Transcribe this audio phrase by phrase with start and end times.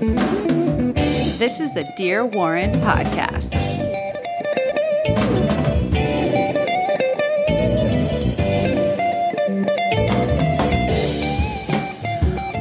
[0.00, 3.52] This is the Dear Warren podcast.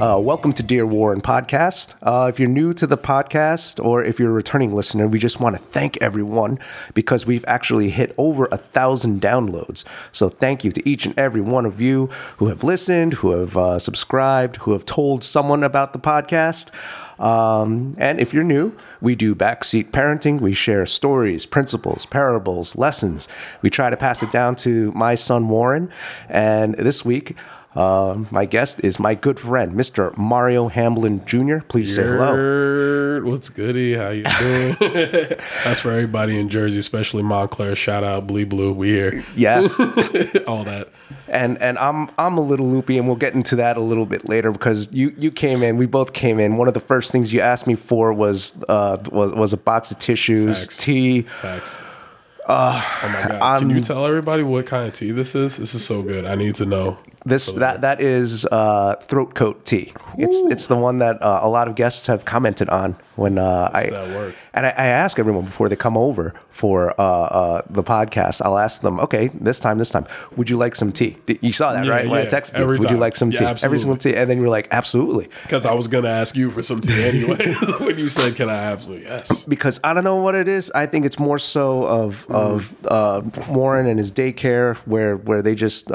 [0.02, 1.96] Uh, welcome to Dear Warren Podcast.
[2.02, 5.40] Uh, if you're new to the podcast or if you're a returning listener, we just
[5.40, 6.60] want to thank everyone
[6.94, 9.86] because we've actually hit over a thousand downloads.
[10.12, 13.56] So thank you to each and every one of you who have listened, who have
[13.56, 16.70] uh, subscribed, who have told someone about the podcast.
[17.20, 20.40] Um, and if you're new, we do backseat parenting.
[20.40, 23.28] We share stories, principles, parables, lessons.
[23.62, 25.92] We try to pass it down to my son Warren.
[26.30, 27.36] And this week,
[27.80, 30.16] uh, my guest is my good friend, Mr.
[30.18, 31.60] Mario Hamblin Jr.
[31.60, 33.22] Please say hello.
[33.24, 33.96] What's goody?
[33.96, 34.76] How you doing?
[35.64, 37.76] That's for everybody in Jersey, especially Montclair.
[37.76, 38.74] Shout out Blee Blue.
[38.74, 39.26] We here.
[39.36, 39.80] Yes,
[40.48, 40.90] All that.
[41.28, 44.28] and and I'm I'm a little loopy, and we'll get into that a little bit
[44.28, 46.58] later because you you came in, we both came in.
[46.58, 49.92] One of the first things you asked me for was uh was was a box
[49.92, 50.78] of tissues, Facts.
[50.78, 51.22] tea.
[51.42, 51.72] Facts.
[52.48, 53.60] oh my god!
[53.60, 55.58] Can you tell everybody what kind of tea this is?
[55.58, 56.26] This is so good.
[56.26, 56.98] I need to know.
[57.26, 59.94] This that that is uh, throat coat tea.
[60.18, 63.70] It's it's the one that uh, a lot of guests have commented on when uh,
[63.74, 64.36] I that work?
[64.54, 68.42] and I, I ask everyone before they come over for uh, uh, the podcast.
[68.44, 71.18] I'll ask them, okay, this time, this time, would you like some tea?
[71.42, 72.64] You saw that Yeah, right when I yeah, texted you.
[72.64, 73.66] every Would you like some Yeah, tea?
[73.66, 76.50] Every single tea, and then you were like, absolutely, Because I was gonna ask you
[76.52, 77.54] for some tea anyway.
[77.80, 80.72] when you said, "Can I absolutely yes?" because I don't know what it is.
[80.74, 82.36] I think it's more so of Mm-hmm.
[82.36, 83.22] of uh,
[83.54, 85.92] Warren and his daycare where where they just.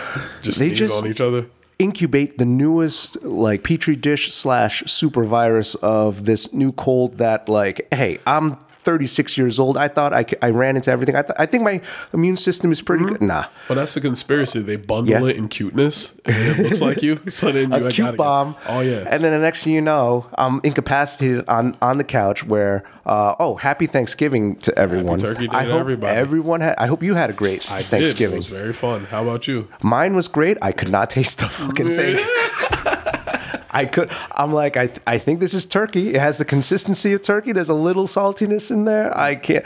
[0.42, 1.46] Just They just- on each other.
[1.78, 7.88] incubate the newest like petri dish slash super virus of this new cold that like
[7.92, 11.46] hey i'm 36 years old i thought I, I ran into everything I, th- I
[11.46, 11.80] think my
[12.12, 14.60] immune system is pretty good nah But that's the conspiracy.
[14.60, 15.24] They bundle Yeah.
[15.32, 17.20] it in cuteness, and it looks like you.
[17.30, 19.04] So then you a cute get- bomb Oh yeah.
[19.08, 23.34] and then the next thing you know i'm incapacitated on on the couch where uh,
[23.38, 26.16] oh happy thanksgiving to everyone Turkey Day i to hope everybody.
[26.16, 28.20] everyone had i hope you had a great I Did.
[28.20, 29.04] It was very fun.
[29.06, 29.68] How about you?
[29.82, 30.56] Mine was great.
[30.62, 32.16] I could not taste the fucking thing.
[33.72, 34.10] I could.
[34.32, 36.14] I'm like, I, I think this is turkey.
[36.14, 37.52] It has the consistency of turkey.
[37.52, 39.16] There's a little saltiness in there.
[39.16, 39.64] I can't.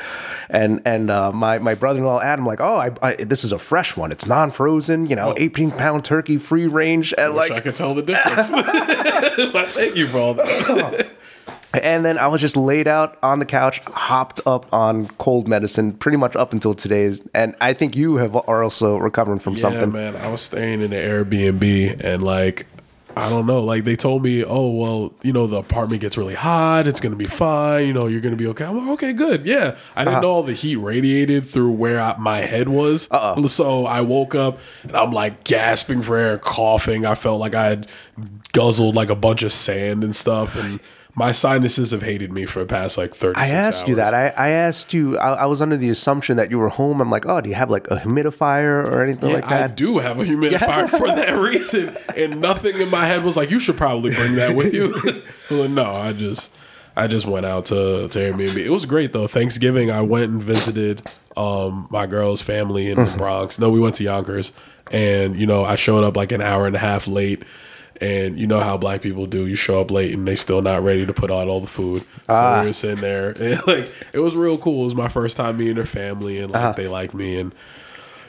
[0.48, 3.96] And and uh, my my brother-in-law Adam, like, oh, I, I this is a fresh
[3.96, 4.12] one.
[4.12, 5.06] It's non-frozen.
[5.06, 8.48] You know, 18 pound turkey, free range, and Wish I like, could tell the difference.
[9.52, 11.08] but thank you for all that.
[11.74, 15.92] and then I was just laid out on the couch, hopped up on cold medicine,
[15.92, 17.22] pretty much up until today's.
[17.34, 19.92] And I think you have are also recovering from Yeah, something.
[19.92, 20.16] man.
[20.16, 22.66] I was staying in an Airbnb and like
[23.18, 23.60] I don't know.
[23.60, 26.86] Like they told me, oh well, you know the apartment gets really hot.
[26.86, 27.86] It's gonna be fine.
[27.86, 28.64] You know you're gonna be okay.
[28.64, 29.46] I'm like, okay, good.
[29.46, 30.20] Yeah, I didn't uh-huh.
[30.20, 33.08] know all the heat radiated through where I, my head was.
[33.10, 33.48] Uh-uh.
[33.48, 37.06] So I woke up and I'm like gasping for air, coughing.
[37.06, 37.88] I felt like I had
[38.52, 40.54] guzzled like a bunch of sand and stuff.
[40.54, 40.78] And
[41.18, 43.40] my sinuses have hated me for the past like 30.
[43.40, 44.12] I asked you that.
[44.12, 45.16] I, I asked you.
[45.16, 47.00] I, I was under the assumption that you were home.
[47.00, 49.70] I'm like, oh, do you have like a humidifier or anything like that?
[49.70, 53.50] I do have a humidifier for that reason, and nothing in my head was like,
[53.50, 56.50] "You should probably bring that with you." Well, no, I just,
[56.96, 58.56] I just went out to to Airbnb.
[58.56, 59.28] It was great though.
[59.28, 61.06] Thanksgiving, I went and visited
[61.36, 63.58] um my girl's family in the Bronx.
[63.58, 64.52] No, we went to Yonkers,
[64.90, 67.44] and you know, I showed up like an hour and a half late.
[68.00, 69.46] And you know how black people do.
[69.46, 72.04] You show up late and they still not ready to put out all the food.
[72.26, 74.82] So we were sitting there and like it was real cool.
[74.82, 76.72] It was my first time meeting their family and like uh-huh.
[76.72, 77.54] they like me and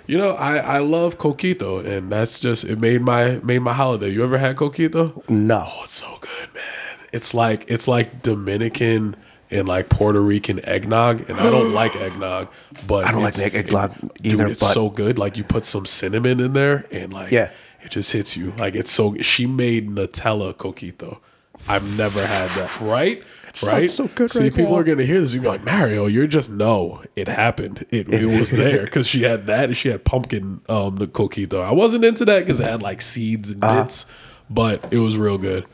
[0.07, 4.09] you know, I, I love coquito, and that's just it made my made my holiday.
[4.09, 5.27] You ever had coquito?
[5.29, 5.67] no.
[5.67, 6.63] Oh, it's so good, man.
[7.11, 9.17] It's like it's like Dominican
[9.51, 12.47] and like Puerto Rican eggnog, and I don't like eggnog,
[12.87, 15.19] but I don't like eggnog it- either, Dude, it's but- so good.
[15.19, 17.51] Like you put some cinnamon in there, and like Yeah.
[17.87, 18.51] It just hits you.
[18.57, 19.15] Like it's so.
[19.21, 21.19] She made Nutella coquito.
[21.67, 22.79] I've never had that.
[22.79, 23.23] Right.
[23.53, 23.89] sounds right.
[23.89, 24.77] so good See, right people now.
[24.77, 25.33] are gonna hear this.
[25.33, 26.05] You're like Mario.
[26.05, 27.01] You're just no.
[27.15, 27.85] It happened.
[27.89, 29.65] It, it was there because she had that.
[29.65, 31.63] and She had pumpkin um the coquito.
[31.63, 33.83] I wasn't into that because it had like seeds and Uh-huh.
[33.83, 34.05] bits,
[34.49, 35.65] but it was real good.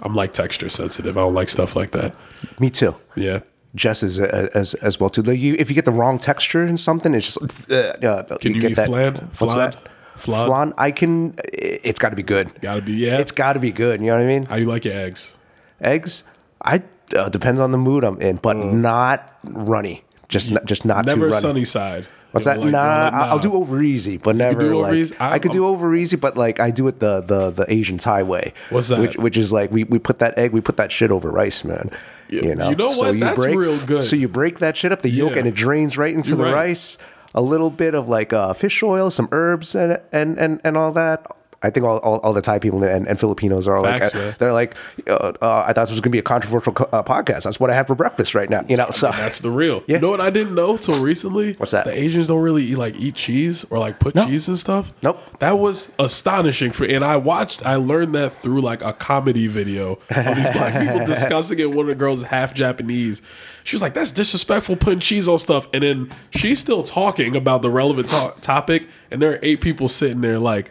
[0.00, 1.18] I'm like texture sensitive.
[1.18, 2.14] I don't like stuff like that.
[2.58, 2.96] Me too.
[3.14, 3.40] Yeah.
[3.74, 5.22] Jess is uh, as as well too.
[5.22, 7.38] Like you, if you get the wrong texture in something, it's just.
[7.70, 8.88] Uh, uh, Can you, get eat that.
[8.88, 9.14] flan?
[9.38, 9.70] What's Flan?
[9.72, 9.86] that?
[10.20, 10.46] Flan?
[10.46, 10.74] Flan.
[10.78, 11.34] I can.
[11.44, 12.50] It's got to be good.
[12.60, 13.18] Gotta be yeah.
[13.18, 14.00] It's got to be good.
[14.00, 14.44] You know what I mean?
[14.46, 15.34] How you like your eggs?
[15.80, 16.22] Eggs.
[16.62, 16.82] I
[17.16, 20.04] uh, depends on the mood I'm in, but not runny.
[20.28, 21.40] Just not, just not too runny.
[21.40, 22.06] sunny side.
[22.32, 22.60] What's You that?
[22.60, 25.16] like, nah, you're I'll do over easy, but never do like easy?
[25.18, 27.98] I, I- could do over easy, but like I do it the the the Asian
[27.98, 28.52] Thai way.
[28.68, 29.00] What's that?
[29.00, 31.64] Which which is like we, we put that egg, we put that shit over rice,
[31.64, 31.90] man.
[32.28, 33.18] Yeah, You know, you know what?
[33.18, 34.04] That's break, real good.
[34.04, 35.38] So you break that shit up, the yolk, Yeah.
[35.40, 36.54] and it drains right into You're the right.
[36.68, 36.96] rice.
[37.34, 40.92] A little bit of like uh, fish oil, some herbs, and and and and all
[40.92, 41.26] that.
[41.62, 44.36] I think all, all, all the Thai people and, and Filipinos are Facts, like, man.
[44.38, 44.74] they're like,
[45.06, 47.42] uh, uh, I thought this was gonna be a controversial co- uh, podcast.
[47.42, 48.64] That's what I had for breakfast right now.
[48.68, 49.82] You know, so That's the real.
[49.86, 49.96] Yeah.
[49.96, 51.52] You know what I didn't know till recently?
[51.54, 51.84] What's that?
[51.84, 54.26] The Asians don't really eat, like eat cheese or like put No.
[54.26, 54.92] cheese and stuff.
[55.02, 55.20] Nope.
[55.40, 59.92] That was astonishing for and I watched I learned that through like a comedy video
[60.10, 61.70] of these black people discussing it.
[61.70, 63.20] One of the girls is half Japanese.
[63.64, 65.66] She was like, That's disrespectful putting cheese on stuff.
[65.74, 69.88] And then she's still talking about the relevant to- topic, and there are eight people
[69.90, 70.70] sitting there like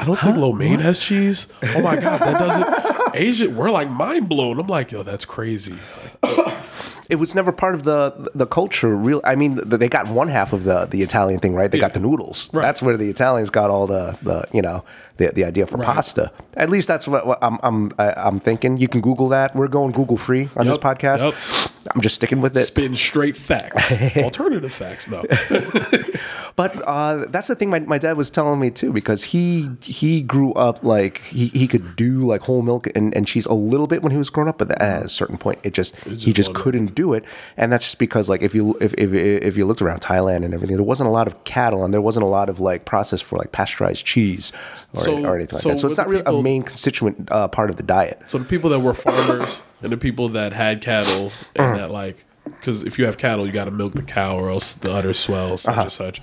[0.00, 1.46] I don't think lo mein has cheese.
[1.74, 4.58] Oh my god, that doesn't Asian we're like mind blown.
[4.58, 5.74] I'm like, yo, that's crazy.
[7.10, 8.96] it was never part of the the culture.
[8.96, 11.70] Real, I mean, th- they got one half of the the Italian thing right.
[11.70, 12.48] They got the noodles.
[12.52, 12.62] Right.
[12.62, 14.84] That's where the Italians got all the the you know
[15.20, 16.32] the the idea for pasta.
[16.54, 18.78] At least that's what, what I'm I'm I'm thinking.
[18.78, 19.54] You can Google that.
[19.54, 21.24] We're going Google free on this podcast.
[21.24, 21.34] yep.
[21.94, 22.66] I'm just sticking with it.
[22.66, 25.06] spitting straight facts, alternative facts.
[25.06, 25.24] though.
[26.60, 30.20] But uh, that's the thing my, my dad was telling me too, because he he
[30.20, 33.86] grew up like he, he could do like whole milk and, and cheese a little
[33.86, 36.52] bit when he was growing up, but at a certain point it just he just
[36.52, 37.24] couldn't do it,
[37.56, 40.52] and that's just because like if you if, if if you looked around Thailand and
[40.52, 43.22] everything, there wasn't a lot of cattle and there wasn't a lot of like process
[43.22, 44.52] for like pasteurized cheese
[44.92, 45.78] or, So- or anything like so that.
[45.80, 48.20] So it's not really people- a main constituent uh, part of the diet.
[48.26, 52.24] so the people that were farmers and the people that had cattle and that like,
[52.44, 55.12] because if you have cattle, you got to milk the cow or else the udder
[55.12, 56.22] swells, such and such.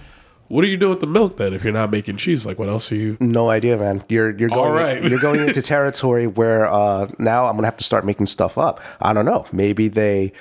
[0.50, 2.46] What do you do with the milk then if you're not making cheese?
[2.46, 3.18] Like, what else are you?
[3.20, 4.04] No idea, man.
[4.08, 5.04] You're you're going right.
[5.04, 8.80] you're going into territory where uh, now I'm gonna have to start making stuff up.
[9.02, 9.46] I don't know.
[9.52, 10.32] Maybe they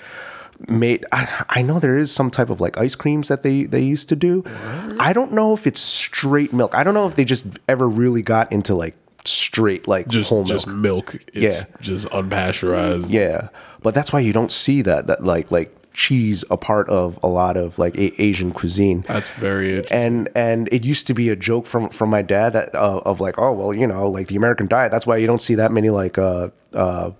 [0.69, 1.05] made.
[1.13, 4.09] I, I know there is some type of like ice creams that they they used
[4.11, 4.45] to do.
[4.99, 6.75] I don't know if it's straight milk.
[6.75, 8.95] I don't know if they just ever really got into like
[9.25, 10.53] straight like Just whole milk.
[10.53, 11.15] just milk.
[11.35, 11.65] It's Yeah.
[11.81, 13.07] just unpasteurized.
[13.11, 13.49] Yeah,
[13.83, 17.27] but that's why you don't see that that like like cheese a part of a
[17.27, 19.03] lot of like a- Asian cuisine.
[19.09, 19.99] That's very interesting.
[19.99, 23.19] and and it used to be a joke from from my dad that uh, of
[23.21, 25.73] like oh well you know like the American diet that's why you don't see that
[25.73, 27.11] many like uh uh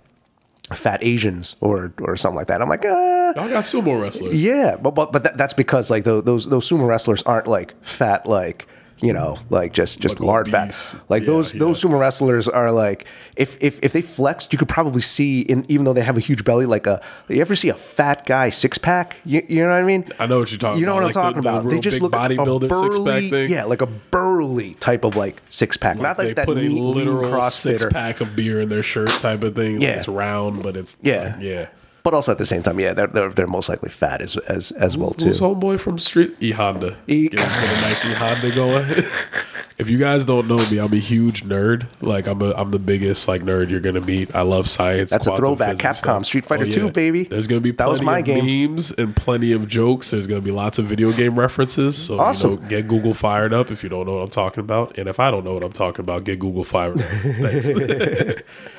[0.75, 2.61] fat Asians or or something like that.
[2.63, 4.43] I'm like uh Y'all got sumo wrestlers.
[4.43, 7.75] yeah, but but but that, that's because like tho- those those sumo wrestlers aren't like
[7.85, 8.67] fat like
[9.01, 10.91] you know like just just Like lard obese.
[10.93, 11.01] fat.
[11.11, 11.61] Like Yeah, those yeah.
[11.61, 13.05] those sumo wrestlers are like
[13.37, 16.21] if if if they flexed, you could probably see in even though they have a
[16.21, 19.17] huge belly like a you ever see a fat guy six pack?
[19.25, 20.09] You, you know what I mean?
[20.19, 21.15] I know what you're talking You know about.
[21.15, 21.65] what I'm talking the, about?
[21.65, 23.51] The they just look like a six burly, pack thing.
[23.51, 26.63] yeah, like a burly type of like six pack, not like they that put a
[26.63, 29.81] neat, lean literal six pack of beer in their shirt type of thing.
[29.83, 29.99] Yeah.
[29.99, 31.39] It's round, but it's Yeah.
[31.39, 31.69] yeah.
[32.07, 34.71] But also at the same time, yeah, they're they're, they're most likely fat as as
[34.71, 35.27] as well too.
[35.27, 36.37] Who's homeboy from Street?
[36.41, 36.97] E Honda.
[37.09, 39.05] E- Get, a nice E Honda going.
[39.79, 41.89] if you guys don't know me, I'm a huge nerd.
[42.01, 44.33] Like I'm a I'm the biggest like nerd you're gonna meet.
[44.37, 45.11] I love science.
[45.11, 45.79] That's a throwback.
[45.79, 47.25] Capcom, Street Fighter 2, baby.
[47.25, 48.75] There's gonna be That was my of game.
[48.77, 50.13] memes and plenty of jokes.
[50.13, 51.99] There's gonna be lots of video game references.
[51.99, 52.53] So Awesome.
[52.53, 54.97] you know, get Google fired up if you don't know what I'm talking about.
[54.97, 57.09] And if I don't know what I'm talking about, get Google fired up.
[57.41, 58.43] Thanks.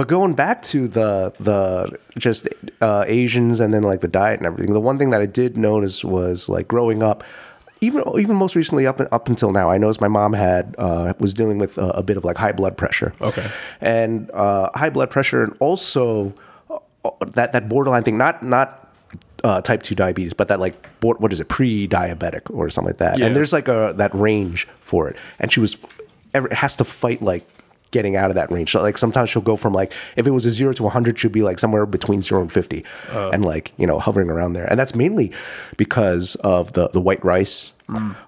[0.00, 2.48] But going back to the the just
[2.80, 5.58] uh, Asians and then like the diet and everything, the one thing that I did
[5.58, 7.22] notice was like growing up,
[7.82, 11.34] even even most recently up up until now, I noticed my mom had uh, was
[11.34, 13.12] dealing with a, a bit of like high blood pressure.
[13.20, 13.50] Okay.
[13.82, 16.32] and uh, high blood pressure, and also
[16.70, 18.78] uh, that that borderline thing, not not.
[19.42, 23.18] Uh, type 2 diabetes but that like what is it pre-diabetic or something like that
[23.18, 23.24] Yeah.
[23.24, 25.78] and there's like a that range for it and she was
[26.34, 27.48] ever has to fight like
[27.92, 28.70] getting out of that range.
[28.72, 31.30] So like sometimes she'll go from like if it was a zero to 100, she'll
[31.30, 33.30] be like somewhere between zero and 50, Uh.
[33.30, 34.66] and like you know hovering around there.
[34.70, 35.32] And that's mainly
[35.76, 37.72] because of the the white rice.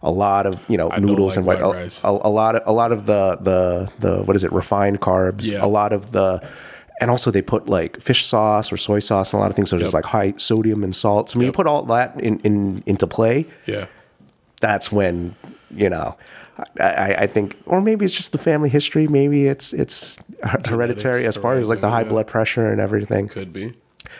[0.03, 2.01] A lot of you know don't noodles like and white, white rice.
[2.03, 5.45] a, a lot of a lot of the the the what is it refined carbs.
[5.49, 5.65] Yeah.
[5.65, 6.43] A lot of the
[7.01, 9.71] and also they put like fish sauce or soy sauce and a lot of things.
[9.71, 9.93] So Yep.
[9.93, 11.31] like high sodium and salt.
[11.31, 13.87] So when you put all that in, in into play, yeah.
[14.61, 15.37] that's when
[15.71, 16.17] you know
[16.79, 20.19] I, I, think or maybe it's just the family history maybe it's it's
[20.65, 22.09] hereditary as far as like the high yeah.
[22.09, 23.75] blood pressure and everything Could be.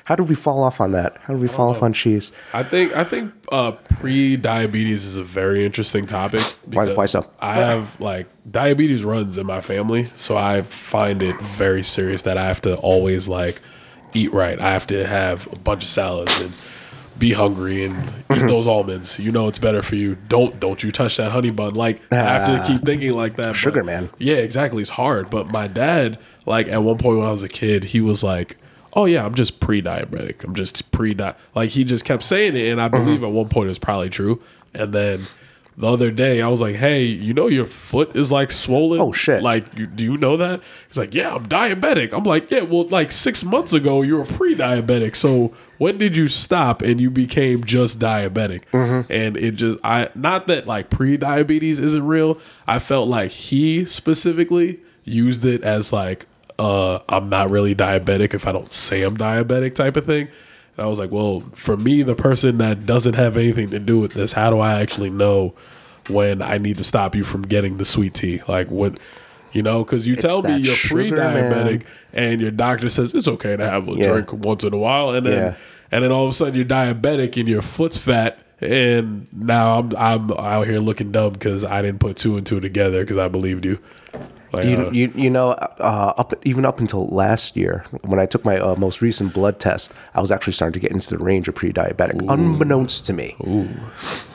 [0.05, 2.63] how did we fall off on that how did we fall off on cheese I
[2.63, 6.41] think I think uh, pre-diabetes is a very interesting topic.
[6.65, 7.31] Why- why so?
[7.39, 12.39] I have like diabetes runs in my family, so I find it very serious that
[12.39, 13.61] I have to always like
[14.15, 14.59] eat right.
[14.59, 16.53] I have to have a bunch of salads and
[17.19, 17.97] be hungry and
[18.33, 18.45] Mm-hmm.
[18.45, 19.19] eat those almonds.
[19.19, 20.17] You know it's better for you.
[20.29, 21.75] Don't don't you touch that honey bun.
[21.75, 22.63] Like I have Ah.
[22.67, 23.55] to keep thinking like that.
[23.57, 24.11] Sugar, but- man.
[24.19, 24.81] Yeah, exactly.
[24.83, 25.31] It's hard.
[25.31, 28.57] But my dad, like at one point when I was a kid, he was like,
[28.95, 30.43] "Oh yeah, I'm just pre-diabetic.
[30.45, 33.05] I'm just pre-di." Like he just kept saying it, and I Mm-hmm.
[33.05, 34.41] believe at one point it was probably true.
[34.75, 35.27] And then
[35.77, 36.43] the other day.
[36.43, 39.01] I was like, "Hey, you know your foot is like swollen?
[39.01, 39.43] Oh, shit.
[39.43, 42.87] Like, you, do you know that?" He's like, "Yeah, I'm diabetic." I'm like, "Yeah, well,
[42.89, 45.17] like six months ago you were pre-diabetic.
[45.17, 49.13] So when did you stop and you became just diabetic?" Mm-hmm.
[49.13, 52.39] And it just, I not that like pre-diabetes isn't real.
[52.67, 56.27] I felt like he specifically used it as like,
[56.59, 60.29] uh, I'm not really diabetic if I don't say I'm diabetic type of thing.
[60.77, 63.99] And I was like, well, for me, the person that doesn't have anything to do
[63.99, 65.55] with this, how do I actually know
[66.09, 68.43] when I need to stop you from getting the sweet tea?
[68.49, 68.99] Like, what,
[69.53, 71.85] you know, because you tell me you're pre diabetic man.
[72.15, 74.09] and your doctor says it's okay to have a Yeah.
[74.09, 75.11] drink once in a while.
[75.11, 75.55] And then, Yeah.
[75.91, 78.39] and then all of a sudden you're diabetic and your foot's fat.
[78.61, 82.61] And now I'm I'm out here looking dumb because I didn't put two and two
[82.61, 83.79] together because I believed you.
[84.53, 88.27] Like, You, uh, you, you know, uh, up even up until last year, when I
[88.27, 91.19] took my uh, most recent blood test, I was actually starting to get into the
[91.19, 93.37] range of pre-diabetic, unbeknownst to me.
[93.47, 93.69] Ooh.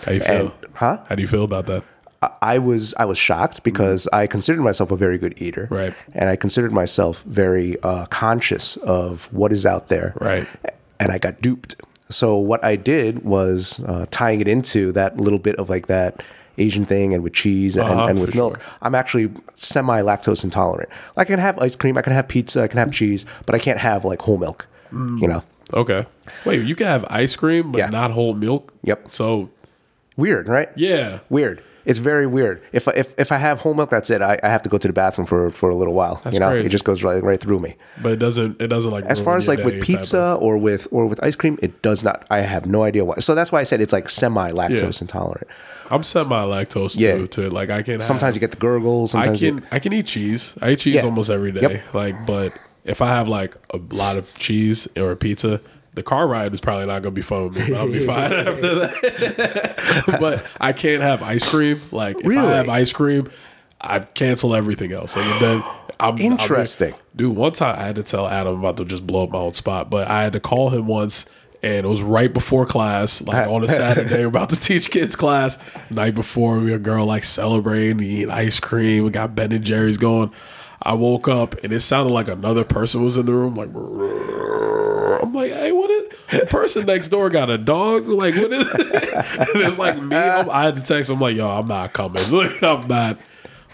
[0.05, 0.29] how you feel?
[0.29, 0.97] And, huh?
[1.07, 1.83] How do you feel about that?
[2.21, 5.93] I- I was I was shocked because I considered myself a very good eater, Right.
[6.15, 10.47] And I considered myself very uh, conscious of what is out there, Right.
[10.99, 11.75] And I got duped.
[12.09, 16.23] So what I did was uh, tying it into that little bit of like that
[16.57, 18.55] Asian thing, and with cheese and, Uh-huh, and with milk.
[18.57, 18.63] sure.
[18.81, 20.89] I'm actually semi lactose intolerant.
[21.15, 23.53] Like I can have ice cream, I can have pizza, I can have cheese, but
[23.55, 24.67] I can't have like whole milk.
[24.91, 26.05] You know, Okay.
[26.45, 27.89] Wait, you can have ice cream but Yeah.
[27.89, 28.73] not whole milk?
[28.83, 29.07] Yep.
[29.09, 29.49] So
[30.15, 30.69] weird, right?
[30.75, 31.19] yeah.
[31.29, 31.61] Weird.
[31.85, 32.61] It's very weird.
[32.73, 34.21] If I- if if I have whole milk, that's it.
[34.21, 36.21] I, I have to go to the bathroom for for a little while.
[36.31, 36.65] you know, crazy.
[36.65, 37.77] it just goes right right through me.
[38.03, 40.87] But it doesn't it doesn't like As far as like with pizza of- or with
[40.91, 42.25] or with ice cream, it does not.
[42.29, 43.19] I have no idea why.
[43.19, 45.05] So that's why I said it's like semi lactose Yeah.
[45.05, 45.47] intolerant.
[45.89, 47.13] I'm semi lactose Yeah.
[47.17, 47.53] too to it.
[47.53, 49.15] Like I can Sometimes you get the gurgles.
[49.15, 50.53] I can I can eat cheese.
[50.61, 51.03] I eat cheese Yeah.
[51.03, 51.61] almost every day.
[51.61, 51.93] Yep.
[51.93, 52.53] Like but
[52.85, 55.61] if I have like a lot of cheese or a pizza,
[55.93, 57.75] the car ride is probably not gonna be fun with me.
[57.75, 60.05] I'll be fine after that.
[60.19, 61.81] but I can't have ice cream.
[61.91, 62.47] Like if Really?
[62.47, 63.29] I have ice cream,
[63.81, 65.15] I cancel everything else.
[65.15, 65.63] And then
[65.99, 66.93] I'm I'll be- Interesting.
[67.15, 69.53] Dude, one time I had to tell Adam about to just blow up my own
[69.55, 71.25] spot, but I had to call him once
[71.63, 75.15] and it was right before class, like on a Saturday, we're about to teach kids
[75.15, 75.57] class.
[75.89, 79.51] Night before, we were a girl like celebrating, we eat ice cream, we got Ben
[79.51, 80.31] and Jerry's going.
[80.81, 83.69] I woke up and it sounded like another person was in the room, like
[85.21, 88.07] I'm like, hey, what is the person next door got a dog?
[88.07, 90.15] Like, what is and it's like me.
[90.15, 91.09] I'm, I had to text.
[91.09, 92.23] I'm like, yo, I'm not coming.
[92.31, 93.17] Like, I'm not.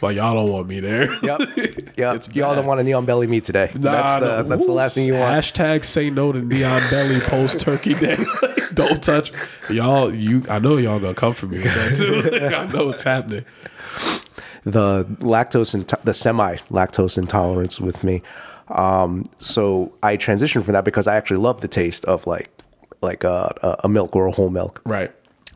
[0.04, 1.14] Like, y'all don't want me there.
[1.24, 1.42] Yep.
[1.96, 2.36] Yep.
[2.36, 3.72] Y'all don't want a neon belly meat today.
[3.76, 4.44] that's the no.
[4.50, 5.46] that's the last thing you want.
[5.46, 8.18] Hashtag say no to neon belly post turkey day.
[8.74, 9.32] Don't touch
[9.70, 10.12] y'all.
[10.14, 12.46] You, I know y'all gonna come for me with that too.
[12.56, 13.46] I know it's happening.
[14.64, 18.24] the lactose and the semi lactose intolerance with me.
[18.70, 22.50] Um, so I transitioned from that because I actually love the taste of like
[23.02, 24.82] like a, a- a milk or a whole milk.
[24.86, 25.12] Right.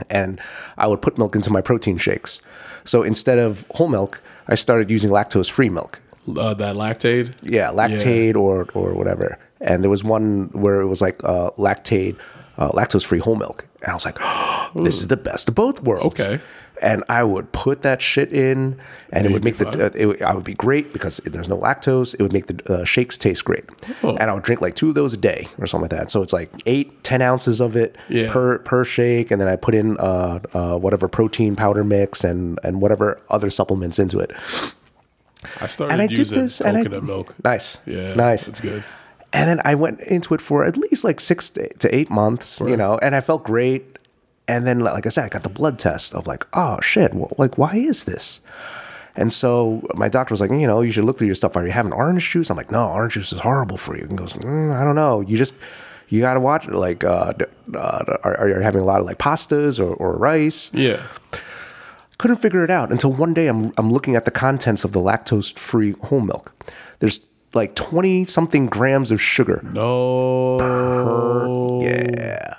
[0.09, 0.39] and
[0.77, 2.41] I would put milk into my protein shakes.
[2.85, 5.99] So instead of whole milk, I started using lactose free milk.
[6.27, 7.33] Uh, that Lactaid.
[7.41, 9.37] Yeah, Lactaid or or whatever.
[9.61, 12.17] And there was one where it was like uh, Lactaid,
[12.57, 15.55] uh, lactose free whole milk, and I was like, oh, "This is the best of
[15.55, 16.41] both worlds." Okay.
[16.81, 18.79] And I would put that shit in,
[19.11, 19.67] and it would make the.
[19.67, 22.13] Uh, it, I would be great because there's no lactose.
[22.13, 23.65] It would make the uh, shakes taste great,
[24.03, 24.15] Oh.
[24.17, 26.11] and I would drink like two of those a day or something like that.
[26.11, 28.31] So it's like eight, ten ounces of it Yeah.
[28.31, 32.59] per per shake, and then I put in uh, uh, whatever protein powder mix and
[32.63, 34.31] and whatever other supplements into it.
[35.61, 37.35] I started And I did using this, and I- coconut milk.
[37.43, 38.47] Nice, Yeah, nice.
[38.47, 38.83] It's good.
[39.33, 42.59] And then I went into it for at least like six to to eight months,
[42.61, 43.96] you know, and I felt great.
[44.47, 47.57] And then, like I said, I got the blood test of like, oh shit, like
[47.57, 48.39] why is this?
[49.15, 51.55] And so my doctor was like, you know, you should look through your stuff.
[51.55, 52.49] Are you having orange juice?
[52.51, 54.03] I'm like, no, orange juice is horrible for you.
[54.03, 55.21] And he goes, mm, I don't know.
[55.21, 55.55] You just
[56.07, 56.67] you got to watch.
[56.67, 57.33] Like, uh,
[57.73, 60.71] uh, are, are you having a lot of like pastas or, or rice?
[60.73, 61.03] Yeah.
[62.19, 64.99] couldn't figure it out until one day I'm I'm looking at the contents of the
[64.99, 66.53] lactose free whole milk.
[66.99, 67.21] There's
[67.53, 69.61] like 20 something grams of sugar.
[69.63, 70.59] No.
[71.81, 72.55] Yeah.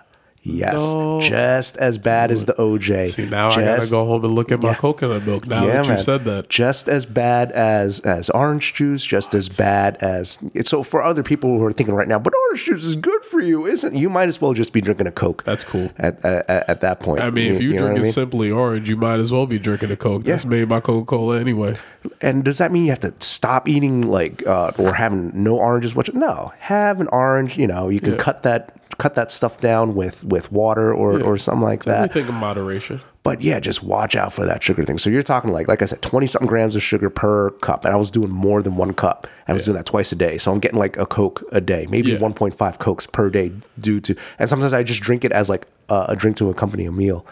[0.49, 0.79] Yes.
[0.79, 1.21] No.
[1.21, 3.13] Just as bad as the OJ.
[3.13, 4.75] See, now I gotta go home and look at my Yeah.
[4.77, 5.47] coconut milk.
[5.47, 6.03] Now that you man.
[6.03, 6.49] said that.
[6.49, 11.59] Just as bad as as orange juice, just as bad as so for other people
[11.59, 14.29] who are thinking right now, but orange juice is good for you, isn't you might
[14.29, 15.43] as well just be drinking a Coke.
[15.45, 15.91] That's cool.
[15.99, 17.21] At at, at that point.
[17.21, 18.13] I mean, if you, what drink I it mean?
[18.13, 20.25] simply orange, you might as well be drinking a Coke.
[20.25, 21.77] That's made by Coca Cola anyway.
[22.21, 25.95] And does that mean you have to stop eating like uh, or having no oranges?
[25.95, 26.15] What?
[26.15, 27.59] No, have an orange.
[27.59, 28.19] You know, you can Yeah.
[28.19, 32.13] cut that cut that stuff down with with water or or something like that.
[32.13, 33.01] Think of moderation.
[33.25, 34.97] But yeah, just watch out for that sugar thing.
[34.97, 37.93] So you're talking like like I said, twenty something grams of sugar per cup, and
[37.93, 39.27] I was doing more than one cup.
[39.47, 41.87] I was doing that twice a day, so I'm getting like a Coke a day,
[41.91, 42.19] maybe Yeah.
[42.19, 44.15] 1.5 Cokes per day due to.
[44.39, 47.25] And sometimes I just drink it as like uh, a drink to accompany a meal.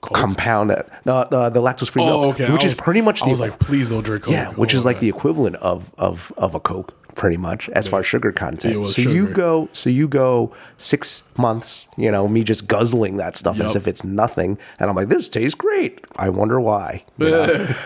[0.00, 0.14] Coke?
[0.14, 0.88] compound it.
[1.06, 2.52] No, the, the lactose free Oh, milk, okay.
[2.52, 4.32] which I is pretty much the, I was like, please don't drink Coke.
[4.32, 5.06] yeah, which Oh, is like okay.
[5.10, 8.86] the equivalent of of of a Coke, pretty much as far as sugar content.
[8.86, 13.60] So you go, so you go six months, you know, me just guzzling that stuff
[13.60, 16.04] as if it's nothing, and I'm like, this tastes great.
[16.16, 17.04] I wonder why.
[17.18, 17.74] you know?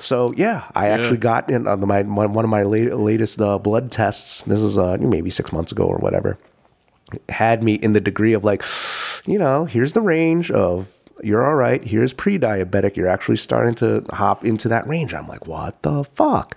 [0.00, 3.58] So yeah, I actually got in uh, my, my one of my late, latest uh,
[3.58, 4.44] blood tests.
[4.44, 6.38] This is uh, maybe six months ago or whatever.
[7.28, 8.62] Had me in the degree of like,
[9.26, 10.86] you know, here's the range of
[11.20, 11.82] you're all right.
[11.82, 12.94] Here's pre-diabetic.
[12.94, 15.12] You're actually starting to hop into that range.
[15.12, 16.56] I'm like, what the fuck?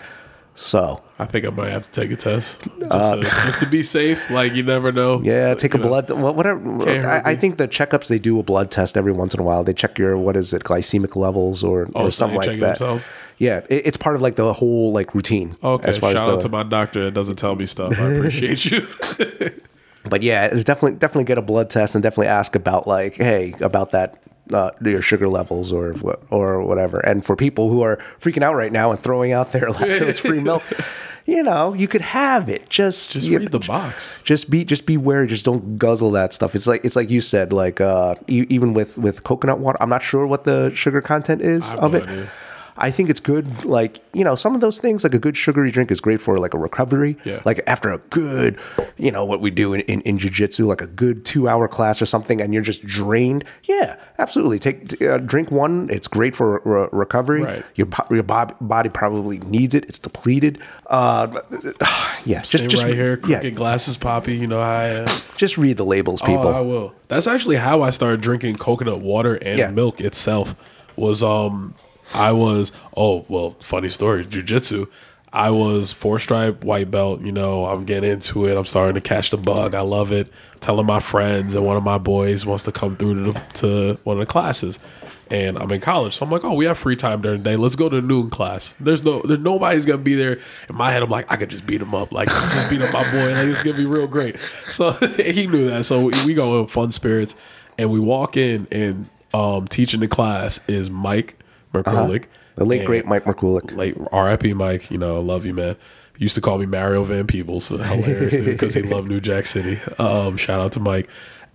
[0.53, 3.81] So I think I might have to take a test just, to, just to be
[3.83, 4.19] safe.
[4.29, 5.15] Like you never know.
[5.15, 5.85] Uh, yeah, take a know.
[5.87, 6.09] blood.
[6.11, 6.89] Well, whatever.
[7.07, 9.63] I, I think the checkups they do a blood test every once in a while.
[9.63, 12.77] They check your what is it, glycemic levels or, Oh, or so something like that.
[12.79, 13.05] themselves?
[13.37, 15.57] Yeah, it, it's part of like the whole like routine.
[15.63, 17.93] Okay, as far shout as the, out to my doctor that doesn't tell me stuff.
[17.97, 18.87] I appreciate you.
[20.03, 23.53] But yeah, it's definitely definitely get a blood test and definitely ask about like, hey,
[23.61, 24.19] about that
[24.53, 25.95] uh, your sugar levels or
[26.29, 26.99] or whatever.
[26.99, 30.39] And for people who are freaking out right now and throwing out their lactose free
[30.41, 30.63] milk,
[31.25, 32.69] you know, you could have it.
[32.69, 34.19] Just Just read the box.
[34.23, 35.27] just be just be wary.
[35.27, 36.55] Just don't guzzle that stuff.
[36.55, 37.53] It's like it's like you said.
[37.53, 41.41] Like uh, e- even with with coconut water, I'm not sure what the sugar content
[41.41, 42.03] is have of it.
[42.09, 42.31] idea.
[42.77, 43.65] I think it's good.
[43.65, 46.37] Like you know, some of those things, like a good sugary drink, is great for
[46.37, 47.17] like a recovery.
[47.23, 47.41] Yeah.
[47.45, 48.59] Like after a good,
[48.97, 52.01] you know, what we do in in, in jujitsu, like a good two hour class
[52.01, 53.43] or something, and you're just drained.
[53.63, 54.59] Yeah, absolutely.
[54.59, 55.89] Take uh, drink one.
[55.91, 57.43] It's great for re- recovery.
[57.43, 57.65] Right.
[57.75, 59.85] Your po- your bo- body probably needs it.
[59.85, 60.61] It's depleted.
[60.87, 61.41] Uh,
[62.25, 62.41] yeah.
[62.41, 63.39] Just just right here, yeah.
[63.39, 64.35] crooked glasses, Poppy.
[64.35, 65.07] You know how I am.
[65.37, 66.47] Just read the labels, people.
[66.47, 66.93] Oh, I will.
[67.07, 69.71] That's actually how I started drinking coconut water and Yeah.
[69.71, 70.53] milk itself.
[70.97, 71.73] Was um,
[72.13, 74.87] I was oh well, funny story, jujitsu.
[75.33, 77.21] I was four stripe white belt.
[77.21, 78.57] You know, I'm getting into it.
[78.57, 79.73] I'm starting to catch the bug.
[79.73, 80.27] I love it.
[80.59, 83.99] Telling my friends, and one of my boys wants to come through to, the, to
[84.03, 84.77] one of the classes.
[85.31, 87.55] And I'm in college, so I'm like, oh, we have free time during the day.
[87.55, 88.75] Let's go to the noon class.
[88.81, 90.33] There's no, there's nobody's gonna be there.
[90.67, 92.91] In my head, I'm like, I could just beat him up, like just beat up
[92.91, 93.33] my boy.
[93.33, 94.35] Like it's gonna be real great.
[94.69, 95.85] So he knew that.
[95.85, 97.33] So we, we go in fun spirits,
[97.77, 101.40] and we walk in, and um, teaching the class is Mike
[101.73, 102.25] Merkulik,
[102.55, 103.75] The late and- great Mike Merkulik.
[103.75, 105.75] late RIP Mike, you know, love you, man.
[106.17, 109.45] Used to call me Mario Van Peebles, so hilarious dude, because he loved New Jack
[109.47, 109.79] City.
[109.97, 111.09] Um, shout out to Mike.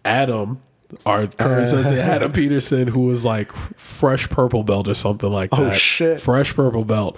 [0.04, 0.60] Adam,
[1.04, 5.60] our current sensei, Adam Peterson, who was like fresh purple belt or something like that.
[5.60, 6.20] Oh, shit.
[6.20, 7.16] Fresh purple belt.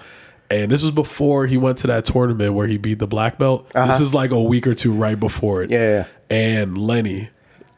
[0.51, 3.67] And this was before he went to that tournament where he beat the black belt.
[3.73, 5.71] This is like a week or two right before it.
[5.71, 5.79] Uh-huh.
[5.79, 6.35] Yeah, yeah.
[6.35, 7.29] And Lenny.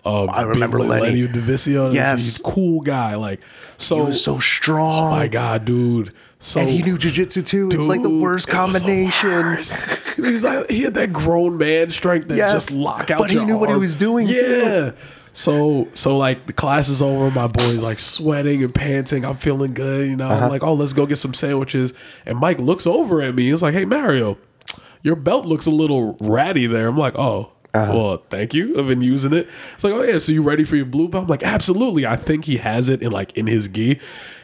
[0.04, 1.24] Um, I remember big Lenny.
[1.24, 1.94] Lenny Devicio.
[1.94, 2.22] Yes.
[2.24, 3.16] He's a cool guy.
[3.16, 3.40] Like,
[3.78, 3.98] so.
[3.98, 5.08] He was so strong.
[5.08, 6.14] oh my God, dude.
[6.44, 7.70] So and he knew jujitsu too.
[7.72, 9.30] it's like the worst was the combination.
[9.30, 9.78] worst.
[10.16, 13.20] he was like he had that grown man strength that Yes, just lock out.
[13.20, 14.40] but he knew what he was doing, Yeah.
[14.40, 14.94] too.
[15.34, 19.24] So so like the class is over, my boy's like sweating and panting.
[19.24, 20.30] I'm feeling good, you know.
[20.30, 20.46] Uh-huh.
[20.46, 21.94] I'm like, oh, let's go get some sandwiches.
[22.26, 23.52] And Mike looks over at me.
[23.52, 24.40] He's like, hey Mario,
[25.04, 26.88] your belt looks a little ratty there.
[26.88, 27.52] I'm like, oh.
[27.74, 27.94] Uh-huh.
[27.96, 28.78] Well, thank you.
[28.78, 29.48] I've been using it.
[29.76, 31.24] It's like, oh yeah, so you ready for your blue belt?
[31.24, 32.06] I'm like, absolutely.
[32.06, 34.00] I think he has it in like in his gi.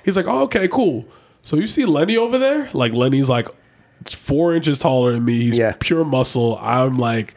[0.06, 1.06] He's like, oh, okay, cool.
[1.44, 2.70] So you see Lenny over there?
[2.74, 3.48] Like Lenny's like
[4.10, 5.42] four inches taller than me.
[5.42, 5.74] He's Yeah.
[5.80, 6.58] pure muscle.
[6.62, 7.36] I'm like,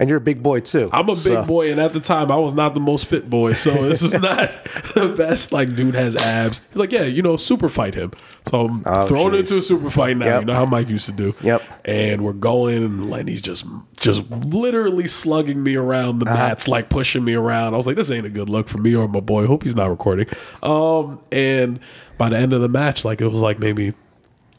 [0.00, 0.90] And you're a big boy too.
[0.92, 3.54] I'm a big boy, and at the time I was not the most fit boy.
[3.54, 4.50] So this is not
[4.94, 5.52] the best.
[5.52, 6.60] Like, dude has abs.
[6.70, 8.12] He's like, yeah, you know, super fight him.
[8.48, 9.38] So I'm Oh, throwing jeez.
[9.40, 10.26] into a super fight now.
[10.26, 10.40] Yep.
[10.40, 11.34] You know how Mike used to do.
[11.42, 11.62] Yep.
[11.84, 13.64] And we're going, and Lenny's just
[13.98, 16.34] just literally slugging me around the Uh-huh.
[16.34, 17.74] mats, like pushing me around.
[17.74, 19.46] I was like, this ain't a good look for me or my boy.
[19.46, 20.26] Hope he's not recording.
[20.62, 21.78] Um, and
[22.18, 23.94] by the end of the match, like it was like maybe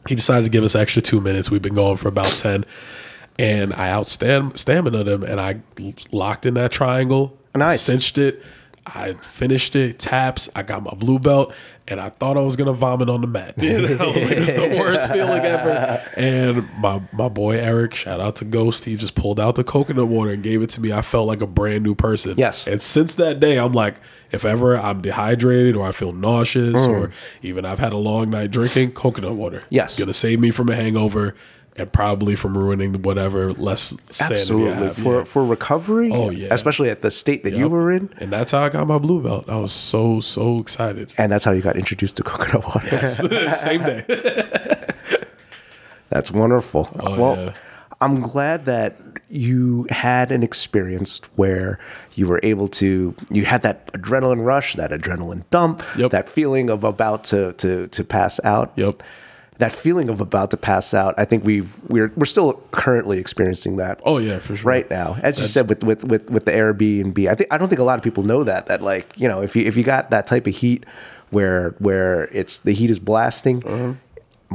[0.07, 1.49] he decided to give us extra two minutes.
[1.51, 2.63] We've been going for about ten,
[3.37, 5.61] and I outstam stamina them, and I
[6.11, 7.37] locked in that triangle.
[7.55, 7.81] Nice.
[7.81, 8.41] cinched it.
[8.85, 9.97] I finished it.
[9.97, 10.47] Taps.
[10.55, 11.51] I got my blue belt,
[11.87, 13.55] and I thought I was gonna vomit on the mat.
[13.61, 18.35] You know, like, "It's the worst feeling ever." And my my boy Eric, shout out
[18.37, 20.91] to Ghost, he just pulled out the coconut water and gave it to me.
[20.91, 22.35] I felt like a brand new person.
[22.37, 22.67] Yes.
[22.67, 23.95] And since that day, I'm like,
[24.31, 28.51] if ever I'm dehydrated or I feel nauseous or even I've had a long night
[28.51, 29.59] drinking, coconut water.
[29.61, 29.67] Mm.
[29.69, 29.97] Yes.
[29.97, 31.35] Gonna save me from a hangover
[31.77, 34.89] and probably from ruining whatever less Absolutely.
[35.03, 35.23] For Yeah.
[35.25, 36.09] for recovery.
[36.13, 36.47] Oh, yeah.
[36.51, 38.09] Especially at the state that you were in.
[38.17, 39.49] And that's how I got my blue belt.
[39.49, 41.11] I was so, so excited.
[41.17, 43.07] And that's how you got introduced to coconut water.
[43.57, 44.05] Same day.
[46.09, 46.89] That's wonderful.
[46.99, 47.53] Oh, well, yeah.
[48.01, 48.97] I'm glad that
[49.29, 51.79] you had an experience where
[52.13, 56.11] you were able to you had that adrenaline rush, that adrenaline dump, Yep.
[56.11, 58.71] that feeling of about to to to pass out.
[58.75, 59.01] Yep.
[59.57, 61.15] That feeling of about to pass out.
[61.17, 64.01] I think we've we're we're still currently experiencing that.
[64.03, 64.67] Oh yeah, for sure.
[64.69, 67.69] Right now, as you said with, with with with the Airbnb, I think I don't
[67.69, 69.83] think a lot of people know that that like you know if you if you
[69.83, 70.85] got that type of heat
[71.29, 73.93] where where it's the heat is blasting, Uh-huh.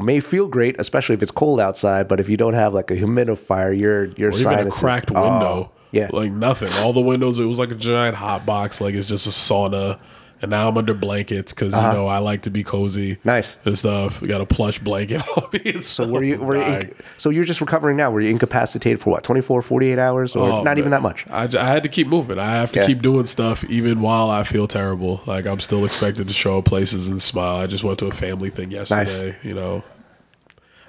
[0.03, 2.07] may feel great, especially if it's cold outside.
[2.07, 5.71] But if you don't have like a humidifier, your your Or sinuses, cracked oh, window.
[5.93, 6.73] yeah, Like nothing.
[6.75, 9.99] All the windows, it was like a giant hot box, like it's just a sauna.
[10.43, 13.13] And now I'm under blankets because you know I like to be cozy.
[13.13, 13.21] Uh-huh.
[13.25, 13.57] Nice.
[13.67, 14.23] and stuff.
[14.23, 15.83] We got a plush blanket on me.
[15.83, 16.39] So were you?
[16.39, 18.11] Were you, so you're just recovering now?
[18.11, 21.27] Were you incapacitated for what 24, 48 hours, or Oh, not even that much?
[21.29, 22.39] I had to keep moving.
[22.39, 22.87] I have to Yeah.
[22.87, 25.21] keep doing stuff even while I feel terrible.
[25.27, 27.57] Like I'm still expected to show up places and smile.
[27.57, 29.37] I just went to a family thing yesterday.
[29.43, 29.85] You know,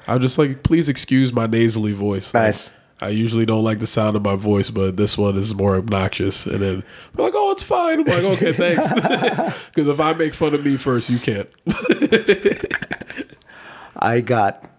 [0.08, 2.34] I'm just like, please excuse my nasally voice.
[2.34, 2.72] Like, Nice.
[3.02, 6.46] I usually don't like the sound of my voice, but this one is more obnoxious.
[6.46, 6.84] And then
[7.14, 8.88] they're like, "Oh, it's fine." I'm like, "Okay, thanks."
[9.74, 11.50] Because if I make fun of me first, you can't.
[13.96, 14.70] I got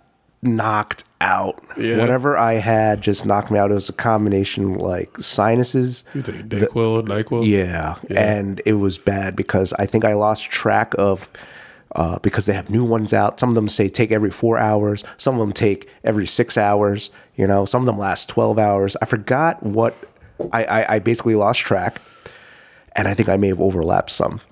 [0.43, 1.63] knocked out.
[1.79, 1.99] Yeah.
[1.99, 3.71] Whatever I had just knocked me out.
[3.71, 6.05] It was a combination like sinuses.
[6.15, 7.47] You take Dayquil, Nyquil.
[7.47, 7.97] Yeah.
[8.11, 11.29] And it was bad because I think I lost track of
[11.95, 13.39] uh, because they have new ones out.
[13.39, 15.05] Some of them say take every four hours.
[15.17, 17.11] Some of them take every six hours.
[17.37, 18.97] You know, some of them last 12 hours.
[19.01, 19.97] I forgot what
[20.53, 22.01] I, I, I basically lost track.
[22.95, 24.43] And I think I may have overlapped some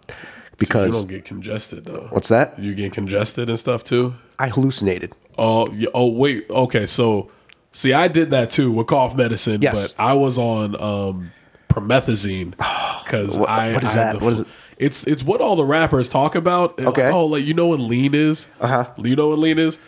[0.57, 2.07] Because you don't get congested though.
[2.11, 2.59] what's that?
[2.59, 4.15] You get congested and stuff too.
[4.39, 5.15] I hallucinated.
[5.37, 6.47] Oh, yeah, oh wait.
[6.49, 7.31] Okay, so
[7.73, 9.93] see, I did that too with cough medicine, Yes.
[9.93, 11.33] but I was on um,
[11.69, 12.51] promethazine
[13.05, 13.73] because What- I.
[13.75, 14.19] what is I that?
[14.19, 14.47] the What is it?
[14.79, 16.81] It's it's what all the rappers talk about.
[16.81, 17.05] Okay.
[17.05, 18.47] Like, oh, like you know what lean is?
[18.59, 18.91] Uh huh.
[18.97, 19.79] You know what lean is?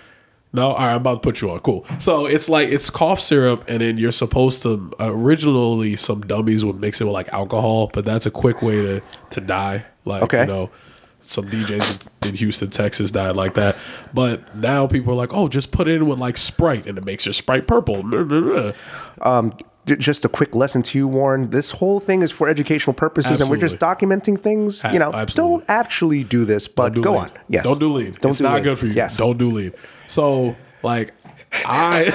[0.55, 0.91] No, all right.
[0.91, 1.61] I'm about to put you on.
[1.61, 1.87] Cool.
[1.99, 4.93] So it's like it's cough syrup, and then you're supposed to.
[5.01, 9.01] Originally, some dummies would mix it with like alcohol, but that's a quick way to
[9.31, 9.87] to die.
[10.05, 10.41] Like Okay.
[10.41, 10.71] you know,
[11.27, 13.77] some DJs in Houston, Texas died like that.
[14.12, 17.05] But now people are like, oh, just put it in with like Sprite and it
[17.05, 18.03] makes your Sprite purple.
[18.03, 18.75] J-
[19.23, 19.53] um,
[19.87, 21.51] just a quick lesson to you, Warren.
[21.51, 24.85] This whole thing is for educational purposes, and we're just documenting things.
[24.85, 25.35] You know, absolutely.
[25.35, 27.21] don't actually do this, but do go lean.
[27.23, 27.31] on.
[27.49, 28.16] Yes, Don't do lean.
[28.21, 28.62] Don't it's do not lean.
[28.64, 28.92] good for you.
[28.92, 29.73] Yes, Don't do lean.
[30.07, 31.12] So like
[31.64, 32.11] I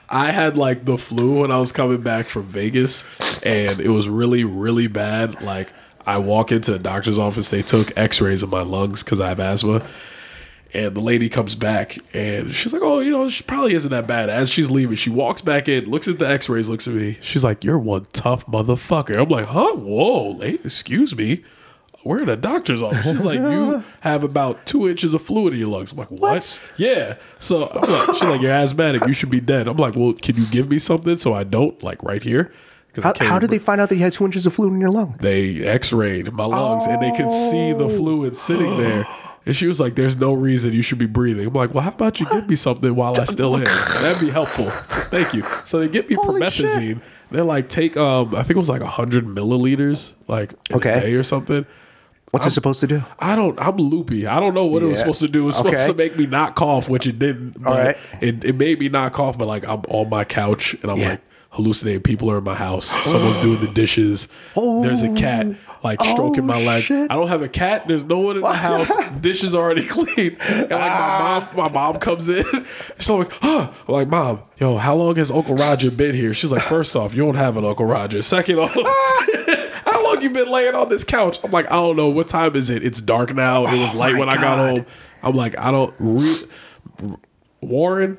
[0.08, 3.04] I had like the flu when I was coming back from Vegas
[3.42, 5.40] and it was really, really bad.
[5.42, 5.72] Like
[6.06, 9.40] I walk into the doctor's office, they took x-rays of my lungs because I have
[9.40, 9.86] asthma.
[10.74, 14.06] And the lady comes back and she's like, Oh, you know, she probably isn't that
[14.06, 14.28] bad.
[14.28, 17.16] As she's leaving, she walks back in, looks at the x rays, looks at me.
[17.22, 19.18] She's like, You're one tough motherfucker.
[19.20, 19.74] I'm like, Huh?
[19.76, 21.42] Whoa, lady, excuse me.
[22.04, 23.02] We're in a doctor's office.
[23.02, 25.92] She's like, You have about two inches of fluid in your lungs.
[25.92, 26.20] I'm like, What?
[26.20, 26.60] What?
[26.76, 27.16] Yeah.
[27.38, 29.06] So I'm like, she's like, You're asthmatic.
[29.06, 29.68] You should be dead.
[29.68, 32.52] I'm like, Well, can you give me something so I don't, like right here.
[33.02, 34.90] How, how did they find out that you had two inches of fluid in your
[34.90, 35.16] lung?
[35.20, 39.06] they x-rayed my lungs and they could see the fluid sitting there
[39.48, 41.90] and she was like there's no reason you should be breathing i'm like well how
[41.90, 44.70] about you give me something while i still am that'd be helpful
[45.10, 47.00] thank you so they get me Holy promethazine
[47.32, 50.92] they're like take um i think it was like 100 milliliters like in Okay.
[50.92, 51.66] a day or something
[52.30, 53.02] What's it supposed to do?
[53.18, 53.58] I don't.
[53.58, 54.26] I'm loopy.
[54.26, 55.44] I don't know what it was supposed to do.
[55.44, 55.86] It was supposed Okay.
[55.86, 57.54] to make me not cough, which it didn't.
[57.62, 57.96] But right.
[58.20, 61.08] It, it made me not cough, but like I'm on my couch and I'm Yeah.
[61.12, 62.02] like hallucinating.
[62.02, 62.86] People are in my house.
[63.04, 64.28] Someone's doing the dishes.
[64.54, 65.56] There's a cat oh.
[65.82, 66.78] like stroking my oh, leg.
[66.78, 67.10] Oh, shit.
[67.10, 67.88] I don't have a cat.
[67.88, 68.90] There's no one in the house.
[69.20, 70.36] dishes already clean.
[70.40, 71.50] And like my ah.
[71.54, 72.44] mom, my mom comes in.
[72.98, 73.72] She's like, huh.
[73.86, 76.34] I'm like, mom, yo, how long has Uncle Roger been here?
[76.34, 78.22] She's like, first off, you don't have an Uncle Roger.
[78.22, 78.74] Second off.
[79.86, 81.38] How long you been laying on this couch?
[81.42, 82.08] I'm like, I don't know.
[82.08, 82.84] What time is it?
[82.84, 83.66] It's dark now.
[83.66, 84.86] It was oh light Oh my when I got home.
[85.22, 85.94] I'm like, I don't.
[85.98, 86.46] Re-
[87.60, 88.18] Warren,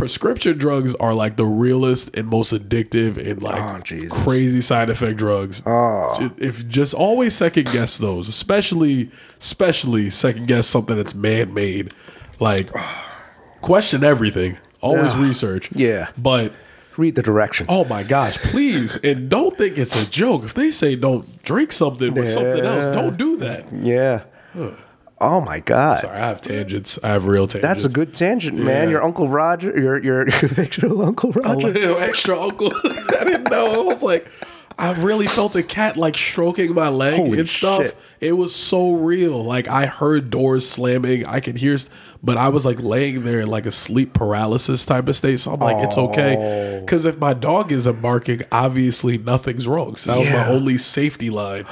[0.00, 5.18] prescription drugs are like the realest and most addictive and like Oh, crazy side effect
[5.18, 5.62] drugs.
[5.66, 6.32] Oh.
[6.38, 9.10] If just always second guess those, especially
[9.40, 11.92] especially second guess something that's man made.
[12.38, 12.70] Like
[13.60, 14.58] question everything.
[14.80, 15.70] Always research.
[15.72, 16.08] Yeah.
[16.16, 16.54] But
[16.96, 17.68] Read the directions.
[17.70, 18.96] Oh my gosh, please.
[18.96, 20.44] And don't think it's a joke.
[20.44, 23.72] If they say don't drink something with something else, don't do that.
[23.72, 24.24] Yeah.
[25.20, 26.00] Oh my God.
[26.00, 26.98] Sorry, I have tangents.
[27.02, 27.62] I have real tangents.
[27.62, 28.84] That's a good tangent, man.
[28.84, 28.92] Yeah.
[28.92, 31.68] Your Uncle Roger, your your fictional Uncle a Roger.
[31.68, 32.72] little extra uncle.
[32.84, 33.90] I didn't know.
[33.90, 34.26] I was like,
[34.78, 37.82] I really felt a cat like stroking my leg Holy and stuff.
[37.82, 37.96] shit.
[38.20, 39.44] It was so real.
[39.44, 41.26] Like I heard doors slamming.
[41.26, 41.76] I could hear,
[42.22, 45.40] but I was like laying there in like a sleep paralysis type of state.
[45.40, 46.80] So I'm like, it's okay.
[46.84, 49.96] Because if my dog isn't barking, obviously nothing's wrong.
[49.96, 50.44] So that was Yeah.
[50.44, 51.64] my only safety line.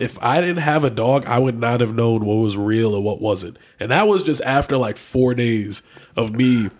[0.00, 3.04] If I didn't have a dog, I would not have known what was real and
[3.04, 3.58] what wasn't.
[3.80, 5.82] And that was just after like four days
[6.16, 6.70] of me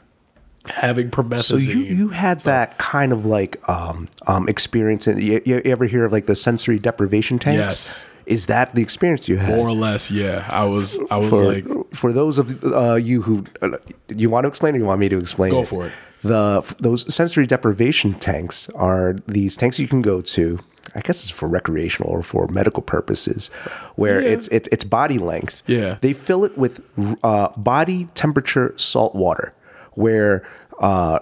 [0.69, 1.43] having promethazine.
[1.43, 5.07] So you you had that kind of like um um experience.
[5.07, 7.59] In, you, you ever hear of like the sensory deprivation tanks?
[7.59, 8.07] Yes.
[8.27, 9.55] Is that the experience you had?
[9.57, 10.45] More or less, yeah.
[10.51, 14.45] I was I was for, like for those of uh, you who uh, you want
[14.45, 15.69] to explain or you want me to explain Go it?
[15.69, 15.93] for it.
[16.23, 20.59] the those sensory deprivation tanks are these tanks you can go to
[20.95, 23.49] i guess it's for recreational or for medical purposes
[23.97, 24.31] where Yeah.
[24.31, 25.99] it's it's it's body length Yeah.
[26.01, 26.81] they fill it with
[27.23, 29.53] uh, body temperature salt water
[29.93, 30.43] where
[30.81, 31.19] uh,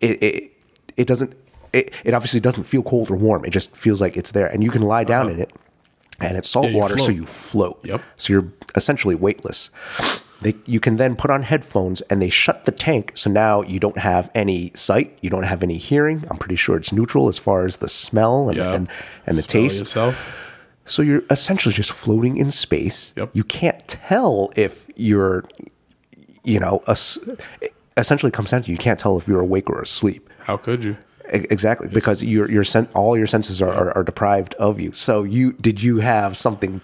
[0.00, 0.52] it, it
[0.96, 1.32] it doesn't
[1.72, 4.62] it, it obviously doesn't feel cold or warm it just feels like it's there and
[4.62, 5.50] you can lie down in it
[6.20, 6.70] and it's salt.
[6.70, 8.02] Yeah, water so you float Yep.
[8.16, 9.70] so you're essentially weightless
[10.42, 13.80] they, you can then put on headphones and they shut the tank so now you
[13.80, 17.38] don't have any sight you don't have any hearing i'm pretty sure it's neutral as
[17.38, 18.74] far as the smell and, yeah.
[18.74, 18.88] and,
[19.26, 20.16] and the Smell taste yourself.
[20.84, 23.30] so you're essentially just floating in space Yep.
[23.32, 25.44] you can't tell if you're
[26.44, 27.18] you know es-
[27.96, 30.96] essentially comes down to you can't tell if you're awake or asleep How could you?
[31.28, 34.92] Exactly, because your your sen- all your senses are, are, are deprived of you.
[34.92, 36.80] So you did you have something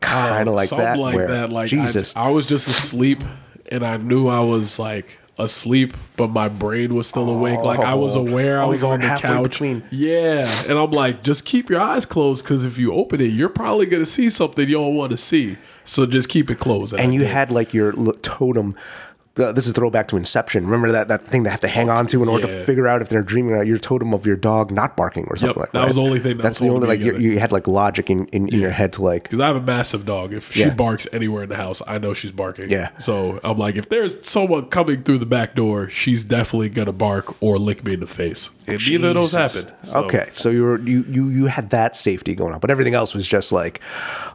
[0.00, 0.98] kind of um, like that?
[0.98, 1.50] like where, that.
[1.50, 3.22] Like Jesus, I, I was just asleep,
[3.70, 7.60] and I knew I was like asleep, but my brain was still awake.
[7.60, 8.26] Like I was Oh.
[8.26, 9.42] aware I Oh, was on the couch.
[9.44, 9.84] between.
[9.90, 13.48] Yeah, and I'm like, just keep your eyes closed because if you open it, you're
[13.48, 15.56] probably gonna see something you don't want to see.
[15.84, 16.94] So just keep it closed.
[16.94, 17.28] and you did.
[17.28, 18.74] had like your totem.
[19.34, 20.64] Uh, this is throwback to Inception.
[20.66, 22.58] Remember that that thing they have to hang on to in order yeah.
[22.58, 25.36] to figure out if they're dreaming or your totem of your dog not barking or
[25.36, 25.78] something Yep, like that.
[25.80, 28.10] that was the only thing that That's the only like you, you had like logic
[28.10, 30.34] in, in, in your head to like Because I have a massive dog.
[30.34, 30.74] If she Yeah.
[30.74, 32.68] barks anywhere in the house, I know she's barking.
[32.68, 32.90] Yeah.
[32.98, 37.42] So I'm like, if there's someone coming through the back door, she's definitely gonna bark
[37.42, 38.50] or lick me in the face.
[38.66, 39.74] And neither of those happened.
[39.84, 42.92] So, Okay, so you were you you you had that safety going on, but everything
[42.94, 43.80] else was just like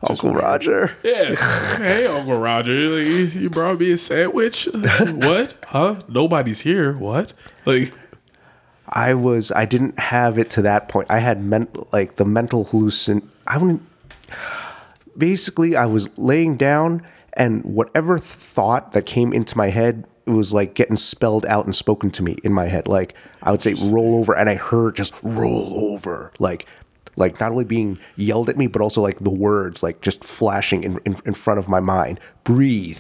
[0.09, 0.97] Uncle Roger.
[1.03, 1.35] Yeah.
[1.77, 4.67] hey, Uncle Roger, you, you brought me a sandwich.
[4.99, 5.55] what?
[5.67, 6.01] Huh?
[6.07, 6.93] Nobody's here.
[6.93, 7.33] What?
[7.65, 7.93] Like,
[8.87, 11.07] I was I didn't have it to that point.
[11.09, 13.27] I had meant like the mental hallucin.
[13.45, 13.83] I wouldn't.
[15.17, 20.51] Basically, I was laying down, and whatever thought that came into my head it was
[20.51, 22.87] like getting spelled out and spoken to me in my head.
[22.87, 26.65] Like I would say, "Roll over," and I heard just "roll over," like.
[27.17, 30.83] Like not only being yelled at me, but also like the words like just flashing
[30.83, 32.19] in, in, in front of my mind.
[32.45, 32.99] Breathe,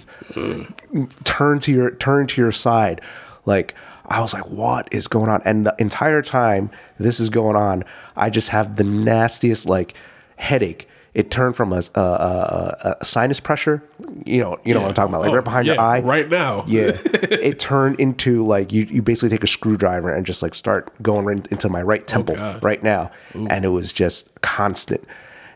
[1.23, 2.99] turn to your turn to your side.
[3.45, 3.73] Like
[4.09, 5.41] i was like what is going on?
[5.45, 7.83] And the entire time this is going on
[8.15, 9.93] i just have the nastiest like
[10.37, 13.81] headache it turned from a, a, a, a sinus pressure
[14.23, 15.99] you know you know what i'm talking about like Oh, right behind your eye?
[16.01, 16.63] right now.
[16.67, 16.91] yeah.
[17.49, 21.25] It turned into like you, you basically take a screwdriver and just like start going
[21.25, 23.09] right into my right oh, temple Oh, right now.
[23.33, 25.03] And it was just constant.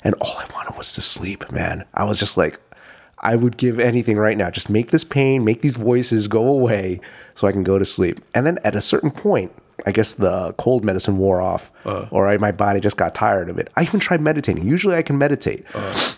[0.04, 1.86] And all i wanted was to sleep man.
[1.94, 2.60] I was just like
[3.20, 4.50] i would give anything right now.
[4.50, 7.00] Just make this pain make these voices go away
[7.36, 8.20] so i can go to sleep.
[8.34, 9.52] And then at a certain point
[9.86, 12.06] I guess the cold medicine wore off, Uh.
[12.12, 13.70] or I, my body just got tired of it.
[13.76, 14.66] I even tried meditating.
[14.68, 16.14] Usually, I can meditate, Uh.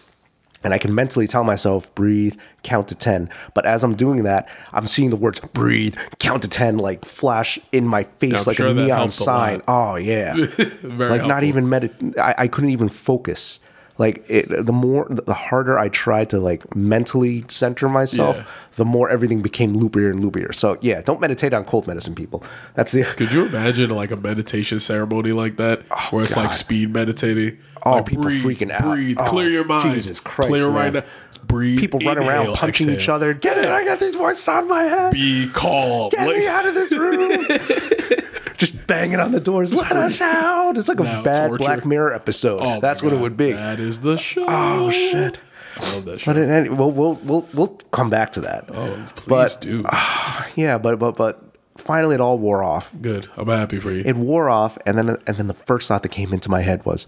[0.63, 3.29] and I can mentally tell myself breathe, count to 10.
[3.53, 7.59] But as I'm doing that, I'm seeing the words breathe, count to 10 like flash
[7.71, 9.61] in my face I'm like sure a neon helps a sign.
[9.67, 10.33] Oh, yeah.
[10.83, 13.59] Like not even medit I, I couldn't even focus.
[13.99, 18.45] Like it, the more, the harder I tried to like mentally center myself, Yeah.
[18.75, 20.53] the more everything became loopier and loopier.
[20.55, 22.43] So yeah, don't meditate on cold medicine, people.
[22.73, 26.45] That's the Could you imagine like a meditation ceremony like that, oh, where it's God.
[26.45, 27.59] like speed meditating?
[27.85, 28.81] Oh, like, people freaking out.
[28.81, 29.93] Breathe, Oh, clear your mind.
[29.93, 30.73] Jesus Christ, clear man.
[30.75, 31.03] right now.
[31.45, 31.77] Breathe.
[31.77, 33.33] people running around inhale, punching each other.
[33.33, 33.65] Get it?
[33.65, 35.11] I got these voices on my head.
[35.13, 36.09] Be calm.
[36.09, 37.45] Get Like- me out of this room.
[38.57, 39.73] Just banging on the doors.
[39.73, 40.77] Let us out.
[40.77, 41.57] It's like a bad torture.
[41.63, 42.59] Black Mirror episode.
[42.61, 43.51] Oh my That's what it God, would be.
[43.53, 44.45] That is the show.
[44.47, 45.39] Oh shit.
[45.77, 46.33] I love that show.
[46.33, 48.65] But in any, we'll, we'll we'll we'll come back to that.
[48.69, 49.85] oh, please but- do.
[50.55, 51.41] Yeah, but but but
[51.77, 52.91] finally it all wore off.
[53.01, 53.27] Good.
[53.37, 54.03] I'm happy for you.
[54.05, 56.85] It wore off, and then and then the first thought that came into my head
[56.85, 57.07] was,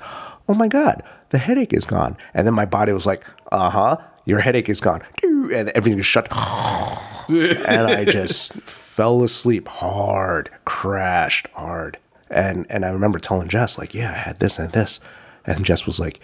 [0.50, 3.98] "Oh my god, the headache is gone." And then my body was like, "Uh huh,
[4.26, 6.28] your headache is gone," and everything just shut.
[7.30, 8.54] and I just
[8.96, 11.98] fell asleep hard, crashed hard.
[12.30, 15.00] And and I remember telling Jess like, "Yeah, I had this and this,"
[15.46, 16.20] and Jess was like,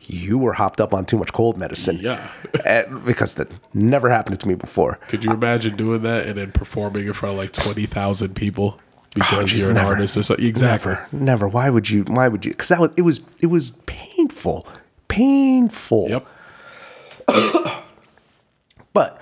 [0.00, 2.28] "You were hopped up on too much cold medicine." Yeah.
[2.64, 4.98] And- because that never happened to me before.
[5.08, 8.80] Could you imagine doing that and then performing in front of like 20,000 people oh,
[9.14, 9.88] because geez, you're an never.
[9.90, 10.46] artist or something?
[10.46, 10.92] Exactly.
[10.92, 11.48] Never, never.
[11.48, 12.04] Why would you?
[12.04, 12.52] Why would you?
[12.52, 14.66] Because that was it was it was painful,
[15.08, 16.08] painful.
[16.08, 16.26] Yep.
[18.92, 19.20] But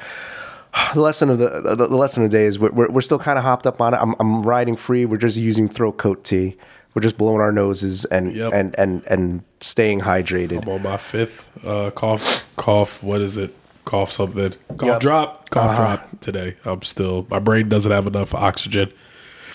[0.94, 3.18] the lesson of the the, the lesson of the day is we're, we're, we're still
[3.18, 3.98] kind of hopped up on it.
[3.98, 5.04] I'm, I'm riding free.
[5.04, 6.56] We're just using throat coat tea.
[6.94, 8.52] We're just blowing our noses and Yep.
[8.52, 10.62] and and and staying hydrated.
[10.64, 13.54] I'm on my fifth uh, cough, cough, what is it?
[13.86, 14.54] Cough something.
[14.76, 15.00] Cough Yep.
[15.00, 15.50] drop.
[15.50, 15.76] Cough Uh-huh.
[15.96, 16.54] drop today.
[16.64, 18.92] I'm still, my brain doesn't have enough oxygen.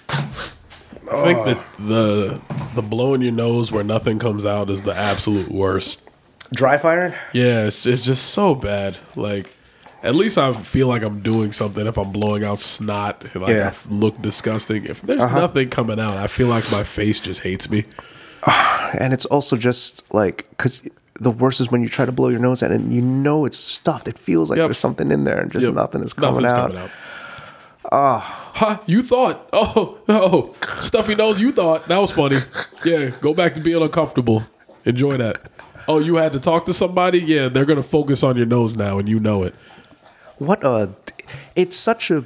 [0.09, 2.41] I think that the
[2.75, 6.01] the blowing your nose where nothing comes out is the absolute worst.
[6.53, 7.13] Dry firing?
[7.33, 8.97] Yeah, it's it's just so bad.
[9.15, 9.53] Like,
[10.03, 13.23] at least I feel like I'm doing something if I'm blowing out snot.
[13.35, 13.67] Like Yeah.
[13.69, 13.89] Uh-huh.
[13.89, 14.85] I look disgusting.
[14.85, 17.85] If there's nothing coming out, I feel like my face just hates me.
[18.99, 20.81] And it's also just like because
[21.19, 23.57] the worst is when you try to blow your nose out and you know it's
[23.57, 24.07] stuffed.
[24.07, 24.67] It feels like Yep.
[24.67, 25.73] there's something in there and just Yep.
[25.75, 26.67] nothing is coming Nothing's out.
[26.69, 26.89] coming out.
[27.91, 29.49] Ah, Huh, You thought?
[29.53, 31.39] Oh, oh, stuffy nose.
[31.39, 32.43] You thought that was funny?
[32.85, 34.43] Yeah, go back to being uncomfortable.
[34.85, 35.41] Enjoy that.
[35.87, 37.19] Oh, you had to talk to somebody?
[37.19, 39.53] Yeah, they're gonna focus on your nose now, and you know it.
[40.37, 40.89] What a!
[41.55, 42.23] It's such a.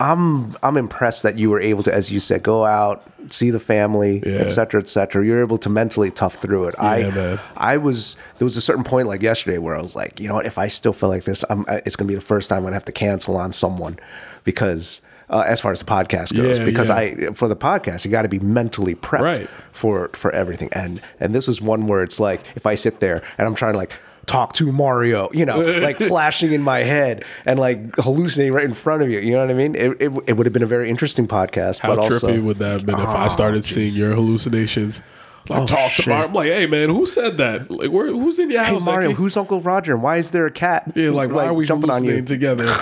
[0.00, 3.60] I'm I'm impressed that you were able to, as you said, go out, see the
[3.60, 4.38] family, Yeah.
[4.38, 5.24] et cetera, et cetera.
[5.24, 6.74] You're able to mentally tough through it.
[6.78, 7.40] I man.
[7.56, 10.34] I was there was a certain point like yesterday where I was like, you know
[10.34, 10.46] what?
[10.46, 12.74] If I still feel like this, I'm, it's gonna be the first time I'm gonna
[12.76, 13.98] have to cancel on someone
[14.44, 15.00] because.
[15.30, 16.94] Uh, as far as the podcast goes, Yeah, because yeah.
[16.96, 19.50] I for the podcast you got to be mentally prepped Right.
[19.72, 23.22] for for everything, and and this is one where it's like if I sit there
[23.38, 23.92] and I'm trying to like
[24.26, 28.74] talk to Mario, you know, like flashing in my head and like hallucinating right in
[28.74, 29.18] front of you.
[29.20, 29.74] You know what I mean?
[29.74, 31.78] It, it, it would have been a very interesting podcast.
[31.78, 35.00] How but trippy also, would that have been if I Oh, started seeing your hallucinations?
[35.48, 36.04] Like Oh, talk shit.
[36.04, 36.28] to Mario.
[36.28, 37.68] I'm like, hey man, who said that?
[37.68, 38.84] Like, where, who's in your Hey house?
[38.84, 39.94] Mario, Like, who's Uncle Roger?
[39.94, 40.92] And why is there a cat?
[40.94, 42.22] yeah, like, why are we jumping on you?
[42.22, 42.66] together?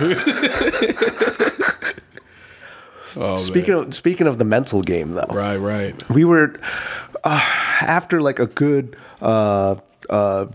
[3.16, 6.10] oh, Speaking of speaking of the mental game, though, right, right.
[6.10, 6.58] we were
[7.24, 7.40] uh,
[7.80, 9.76] after like a good uh,
[10.08, 10.46] uh,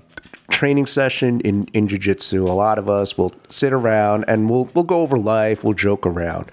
[0.60, 4.84] training session in in jiu-jitsu a lot of us will sit around and we'll we'll
[4.96, 6.46] go over life we'll joke around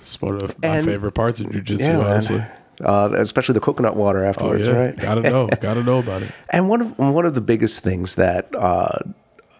[0.00, 2.42] It's one of my And- favorite parts of jujitsu, yeah honestly.
[2.80, 6.30] Uh, especially the coconut water Oh afterwards yeah, right gotta know, gotta know about it.
[6.50, 8.98] and one of one of the biggest things that uh,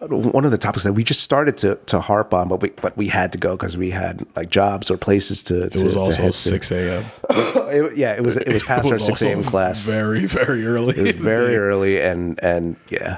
[0.07, 2.95] one of the topics that we just started to to harp on, but we but
[2.95, 5.63] we had to go because we had like jobs or places to.
[5.63, 7.03] It was also six a.m.
[7.95, 9.43] yeah, it was it was past It our was six a.m.
[9.43, 9.81] class.
[9.83, 10.95] Very, very early.
[10.97, 13.17] It was very early, and and yeah,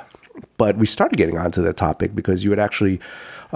[0.61, 2.97] but we started getting onto the topic because you had actually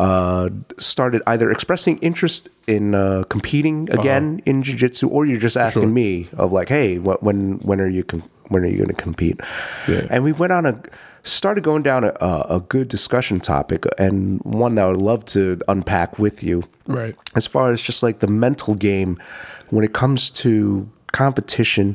[0.05, 2.41] uh, started either expressing interest
[2.75, 6.01] in uh, competing again in jiu-jitsu or you're just asking Sure.
[6.03, 6.09] me
[6.43, 7.39] of like hey what, when
[7.69, 9.37] when are you com- when are you going to compete
[9.87, 10.07] Yeah.
[10.11, 10.73] and we went on a
[11.23, 15.21] started going down a, a a good discussion topic and one that I would love
[15.35, 15.41] to
[15.73, 16.57] unpack with you
[16.99, 17.15] Right.
[17.39, 19.11] as far as just like the mental game
[19.73, 20.51] when it comes to
[21.21, 21.87] competition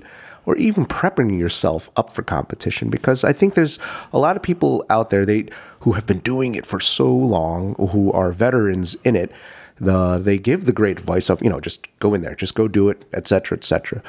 [0.47, 3.79] or even prepping yourself up for competition because I think there's
[4.13, 5.49] a lot of people out there they
[5.81, 9.31] who have been doing it for so long who are veterans in it
[9.79, 12.69] the they give the great advice of you know just go in there just go
[12.69, 14.03] do it etc etc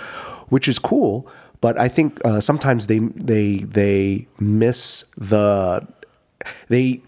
[0.50, 1.28] which is cool
[1.62, 5.88] but I think uh, sometimes they they they miss the
[6.68, 7.02] they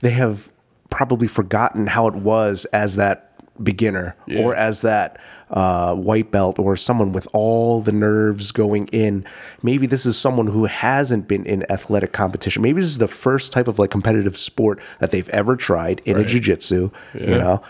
[0.00, 0.52] they have
[0.90, 3.32] probably forgotten how it was as that
[3.62, 5.18] beginner or as that
[5.52, 9.24] uh, white belt or someone with all the nerves going in.
[9.62, 12.62] Maybe this is someone who hasn't been in athletic competition.
[12.62, 16.16] Maybe this is the first type of like competitive sport that they've ever tried in
[16.16, 16.28] a Right.
[16.28, 17.62] jiu-jitsu, you know.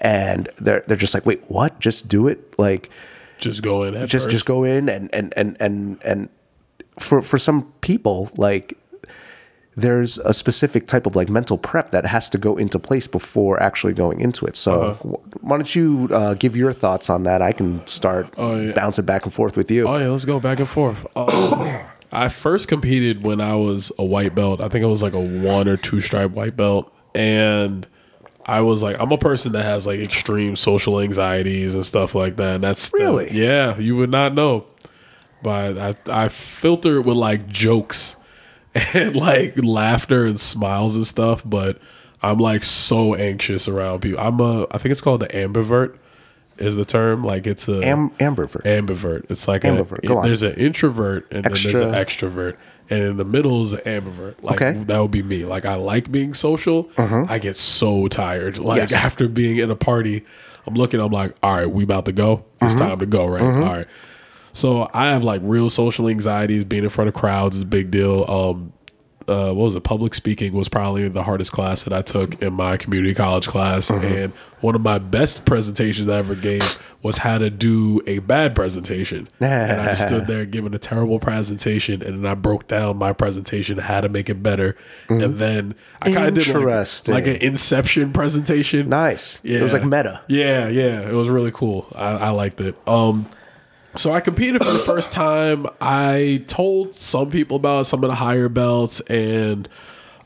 [0.00, 1.80] And they're they're just like, wait, what?
[1.80, 2.56] Just do it?
[2.58, 2.90] Like
[3.38, 3.94] Just go in.
[4.06, 4.30] Just first.
[4.30, 6.28] just go in and and and and and
[7.00, 8.76] for for some people like
[9.78, 13.62] there's a specific type of like mental prep that has to go into place before
[13.62, 14.56] actually going into it.
[14.56, 15.16] So Uh-huh.
[15.42, 17.42] why don't you uh, give your thoughts on that?
[17.42, 18.72] I can start Oh, yeah.
[18.72, 19.86] bouncing back and forth with you.
[19.86, 21.06] Oh yeah, let's go back and forth.
[21.14, 21.78] Um,
[22.12, 24.60] I first competed when I was a white belt.
[24.62, 27.86] I think it was like a one or two stripe white belt, and
[28.46, 32.36] I was like, I'm a person that has like extreme social anxieties and stuff like
[32.36, 32.54] that.
[32.54, 33.30] And that's the- Really?
[33.32, 34.64] yeah, you would not know,
[35.42, 38.16] but I I filter it with like jokes
[38.94, 41.42] and like laughter and smiles and stuff.
[41.44, 41.78] But
[42.22, 44.20] I'm like so anxious around people.
[44.20, 45.96] I'm a I think it's called the ambivert
[46.58, 47.22] is the term.
[47.24, 48.62] Like it's a Am- ambivert.
[48.64, 49.30] ambivert.
[49.30, 50.02] It's like Ambivert.
[50.04, 50.24] A, Go on.
[50.26, 52.56] there's an introvert and Extra- then there's an extrovert,
[52.88, 54.36] and in the middle is an ambivert.
[54.42, 54.78] Like Okay.
[54.84, 55.44] That would be me.
[55.44, 56.88] Like I like being social.
[56.96, 57.26] Uh-huh.
[57.28, 58.56] I get so tired.
[58.58, 58.92] Like Yes.
[58.92, 60.24] after being in a party,
[60.66, 60.98] I'm looking.
[60.98, 62.44] I'm like, all right, we about to go.
[62.62, 62.78] It's Mm-hmm.
[62.84, 63.26] time to go.
[63.26, 63.42] Right.
[63.42, 63.86] All right.
[64.56, 66.64] So I have like real social anxieties.
[66.64, 68.24] Being in front of crowds is a big deal.
[68.26, 68.72] Um,
[69.28, 69.82] uh, what was it?
[69.82, 73.88] Public speaking was probably the hardest class that I took in my community college class,
[73.88, 74.04] Mm-hmm.
[74.04, 78.54] and one of my best presentations I ever gave was how to do a bad
[78.54, 79.28] presentation.
[79.40, 83.78] and I stood there giving a terrible presentation, and then I broke down my presentation,
[83.78, 84.76] how to make it better,
[85.08, 87.12] and then I kind of did like, Mm-hmm.
[87.12, 88.88] Like an Inception presentation.
[88.88, 89.40] Nice.
[89.42, 89.58] Yeah.
[89.58, 90.20] It was like meta.
[90.28, 91.88] Yeah, yeah, it was really cool.
[91.96, 92.76] I, I liked it.
[92.86, 93.26] Um,
[93.96, 95.66] so I competed for the first time.
[95.80, 99.68] I told some people about it, some of the higher belts, and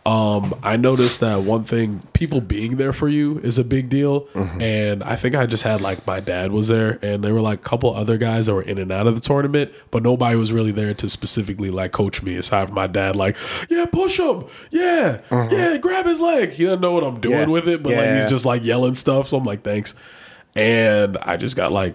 [0.07, 4.27] Um, I noticed that one thing, people being there for you is a big deal.
[4.35, 7.59] And I think I just had like my dad was there, and there were like
[7.59, 10.53] a couple other guys that were in and out of the tournament, but nobody was
[10.55, 13.37] really there to specifically like coach me aside from my dad, like,
[13.69, 16.53] yeah, push him, yeah, yeah, grab his leg.
[16.53, 17.47] He doesn't know what I'm doing Yeah.
[17.47, 19.29] with it, but like he's just like yelling stuff.
[19.29, 19.95] So I'm like, thanks.
[20.57, 21.95] And I just got like,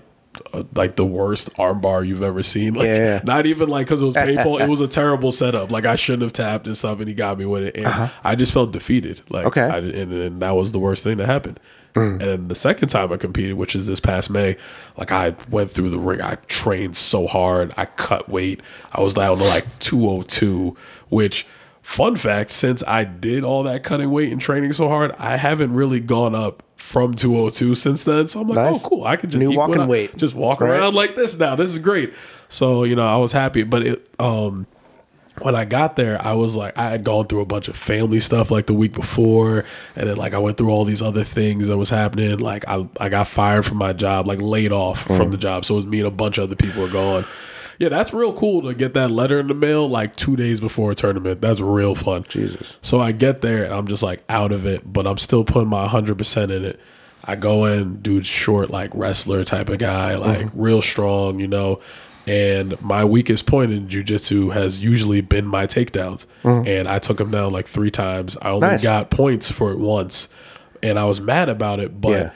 [0.73, 2.73] like the worst armbar you've ever seen.
[2.75, 3.21] Like, Yeah.
[3.23, 4.57] not even like because it was painful.
[4.59, 5.71] it was a terrible setup.
[5.71, 8.35] Like I shouldn't have tapped and stuff, and he got me with it, and I
[8.35, 9.21] just felt defeated.
[9.29, 9.61] Like, Uh-huh.
[9.65, 9.75] Okay.
[9.75, 11.59] I, and, and that was the worst thing that happened.
[11.95, 12.11] Mm.
[12.11, 14.57] And then the second time I competed, which is this past May,
[14.97, 16.19] like I went through the ring.
[16.21, 17.73] I trained so hard.
[17.77, 18.59] I cut weight.
[18.91, 20.75] I was down to like 202,
[21.09, 21.47] which
[21.81, 25.73] fun fact, since I did all that cutting weight and training so hard, I haven't
[25.73, 28.27] really gone up from 202 since then.
[28.27, 28.81] So I'm like, Nice.
[28.83, 29.03] oh cool.
[29.05, 30.15] I can just New what walking I- weight.
[30.17, 30.69] Just walk Right.
[30.71, 31.55] around like this now.
[31.55, 32.13] This is great.
[32.49, 34.67] So, you know, I was happy, but it um
[35.41, 38.21] when I got there, I was like, I had gone through a bunch of family
[38.21, 39.65] stuff like the week before,
[39.97, 42.37] and then like I went through all these other things that was happening.
[42.39, 45.65] Like I, I got fired from my job, like laid off from the job.
[45.65, 47.25] So it was me and a bunch of other people were gone.
[47.79, 50.91] Yeah, that's real cool to get that letter in the mail like two days before
[50.91, 51.41] a tournament.
[51.41, 52.23] That's real fun.
[52.29, 52.77] Jesus.
[52.81, 55.69] So I get there and I'm just like out of it, but I'm still putting
[55.69, 56.79] my 100% in it.
[57.23, 60.21] I go in, dude, short, like wrestler type of guy, mm-hmm.
[60.21, 61.81] like real strong, you know.
[62.27, 66.25] And my weakest point in jujitsu has usually been my takedowns.
[66.43, 66.67] Mm-hmm.
[66.67, 68.37] And I took him down like three times.
[68.41, 68.83] I only Nice.
[68.83, 70.27] got points for it once.
[70.81, 72.31] And I was mad about it, but Yeah.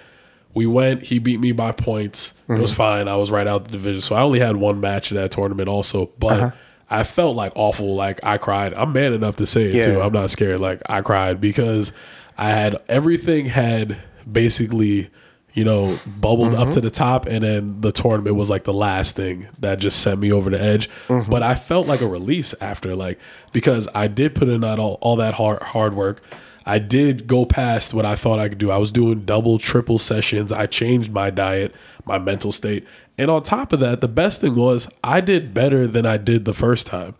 [0.54, 2.34] we went, he beat me by points.
[2.50, 2.62] It Mm-hmm.
[2.64, 3.08] was fine.
[3.08, 4.02] I was right out the division.
[4.02, 6.52] So I only had one match in that tournament also, but Uh-huh.
[6.89, 7.93] I felt like awful.
[7.95, 8.74] Like I cried.
[8.74, 9.86] I'm man enough to say it Yeah.
[9.86, 10.02] too.
[10.02, 10.60] I'm not scared.
[10.60, 11.91] Like I cried because
[12.38, 13.97] I had everything had
[14.32, 15.10] basically,
[15.54, 16.72] you know, bubbled up Mm-hmm.
[16.76, 20.20] to the top, and then the tournament was like the last thing that just sent
[20.20, 20.89] me over the edge.
[21.08, 21.30] Mm-hmm.
[21.30, 23.20] But I felt like a release after, like
[23.52, 26.24] because I did put in all, all that hard hard work.
[26.66, 28.70] I did go past what I thought I could do.
[28.70, 30.52] I was doing double, triple sessions.
[30.52, 31.74] I changed my diet,
[32.10, 32.86] my mental state.
[33.18, 36.43] And on top of that, the best thing was I did better than I did
[36.43, 37.16] the first time.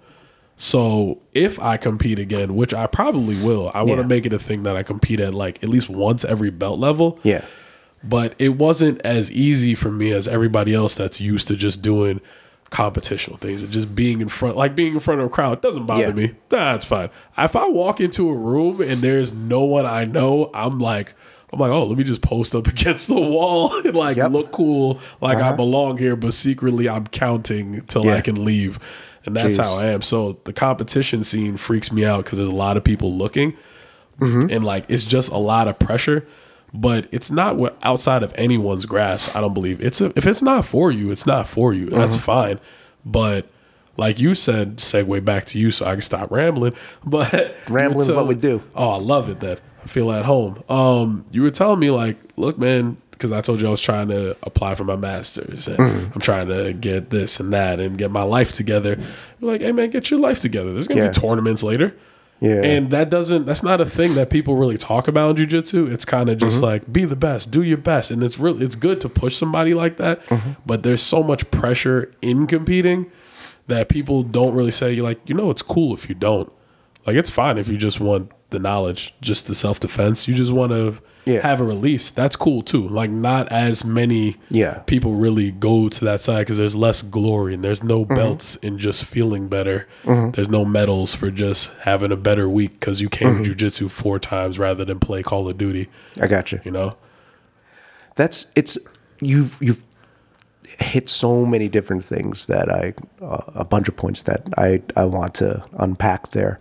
[0.58, 4.04] So if I compete again, which I probably will, I want Yeah.
[4.04, 6.80] to make it a thing that I compete at like at least once every belt
[6.80, 7.18] level.
[7.24, 7.46] Yeah.
[8.04, 12.20] But it wasn't as easy for me as everybody else that's used to just doing
[12.72, 15.86] competitional things and just being in front, like being in front of a crowd doesn't
[15.86, 16.12] bother Yeah.
[16.12, 16.32] me.
[16.52, 17.10] Nah, fine.
[17.38, 21.14] If I walk into a room and there's no one I know, I'm like,
[21.52, 24.32] I'm like, oh, let me just post up against the wall and like Yep.
[24.32, 28.16] look cool, like I belong here, but secretly I'm counting till Yeah.
[28.16, 28.80] I can leave.
[29.26, 29.64] And that's Jeez.
[29.64, 30.02] how I am.
[30.02, 33.56] So the competition scene freaks me out because there's a lot of people looking
[34.20, 34.50] Mm-hmm.
[34.54, 36.28] and like it's just a lot of pressure
[36.74, 40.42] but it's not what outside of anyone's grasp i don't believe it's a, if it's
[40.42, 42.26] not for you it's not for you that's Mm-hmm.
[42.26, 42.60] fine
[43.06, 43.48] but
[43.96, 46.74] like you said segue back to you so i can stop rambling
[47.06, 48.62] but rambling is what we do.
[48.76, 52.18] oh i love it then i feel at home um you were telling me like
[52.36, 55.78] look man because i told you i was trying to apply for my master's and
[55.78, 56.12] Mm-hmm.
[56.14, 58.98] i'm trying to get this and that and get my life together
[59.40, 61.10] you're like hey man get your life together there's gonna Yeah.
[61.10, 61.96] be tournaments later
[62.42, 62.62] Yeah.
[62.64, 65.92] and that doesn't that's not a thing that people really talk about in jujitsu.
[65.92, 66.66] It's kind of just Mm-hmm.
[66.66, 68.12] like be the best, do your best.
[68.12, 70.26] And it's really it's good to push somebody like that.
[70.28, 70.52] Mm-hmm.
[70.66, 73.12] But there's so much pressure in competing
[73.68, 76.50] that people don't really say you're like, you know it's cool if you don't.
[77.06, 80.28] Like it's fine if you just want the knowledge, just the self defense.
[80.28, 81.42] You just want to Yeah.
[81.42, 82.10] have a release.
[82.10, 82.88] That's cool too.
[82.88, 84.80] Like not as many Yeah.
[84.80, 88.16] people really go to that side because there's less glory and there's no mm-hmm.
[88.16, 89.88] belts in just feeling better.
[90.04, 90.32] Mm-hmm.
[90.32, 93.66] There's no medals for just having a better week because you came to mm-hmm.
[93.66, 95.88] jujitsu four times rather than play Call of Duty.
[96.20, 96.60] I got you.
[96.64, 96.96] You know,
[98.16, 98.78] That's it's
[99.22, 99.84] you've you've
[100.80, 105.06] hit so many different things that I uh, a bunch of points that I I
[105.06, 106.60] want to unpack there.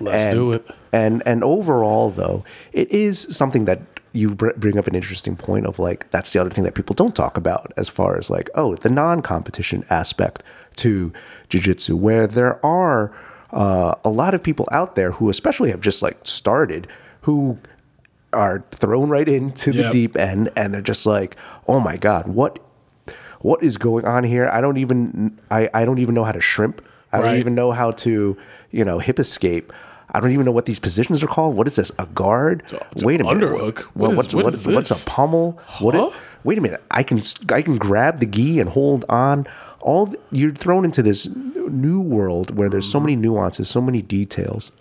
[0.00, 0.66] Let's And- do it.
[0.92, 3.80] And and overall though, it is something that
[4.12, 6.94] you br- bring up an interesting point of like that's the other thing that people
[6.94, 10.42] don't talk about as far as like oh the non-competition aspect
[10.76, 11.12] to
[11.50, 13.12] jiu-jitsu where there are
[13.52, 16.86] uh, a lot of people out there who especially have just like started
[17.22, 17.58] who
[18.32, 19.92] are thrown right into the Yep.
[19.92, 21.36] deep end and they're just like
[21.68, 22.58] oh my god what
[23.40, 24.48] what is going on here?
[24.50, 26.82] I don't even i, I don't even know how to shrimp.
[27.12, 28.36] I don't even know how to
[28.70, 29.72] you know hip escape
[30.12, 31.54] i don't even know what these positions are called.
[31.56, 31.92] What is this?
[31.98, 32.62] A guard?
[32.92, 33.42] It's wait a minute.
[33.42, 33.78] underhook.
[33.94, 36.06] What, What is- what's what is what's a pummel what Huh?
[36.06, 36.82] it, wait a minute.
[36.90, 37.18] I can
[37.50, 39.46] i can grab the gi and hold on.
[39.80, 43.06] All th- you're thrown into this new world where there's so mm-hmm.
[43.06, 44.72] many nuances so many details.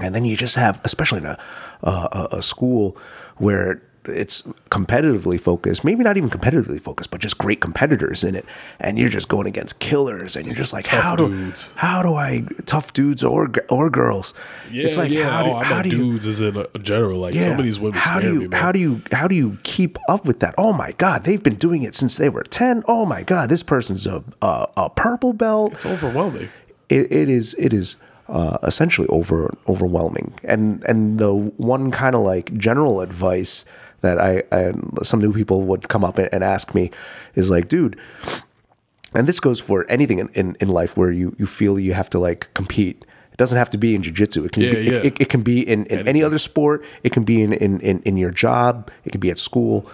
[0.00, 1.38] And then you just have, especially in a,
[1.82, 2.96] a- a school
[3.36, 8.44] where it's competitively focused, maybe not even competitively focused, but just great competitors in it,
[8.78, 12.14] and you're just going against killers, and you're just like, Tough how do how do
[12.14, 14.34] I tough dudes or or girls?
[14.70, 15.30] Yeah, it's like yeah.
[15.30, 17.20] how do oh, how do you dudes as in a general.
[17.20, 19.58] Like some of these women how do you me, how do you how do you
[19.62, 20.54] keep up with that?
[20.56, 22.82] Oh my god, they've been doing it since they were ten.
[22.86, 25.74] Oh my god, this person's a a, a purple belt.
[25.74, 26.50] it's overwhelming.
[26.88, 27.96] It, it is it is
[28.28, 30.34] uh, essentially over overwhelming.
[30.44, 33.64] And and the one kind of like general advice
[34.00, 34.72] that I, I
[35.02, 36.90] some new people would come up and, ask me
[37.34, 37.98] is like, dude.
[39.14, 42.10] And this goes for anything in, in, in life where you, you feel you have
[42.10, 43.04] to like compete.
[43.32, 44.44] It doesn't have to be in jujitsu.
[44.44, 44.92] It can Yeah, be, yeah.
[44.92, 46.84] It, it, it can be in, in any other sport.
[47.02, 48.90] It can be in, in, in, in your job.
[49.04, 49.90] It can be at school.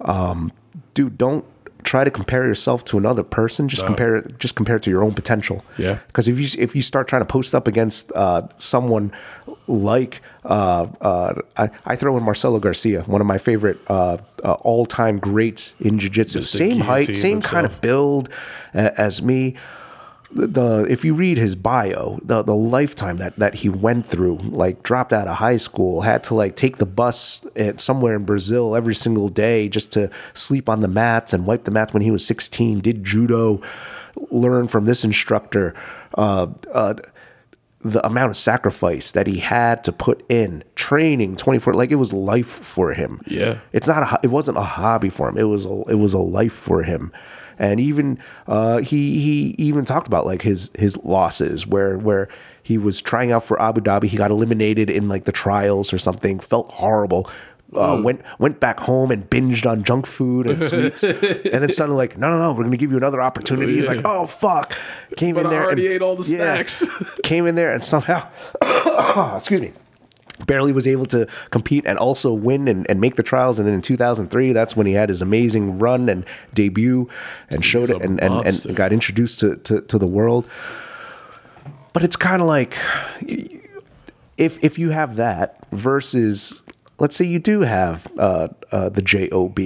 [0.00, 0.52] Um,
[0.94, 1.44] dude, don't
[1.86, 3.68] try to compare yourself to another person.
[3.68, 4.38] Just compare it.
[4.38, 5.64] Just compare it to your own potential.
[5.78, 6.00] Yeah.
[6.08, 9.12] Because if you if you start trying to post up against uh, someone
[9.68, 14.54] like uh, uh, I, I throw in Marcelo Garcia, one of my favorite uh, uh,
[14.60, 16.42] all time greats in jiu-jitsu.
[16.42, 18.28] Same height, same kind of build
[18.74, 19.54] uh, as me.
[20.32, 24.38] The, the if you read his bio, the the lifetime that that he went through,
[24.38, 28.24] like dropped out of high school, had to like take the bus at somewhere in
[28.24, 32.02] Brazil every single day just to sleep on the mats and wipe the mats when
[32.02, 33.60] he was 16, did judo,
[34.30, 35.74] learn from this instructor.
[36.16, 36.94] Uh, uh,
[37.84, 42.12] the amount of sacrifice that he had to put in training 24 like it was
[42.12, 43.58] life for him Yeah.
[43.72, 46.18] it's not a it wasn't a hobby for him it was a, it was a
[46.18, 47.12] life for him
[47.58, 52.28] and even uh, he he even talked about like his his losses where where
[52.62, 55.98] he was trying out for Abu Dhabi he got eliminated in like the trials or
[55.98, 57.28] something felt horrible
[57.74, 61.96] uh, went went back home and binged on junk food and sweets, and then suddenly
[62.06, 63.74] like, no, no, no, we're gonna give you another opportunity.
[63.74, 64.72] He's like, oh fuck,
[65.16, 66.64] came But in I there already and, ate all the Yeah.
[66.64, 66.84] snacks.
[67.24, 68.28] came in there and somehow,
[69.36, 69.72] excuse me,
[70.44, 73.58] barely was able to compete and also win and, and make the trials.
[73.58, 77.08] And then in 2003, that's when he had his amazing run and debut
[77.48, 80.46] and showed it and, and, and got introduced to, to, to the world.
[81.92, 82.76] But it's kind of like
[84.36, 86.62] if if you have that versus,
[86.98, 89.58] let's say you do have uh, uh, the job.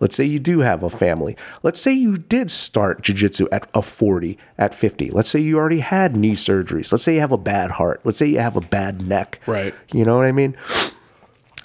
[0.00, 1.36] Let's say you do have a family.
[1.62, 5.10] Let's say you did start jujitsu at a 40, at 50.
[5.10, 6.90] Let's say you already had knee surgeries.
[6.90, 8.00] Let's say you have a bad heart.
[8.04, 9.40] Let's say you have a bad neck.
[9.46, 9.74] Right.
[9.92, 10.56] You know what I mean?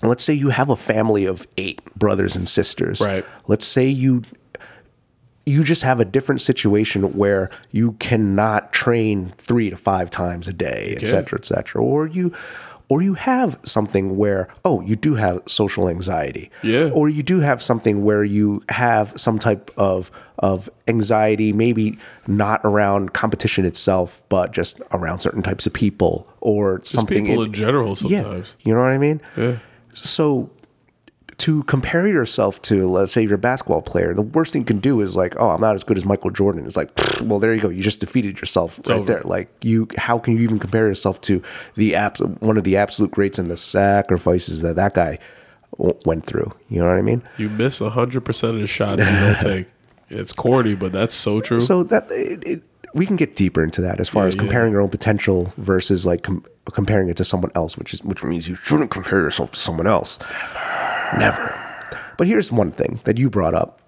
[0.03, 3.01] Let's say you have a family of eight brothers and sisters.
[3.01, 3.25] Right.
[3.47, 4.23] Let's say you
[5.45, 10.53] you just have a different situation where you cannot train three to five times a
[10.53, 11.83] day, et cetera, et cetera.
[11.83, 12.33] Or you
[12.89, 16.51] or you have something where, oh, you do have social anxiety.
[16.61, 16.89] Yeah.
[16.93, 22.59] Or you do have something where you have some type of of anxiety, maybe not
[22.65, 27.47] around competition itself, but just around certain types of people or Just something people in-
[27.47, 28.55] in general yeah, sometimes.
[28.63, 29.21] you know what I mean?
[29.37, 29.57] Yeah.
[29.93, 30.49] So
[31.45, 34.79] to compare yourself to, let's say, you're a basketball player, the worst thing you can
[34.79, 36.65] do is like, oh, I'm not as good as Michael Jordan.
[36.65, 36.89] It's like,
[37.21, 37.69] well, there you go.
[37.69, 39.05] You just defeated yourself right over.
[39.05, 39.21] there.
[39.23, 41.41] Like you, how can you even compare yourself to
[41.75, 45.19] the abs- one of the absolute greats and the sacrifices that that guy
[45.77, 46.51] w- went through?
[46.69, 47.21] You know what I mean?
[47.37, 49.67] You miss hundred percent of the shots you don't take.
[50.09, 51.59] It's corny, but that's so true.
[51.59, 54.39] So that it, it, we can get deeper into that as far Yeah, as yeah.
[54.41, 58.23] comparing your own potential versus like com- comparing it to someone else, which is which
[58.23, 60.17] means you shouldn't compare yourself to someone else.
[60.19, 60.64] Never.
[62.17, 63.79] But here's one thing that you brought up,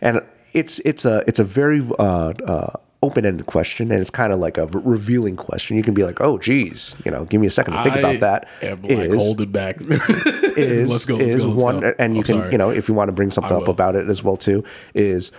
[0.00, 0.20] and
[0.52, 2.72] it's it's a it's a very uh, uh,
[3.02, 5.76] open ended question, and it's kind of like a re- revealing question.
[5.76, 7.98] You can be like, "Oh, geez, you know, give me a second to think I
[7.98, 9.76] about that." Am like Is- holding back.
[9.80, 11.16] is let's go.
[11.16, 11.92] Let's is go, one, go.
[11.98, 12.52] and you I'm can sorry.
[12.52, 14.62] you know if you want to bring something up about it as well too
[14.94, 15.32] is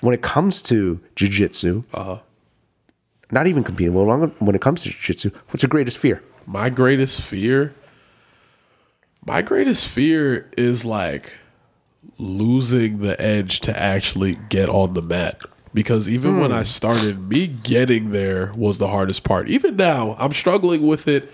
[0.00, 2.18] when it comes to jujitsu, Uh-huh.
[3.30, 3.94] not even competing.
[3.94, 6.22] Well, when it comes to jujitsu, what's your greatest fear?
[6.46, 7.72] My greatest fear.
[9.26, 11.38] My greatest fear is like
[12.18, 15.40] losing the edge to actually get on the mat.
[15.72, 19.48] Because even when I started, me getting there was the hardest part.
[19.48, 21.32] Even now, I'm struggling with it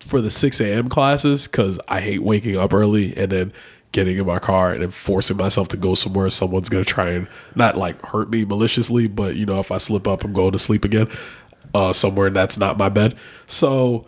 [0.00, 0.88] for the 6 a.m.
[0.88, 3.52] classes because I hate waking up early and then
[3.92, 7.10] getting in my car and then forcing myself to go somewhere someone's going to try
[7.10, 10.52] and not like hurt me maliciously, but you know, if I slip up, I'm going
[10.52, 11.08] to sleep again
[11.74, 13.16] uh, somewhere that's not my bed.
[13.46, 14.04] So,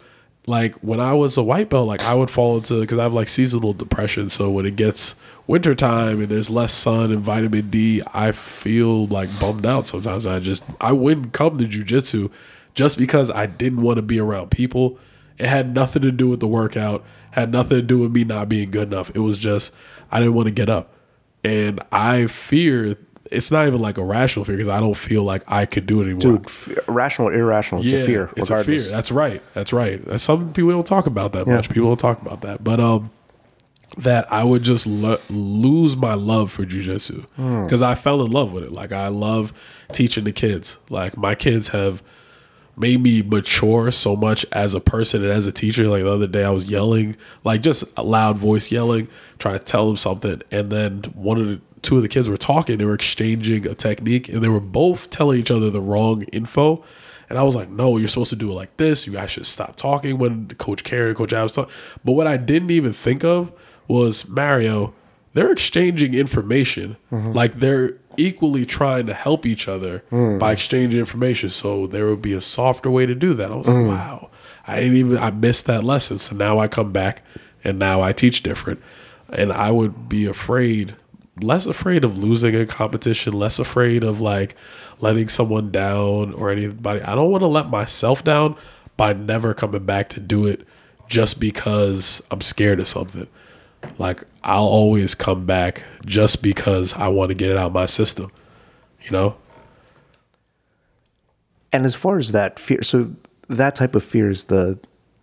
[0.47, 3.12] like when I was a white belt, like I would fall into because I have
[3.12, 4.28] like seasonal depression.
[4.28, 5.14] So when it gets
[5.47, 10.26] wintertime and there's less sun and vitamin D, I feel like bummed out sometimes.
[10.26, 12.30] I just I wouldn't come to jujitsu
[12.74, 14.99] just because I didn't want to be around people.
[15.38, 18.49] It had nothing to do with the workout, had nothing to do with me not
[18.49, 19.11] being good enough.
[19.14, 19.72] It was just
[20.11, 20.93] I didn't want to get up.
[21.45, 22.97] And I fear
[23.32, 26.00] it's not even like a rational fear because I don't feel like I could do
[26.00, 26.20] it anymore.
[26.38, 28.84] Dude, f- rational, or irrational, it's a fear, It's regardless.
[28.84, 28.96] a fear.
[28.96, 29.42] That's right.
[29.54, 30.04] That's right.
[30.04, 31.68] That's Some people don't talk about that much.
[31.70, 32.62] People don't talk about that.
[32.62, 33.10] But um,
[33.98, 37.26] that I would just lo- lose my love for jujitsu
[37.64, 38.72] because I fell in love with it.
[38.72, 39.52] Like I love
[39.92, 40.78] teaching the kids.
[40.88, 42.02] Like my kids have
[42.74, 45.86] made me mature so much as a person and as a teacher.
[45.88, 49.08] Like the other day, I was yelling, like just a loud voice yelling,
[49.38, 52.36] trying to tell them something, and then one of the two of the kids were
[52.36, 52.78] talking.
[52.78, 56.84] They were exchanging a technique, and they were both telling each other the wrong info.
[57.28, 59.06] And I was like, no, you're supposed to do it like this.
[59.06, 61.70] You guys should stop talking when Coach Carey, Coach Adams talk.
[62.04, 63.54] But what I didn't even think of
[63.88, 64.94] was Mario,
[65.32, 66.98] they're exchanging information.
[67.10, 67.32] Mm-hmm.
[67.32, 70.38] Like they're equally trying to help each other mm.
[70.38, 71.48] by exchanging information.
[71.48, 73.50] So there would be a softer way to do that.
[73.50, 73.88] I was like, mm.
[73.88, 74.28] wow.
[74.66, 76.18] I didn't even I missed that lesson.
[76.18, 77.22] So now I come back
[77.64, 78.80] and now I teach different.
[79.30, 80.96] And I would be afraid,
[81.40, 84.54] less afraid of losing a competition, less afraid of like
[85.00, 87.00] letting someone down or anybody.
[87.02, 88.56] I don't want to let myself down
[88.96, 90.66] by never coming back to do it
[91.08, 93.26] just because I'm scared of something.
[93.98, 97.86] Like I'll always come back just because I want to get it out of my
[97.86, 98.30] system.
[99.02, 99.36] You know?
[101.72, 103.12] And as far as that fear, so
[103.48, 104.78] that type of fear is the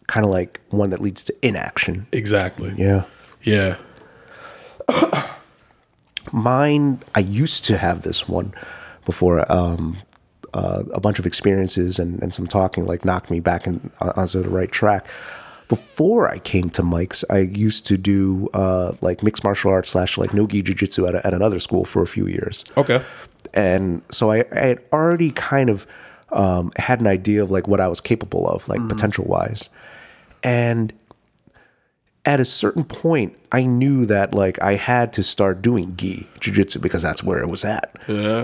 [0.07, 2.07] kind of like one that leads to inaction.
[2.11, 2.73] Exactly.
[2.75, 3.03] Yeah.
[3.43, 3.77] Yeah.
[6.31, 8.53] Mine, I used to have this one
[9.05, 9.97] before um,
[10.53, 14.41] uh, a bunch of experiences and, and some talking like knocked me back in, onto
[14.41, 15.07] the right track.
[15.67, 20.17] Before I came to Mike's, I used to do uh, like mixed martial arts slash
[20.17, 22.63] like no-gi jiu-jitsu at, a, at another school for a few years.
[22.75, 23.03] Okay.
[23.53, 25.87] and so I, I had already kind of
[26.31, 29.69] um, had an idea of like what I was capable of, like potential wise,
[30.43, 30.93] and
[32.25, 36.79] at a certain point, I knew that like I had to start doing gi jiu-jitsu
[36.79, 37.95] because that's where it was at.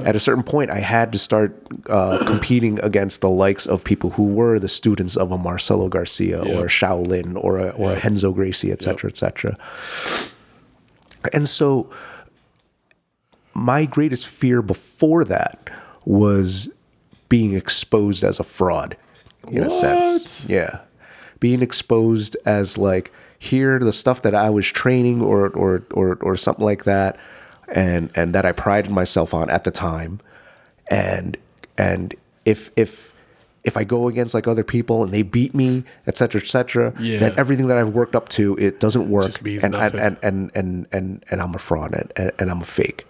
[0.06, 1.56] At a certain point, I had to start
[1.90, 6.40] uh, competing against the likes of people who were the students of a Marcelo Garcia
[6.40, 9.58] or a Shaolin or a, or a Renzo Gracie, etc., cetera, et cetera.
[11.34, 11.90] And so
[13.54, 15.70] my greatest fear before that
[16.06, 16.70] was
[17.30, 18.96] being exposed as a fraud
[19.50, 20.46] in a sense.
[20.48, 20.80] Yeah.
[21.40, 23.12] Being exposed as like
[23.46, 27.18] here the stuff that I was training or or or or something like that
[27.74, 30.20] and and that I prided myself on at the time.
[30.90, 31.38] And
[31.78, 32.14] and
[32.46, 33.14] if if
[33.64, 36.94] if I go against like other people and they beat me, et cetera, et cetera,
[37.00, 37.18] Yeah.
[37.20, 39.42] then everything that I've worked up to, it doesn't work.
[39.44, 42.66] And, and, and, and, and, and, and I'm a fraud and, and, and I'm a
[42.66, 43.08] fake.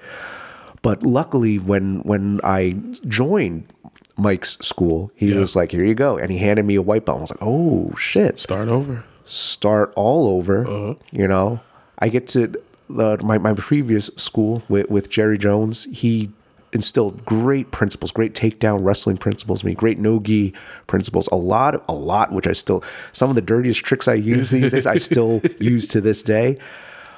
[0.81, 2.77] But luckily, when when I
[3.07, 3.73] joined
[4.17, 5.39] Mike's school, he Yeah.
[5.39, 7.17] was like, "Here you go," and he handed me a white belt.
[7.17, 9.03] I was like, "Oh shit!" Start over.
[9.25, 10.67] Start all over.
[10.67, 10.95] Uh-huh.
[11.11, 11.59] You know,
[11.99, 12.53] I get to
[12.89, 15.87] the, my my previous school with with Jerry Jones.
[15.91, 16.31] He
[16.75, 19.63] instilled great principles, great takedown wrestling principles.
[19.63, 20.53] I mean, great no gi
[20.87, 21.27] principles.
[21.31, 24.71] A lot, a lot, which I still some of the dirtiest tricks I use these
[24.71, 26.57] days, I still use to this day.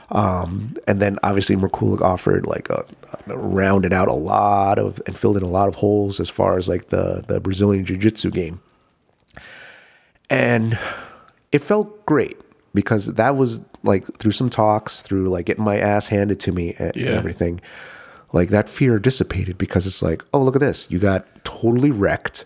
[0.09, 2.85] Um, and then obviously Merkulik offered like a,
[3.25, 6.69] rounded out a lot of and filled in a lot of holes as far as
[6.69, 8.61] like the the Brazilian Jiu Jitsu game.
[10.29, 10.77] And
[11.51, 12.37] it felt great
[12.73, 16.75] because that was like through some talks, through like getting my ass handed to me
[16.77, 17.61] and, and everything.
[18.33, 22.45] Like that fear dissipated because it's like, oh look at this, you got totally wrecked.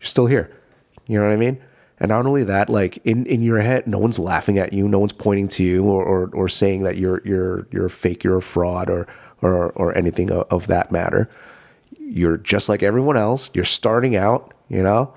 [0.00, 0.54] You're still here.
[1.06, 1.62] You know what I mean?
[1.98, 4.98] And not only that, like in, in your head, no one's laughing at you, no
[4.98, 8.36] one's pointing to you or, or, or saying that you're you're you're a fake, you're
[8.36, 9.06] a fraud or
[9.40, 11.30] or or anything of, of that matter.
[11.98, 13.50] You're just like everyone else.
[13.54, 15.14] You're starting out, you know?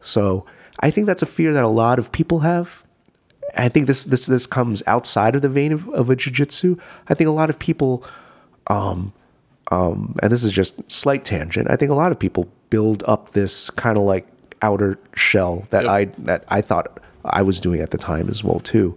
[0.00, 0.46] So
[0.80, 2.84] I think that's a fear that a lot of people have.
[3.56, 6.78] I think this this this comes outside of the vein of, of a jujitsu.
[7.08, 8.04] I think a lot of people
[8.68, 9.12] um,
[9.70, 11.70] um, and this is just slight tangent.
[11.70, 14.26] I think a lot of people build up this kind of like
[14.62, 15.90] outer shell that Yep.
[15.90, 18.96] I that I thought I was doing at the time as well too.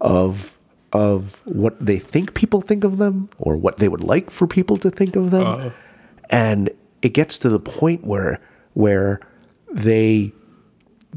[0.00, 0.56] Of
[0.92, 4.76] of what they think people think of them or what they would like for people
[4.78, 5.44] to think of them.
[6.30, 6.70] And
[7.02, 8.40] it gets to the point where
[8.74, 9.20] where
[9.72, 10.32] they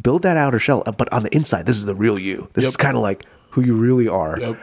[0.02, 2.50] build that outer shell, but on the inside, this is the real you.
[2.54, 4.58] This is kind of like who you really are Yep.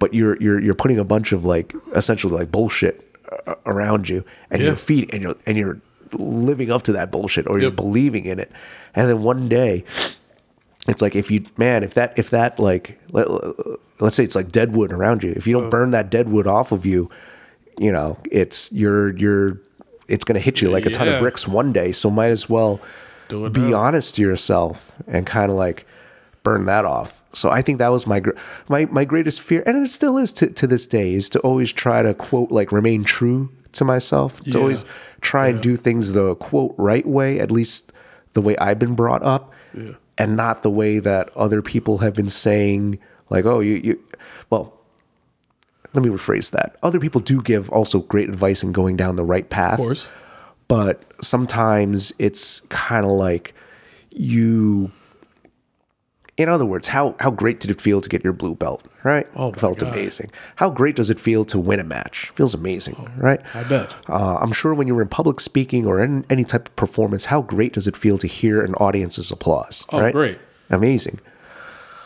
[0.00, 3.14] but you're you're you're putting a bunch of like essentially like bullshit
[3.46, 4.68] uh, around you and Yeah.
[4.68, 5.80] you're feeding and you're and you're
[6.12, 8.50] living up to that bullshit or you're believing in it
[8.94, 9.84] and then one day
[10.88, 13.26] it's like if you man if that if that like let,
[14.00, 15.60] let's say it's like dead wood around you if you Uh.
[15.62, 17.08] don't burn that dead wood off of you
[17.78, 19.60] you know it's you're you're
[20.08, 22.48] it's going to hit you like a ton of bricks one day so might as
[22.48, 22.80] well
[23.28, 23.74] Do it be now.
[23.76, 25.86] honest to yourself and kind of like
[26.42, 27.22] burn that off.
[27.32, 28.22] So I think that was my
[28.68, 31.72] my my greatest fear, and it still is to, to this day, is to always
[31.72, 34.58] try to quote like remain true to myself, to Yeah.
[34.58, 34.84] always
[35.20, 37.92] try and do things the quote right way, at least
[38.34, 39.52] the way I've been brought up,
[40.16, 42.98] and not the way that other people have been saying
[43.30, 43.98] Like, oh, you, you,
[44.50, 44.74] well,
[45.94, 46.76] let me rephrase that.
[46.82, 49.72] Other people do give also great advice in going down the right path.
[49.80, 50.08] Of course.
[50.74, 53.54] But sometimes it's kind of like
[54.10, 54.90] you.
[56.36, 59.28] In other words, how, how great did it feel to get your blue belt, right?
[59.36, 59.92] Oh felt God.
[59.92, 60.32] amazing.
[60.56, 62.32] How great does it feel to win a match?
[62.34, 63.40] Feels amazing, right?
[63.54, 63.94] I bet.
[64.08, 67.40] Uh, I'm sure when you're in public speaking or in any type of performance, how
[67.40, 69.84] great does it feel to hear an audience's applause?
[69.90, 70.12] Oh, right?
[70.12, 70.40] great.
[70.70, 71.20] Amazing.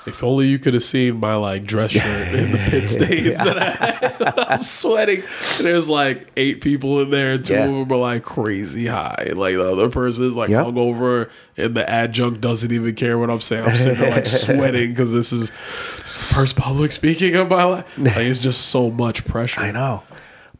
[0.09, 3.59] If only you could have seen my like dress shirt in the pit stains that
[3.59, 4.23] I had.
[4.39, 5.23] I was sweating.
[5.61, 7.35] There's like eight people in there.
[7.35, 7.65] and Two Yeah.
[7.67, 9.33] of them are like crazy high.
[9.35, 10.65] Like the other person is like Yeah.
[10.65, 13.65] hungover, and the adjunct doesn't even care what I'm saying.
[13.65, 17.49] I'm sitting there like sweating because this is this is the first public speaking of
[17.49, 17.87] my life.
[17.99, 19.61] Like it's just so much pressure.
[19.61, 20.03] I know.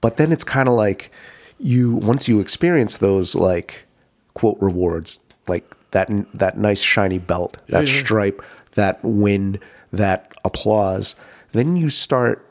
[0.01, 1.11] But then it's kind of like
[1.59, 3.85] you once you experience those like
[4.35, 8.41] quote rewards, like that that nice shiny belt, that stripe,
[8.79, 9.61] that win,
[9.93, 11.15] that applause,
[11.53, 12.45] then you start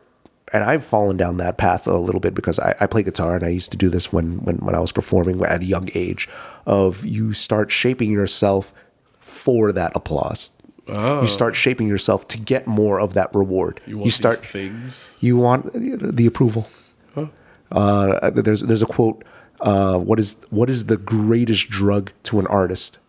[0.54, 3.44] and I've fallen down that path a little bit because I, I play guitar and
[3.44, 6.30] I used to do this when, when when I was performing at a young age
[6.66, 8.72] of you start shaping yourself
[9.20, 10.50] for that applause.
[10.88, 13.82] Oh, You start shaping yourself to get more of that reward.
[13.86, 15.10] you You, want start things.
[15.20, 15.62] you want
[16.16, 16.64] the approval.
[17.14, 17.28] Huh?
[17.70, 19.18] Uh, there's there's a quote.
[19.60, 23.00] Uh, what is what is the greatest drug to an artist?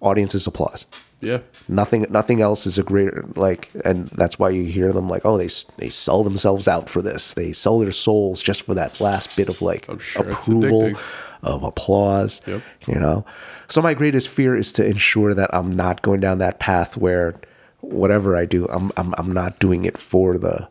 [0.00, 0.86] Audience's applause.
[1.24, 1.38] Yeah.
[1.68, 5.38] Nothing nothing else is a greater like, and that's why you hear them like, oh,
[5.38, 5.48] they
[5.78, 7.32] they sell themselves out for this.
[7.32, 10.92] They sell their souls just for that last bit of like sure approval,
[11.42, 12.40] of applause.
[12.46, 12.62] Yep.
[12.86, 13.24] You know,
[13.68, 17.34] so my greatest fear is to ensure that I'm not going down that path where
[17.80, 20.68] whatever I do, I'm I'm I'm not doing it for the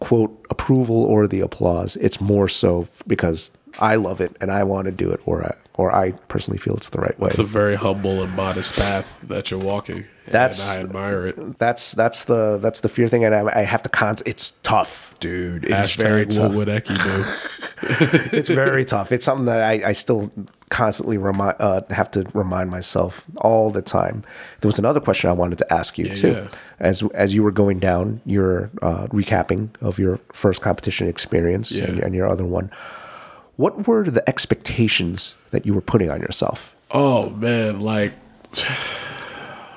[0.00, 1.96] quote approval or the applause.
[1.96, 5.54] It's more so because I love it and I want to do it, or I,
[5.74, 7.30] or I personally feel it's the right way.
[7.30, 10.04] It's a very humble and modest path that you're walking.
[10.26, 11.58] and That's- I admire it.
[11.58, 14.16] that's that's the that's the fear thing, and I, I have to con.
[14.26, 15.64] It's tough, dude.
[15.64, 16.54] It is very Hashtag what tough.
[16.54, 17.24] would Eki do?
[18.36, 19.10] It's very tough.
[19.10, 20.30] It's something that I, I still
[20.70, 24.22] constantly remind uh, have to remind myself all the time.
[24.60, 26.48] There was another question I wanted to ask you too, yeah.
[26.78, 31.96] as as you were going down your uh, recapping of your first competition experience and,
[31.98, 32.04] Yeah.
[32.04, 32.70] and your other one.
[33.56, 36.74] What were the expectations that you were putting on yourself?
[36.90, 38.12] Oh man, like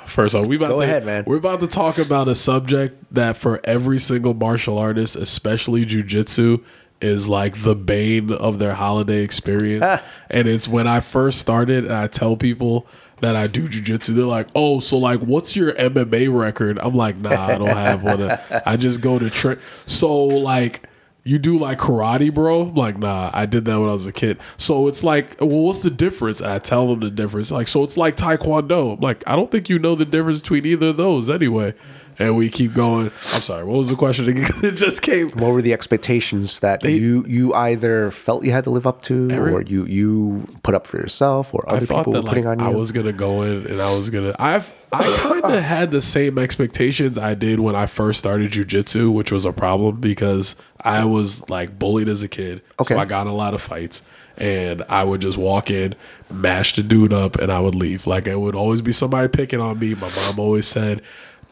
[0.07, 1.23] first off, we about Go to, ahead, man.
[1.25, 6.63] We're about to talk about a subject that for every single martial artist, especially jujitsu,
[7.01, 9.83] is like the bane of their holiday experience.
[9.85, 10.01] Ah.
[10.29, 12.87] and it's when I first started and I tell people
[13.21, 17.17] that I do jujitsu, they're like, "Oh, so like, what's your MMA record?" I'm like,
[17.17, 18.21] "Nah, I don't have one.
[18.65, 20.83] I just go to train." So like,
[21.27, 22.67] you do like karate, bro?
[22.67, 24.37] I'm like, nah, I did that when I was a kid.
[24.57, 26.39] So it's like, well, what's the difference?
[26.39, 27.49] I tell them the difference.
[27.49, 28.93] Like, so it's like taekwondo.
[28.93, 31.73] I'm like, I don't think you know the difference between either of those anyway.
[32.17, 33.11] And we keep going.
[33.33, 34.51] I'm sorry, what was the question again?
[34.63, 35.29] it just came.
[35.29, 39.29] What were the expectations that you you either felt you had to live up to,
[39.31, 42.59] Every- or you you put up for yourself, or other people that were putting like
[42.59, 42.65] on you?
[42.65, 44.35] I was gonna go in and I was gonna.
[44.39, 49.11] I've I kind of had the same expectations I did when I first started jujitsu,
[49.11, 52.61] which was a problem because I was like bullied as a kid.
[52.79, 52.93] Okay.
[52.93, 54.01] so I got a lot of fights.
[54.37, 55.95] And I would just walk in,
[56.29, 58.05] mash the dude up, and I would leave.
[58.05, 59.93] Like it would always be somebody picking on me.
[59.95, 61.01] My mom always said,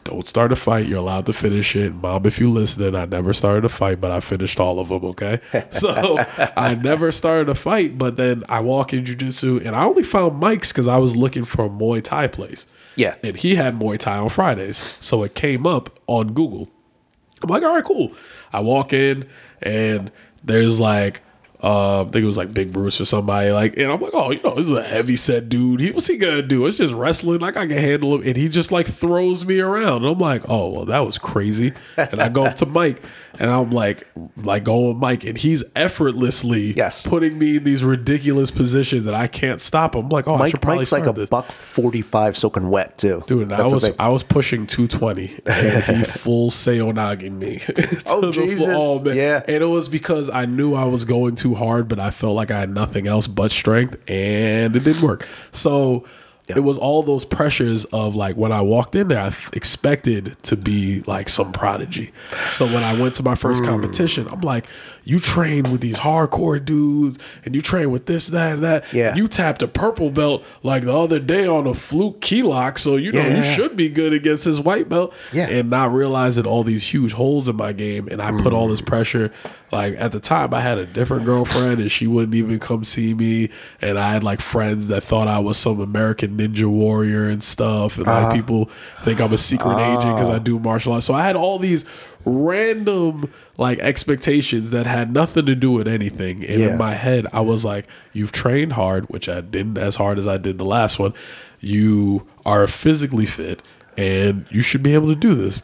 [0.04, 0.86] "Don't start a fight.
[0.86, 4.10] You're allowed to finish it." Mom, if you listening, I never started a fight, but
[4.10, 5.04] I finished all of them.
[5.04, 5.40] Okay,
[5.70, 6.18] so
[6.56, 7.98] I never started a fight.
[7.98, 11.44] But then I walk in jujitsu, and I only found Mike's because I was looking
[11.44, 12.66] for a Muay Thai place.
[12.96, 13.16] Yeah.
[13.24, 16.68] and he had Muay Thai on Fridays, so it came up on Google.
[17.42, 18.12] I'm like, all right, cool.
[18.52, 19.28] I walk in
[19.60, 20.10] and
[20.42, 21.20] there's like,
[21.64, 24.30] uh, I think it was like Big Bruce or somebody like, and I'm like, oh,
[24.30, 25.80] you know, this is a heavy set dude.
[25.80, 26.66] He what's he gonna do?
[26.66, 27.40] It's just wrestling.
[27.40, 30.02] Like I can handle him, and he just like throws me around.
[30.04, 31.72] And I'm like, oh, well, that was crazy.
[31.96, 33.02] And I go up to Mike,
[33.38, 34.06] and I'm like,
[34.36, 37.06] like going with Mike, and he's effortlessly Yes.
[37.06, 40.04] putting me in these ridiculous positions that I can't stop him.
[40.04, 41.30] I'm like, oh, I should Mike probably Mike's like a this.
[41.30, 43.22] buck forty five soaking wet too.
[43.26, 43.84] Dude, and I was.
[43.98, 47.62] I was pushing 220 and he full sayonaging me.
[48.06, 48.46] Oh, the floor.
[48.46, 49.04] Jesus.
[49.04, 49.16] man.
[49.16, 49.42] Yeah.
[49.46, 52.50] And it was because I knew I was going too hard, but I felt like
[52.50, 55.26] I had nothing else but strength and it didn't work.
[55.52, 56.04] So
[56.46, 60.56] it was all those pressures of like when I walked in there, I expected to
[60.56, 62.12] be like some prodigy.
[62.52, 63.66] So when I went to my first Mm.
[63.66, 64.66] competition, I'm like,
[65.04, 68.84] you train with these hardcore dudes and you train with this, that, and that.
[68.92, 69.08] Yeah.
[69.08, 72.78] And you tapped a purple belt like the other day on a fluke key lock.
[72.78, 73.54] So, you know, you Yeah.
[73.54, 75.14] should be good against his white belt.
[75.32, 75.46] Yeah.
[75.48, 78.06] And not realizing all these huge holes in my game.
[78.10, 78.86] And I put all this Mm.
[78.86, 79.30] pressure.
[79.74, 83.12] Like at the time, I had a different girlfriend, and she wouldn't even come see
[83.12, 83.50] me.
[83.80, 87.96] And I had like friends that thought I was some American Ninja warrior and stuff,
[87.96, 88.32] and like uh-huh.
[88.32, 88.70] people
[89.04, 90.38] think I'm a secret agent because I oh.
[90.38, 91.06] do martial arts.
[91.06, 91.84] So I had all these
[92.24, 96.44] random like expectations that had nothing to do with anything.
[96.44, 96.68] And Yeah.
[96.68, 100.26] in my head, I was like, "You've trained hard, which I didn't as hard as
[100.26, 101.12] I did the last one.
[101.58, 103.60] You are physically fit,
[103.98, 105.60] and you should be able to do this."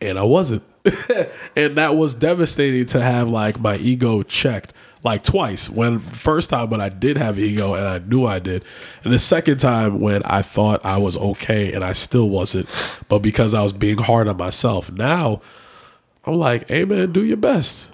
[0.00, 0.62] and I wasn't.
[1.56, 4.72] and that was devastating to have like my ego checked
[5.02, 5.68] like twice.
[5.68, 8.64] When first time when I did have ego and I knew I did,
[9.04, 12.68] and the second time when I thought I was okay and I still wasn't,
[13.08, 14.90] but because I was being hard on myself.
[14.90, 15.40] Now
[16.24, 17.84] I'm like, hey man, do your best.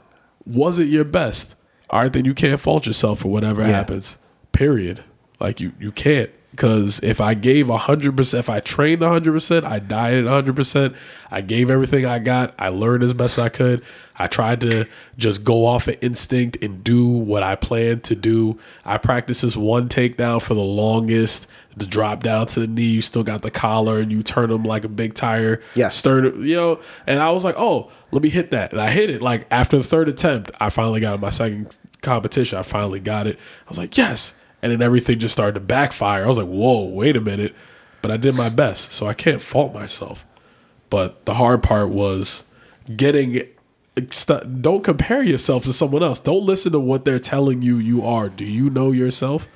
[0.44, 1.54] Was it your best?
[1.90, 4.16] All right, then you can't fault yourself for whatever happens.
[4.52, 5.04] Period.
[5.38, 9.66] Like you, you can't because if I gave hundred percent, if I trained hundred percent,
[9.66, 10.96] I dieted hundred percent.
[11.30, 12.54] I gave everything I got.
[12.58, 13.84] I learned as best I could.
[14.18, 14.86] I tried to
[15.18, 18.58] just go off of instinct and do what I planned to do.
[18.86, 21.46] I practiced this one takedown for the longest.
[21.76, 24.62] The drop down to the knee, you still got the collar, and you turn them
[24.62, 25.60] like a big tire.
[25.74, 25.94] Yes.
[25.94, 26.80] stern, you know.
[27.06, 29.20] And I was like, oh, let me hit that, and I hit it.
[29.20, 31.20] Like after the third attempt, I finally got it.
[31.20, 32.56] my second competition.
[32.56, 33.38] I finally got it.
[33.66, 34.32] I was like, yes.
[34.66, 36.24] And then everything just started to backfire.
[36.24, 37.54] I was like, whoa, wait a minute.
[38.02, 40.24] But I did my best, so I can't fault myself.
[40.90, 42.42] But the hard part was
[42.96, 43.42] getting.
[44.60, 46.18] Don't compare yourself to someone else.
[46.18, 48.28] Don't listen to what they're telling you you are.
[48.28, 49.46] Do you know yourself?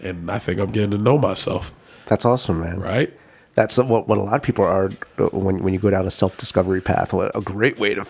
[0.00, 1.70] And I think I'm getting to know myself,
[2.06, 2.80] That's awesome, man.
[2.80, 3.12] right?
[3.54, 6.36] That's what what a lot of people are when when you go down a self
[6.36, 7.12] discovery path.
[7.12, 8.04] What a great way to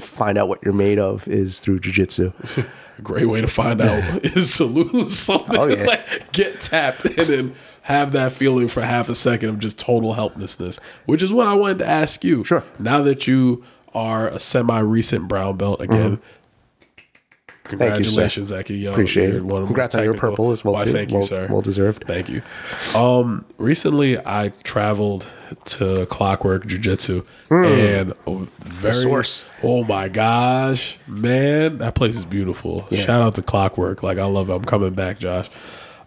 [0.00, 2.32] find out what you're made of is through jujitsu.
[2.98, 5.56] A great way to find out is to lose something.
[5.56, 5.84] Oh, yeah.
[5.84, 10.14] like get tapped and then have that feeling for half a second of just total
[10.14, 12.44] helplessness, which is what I wanted to ask you.
[12.44, 12.64] Sure.
[12.78, 13.64] Now that you
[13.94, 16.16] are a semi recent brown belt again.
[16.16, 16.22] Mm-hmm.
[17.68, 18.28] Thank you, sir.
[18.28, 18.80] Congratulations, Eki.
[18.80, 19.42] Yo, Appreciate it.
[19.44, 20.92] one of the Congrats on your purple as well, Why, too.
[20.92, 21.46] Thank you, Well- sir.
[21.50, 22.04] well deserved.
[22.06, 22.42] Thank you.
[22.94, 25.26] Um, recently, I traveled
[25.66, 29.44] to Clockwork Jiu Jitsu and oh, very source.
[29.62, 32.86] Oh my gosh, man, that place is beautiful.
[32.90, 34.02] Shout out to Clockwork.
[34.02, 34.54] Like I love it.
[34.54, 35.48] I'm coming back, Josh.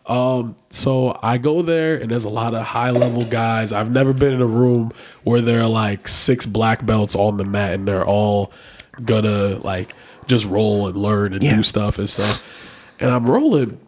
[0.05, 3.71] Um, so I go there and there's a lot of high level guys.
[3.71, 4.91] I've never been in a room
[5.23, 8.51] where there are like six black belts on the mat and they're all
[9.05, 9.93] gonna like
[10.29, 11.55] just roll and learn and Yeah.
[11.57, 12.41] do stuff and stuff.
[12.99, 13.79] And I'm rolling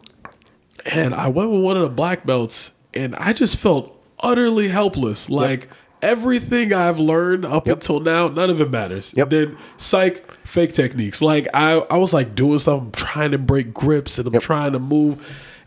[0.84, 5.28] and I went with one of the black belts and I just felt utterly helpless.
[5.30, 5.68] Like
[6.02, 9.12] everything I've learned up until now, none of it matters.
[9.16, 9.30] Yep.
[9.30, 11.22] Then psych fake techniques.
[11.22, 14.72] Like I, I was like doing stuff, I'm trying to break grips and I'm trying
[14.72, 15.24] to move.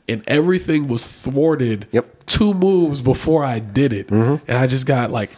[0.08, 2.06] And everything was thwarted Yep.
[2.06, 2.20] Mm-hmm.
[2.28, 4.10] two moves before I did it.
[4.10, 5.32] And I just got like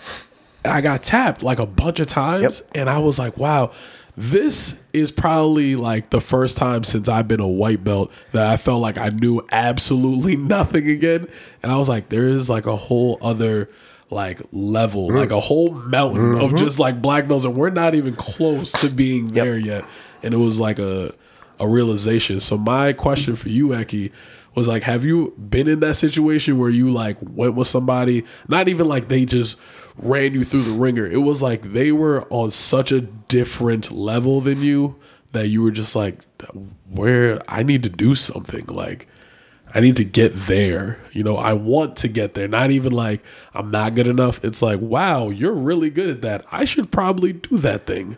[0.65, 2.41] I got tapped like a bunch of times.
[2.61, 2.71] Yep.
[2.75, 3.71] And I was like, wow,
[4.17, 8.57] this is probably like the first time since I've been a white belt that I
[8.57, 11.27] felt like I knew absolutely nothing again.
[11.61, 13.69] And I was like, there is like a whole other
[14.09, 15.17] like level, mm.
[15.17, 16.57] like a whole mountain of mm-hmm.
[16.57, 19.85] just like black belts, and we're not even close to being there yet.
[20.23, 21.13] And it was like a
[21.59, 22.39] a realization.
[22.39, 24.11] So my question for you, Eki,
[24.57, 28.67] was like, have you been in that situation where you like went with somebody, not
[28.67, 29.55] even like they just
[29.97, 31.05] ran you through the ringer.
[31.05, 34.95] It was like they were on such a different level than you
[35.31, 36.25] that you were just like,
[36.89, 38.65] where I need to do something.
[38.65, 39.07] Like
[39.75, 40.99] I need to get there.
[41.11, 42.47] You know, I want to get there.
[42.47, 44.43] Not even like I'm not good enough.
[44.43, 46.45] It's like, wow, you're really good at that.
[46.51, 48.17] I should probably do that thing.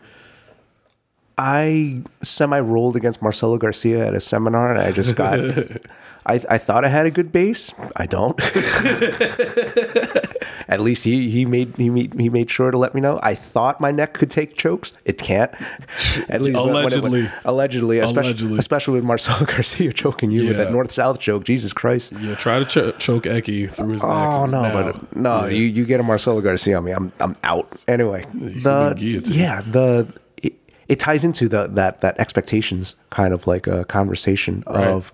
[1.38, 5.40] I semi rolled against Marcelo Garcia at a seminar, and I just got.
[6.26, 7.72] I, I thought I had a good base.
[7.96, 8.40] I don't.
[10.68, 13.20] At least he, he made he made he made sure to let me know.
[13.24, 14.94] I thought my neck could take chokes.
[15.06, 15.52] It can't.
[16.30, 17.32] At least when- when it- Allegedly.
[17.46, 18.60] allegedly, especially Allegedly.
[18.60, 21.44] especially with Marcelo Garcia choking you with that north south choke.
[21.46, 22.12] Jesus Christ.
[22.20, 24.12] Yeah, try to ch- choke Eki through his neck.
[24.12, 24.74] Oh no, now.
[24.92, 27.68] but no, you, you get a Marcelo Garcia on me, I'm I'm out.
[27.88, 28.94] Anyway, the
[29.26, 30.54] yeah the it,
[30.88, 35.12] it ties into the that that expectations kind of like a conversation of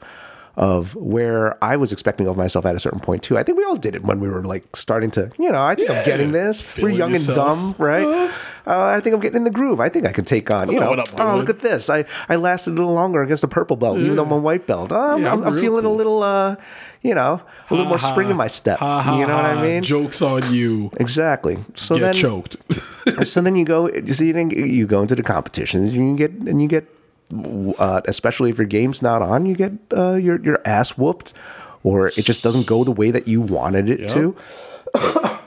[0.57, 3.37] of where I was expecting of myself at a certain point too.
[3.37, 5.75] I think we all did it when we were like starting to, you know, I
[5.75, 6.65] think I'm getting this.
[6.77, 7.27] We're young yourself.
[7.27, 8.31] and dumb, right?
[8.67, 9.79] Uh, I think I'm getting in the groove.
[9.79, 11.89] I think I can take on, you know I'm oh, look at this.
[11.89, 14.65] I I lasted a little longer against a purple belt, even though I'm a white
[14.65, 14.91] belt.
[14.91, 16.55] Oh, I'm, Yeah, I'm, I'm feeling a little, uh,
[17.01, 18.31] you know, a little more spring ha.
[18.31, 18.79] in my step.
[18.79, 19.83] Ha, ha, you know what I mean?
[19.83, 20.89] Jokes on you.
[20.97, 21.59] Exactly.
[21.75, 22.57] So Get then, choked.
[23.23, 23.87] so then you go.
[24.11, 25.91] So you, you go into the competitions.
[25.91, 26.87] You get and you get,
[27.77, 31.33] uh, especially if your game's not on, you get uh, your your ass whooped,
[31.83, 34.35] or it just doesn't go the way that you wanted it to.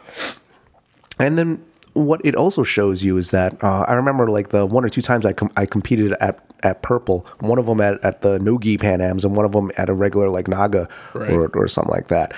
[1.19, 1.65] and then
[1.95, 5.03] what it also shows you is that uh, I remember like the one or two
[5.03, 7.27] times I com- I competed at at purple.
[7.41, 9.95] One of them at, at the Nogi Pan Ams, and one of them at a
[9.95, 11.31] regular like Naga Right.
[11.31, 12.33] or or something like that.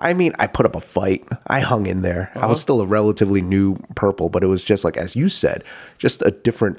[0.00, 1.26] I mean, I put up a fight.
[1.48, 2.30] I hung in there.
[2.36, 5.64] I was still a relatively new purple, but it was just like as you said,
[5.98, 6.78] just a different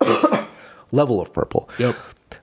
[0.96, 1.68] level of purple.
[1.78, 1.96] Yep.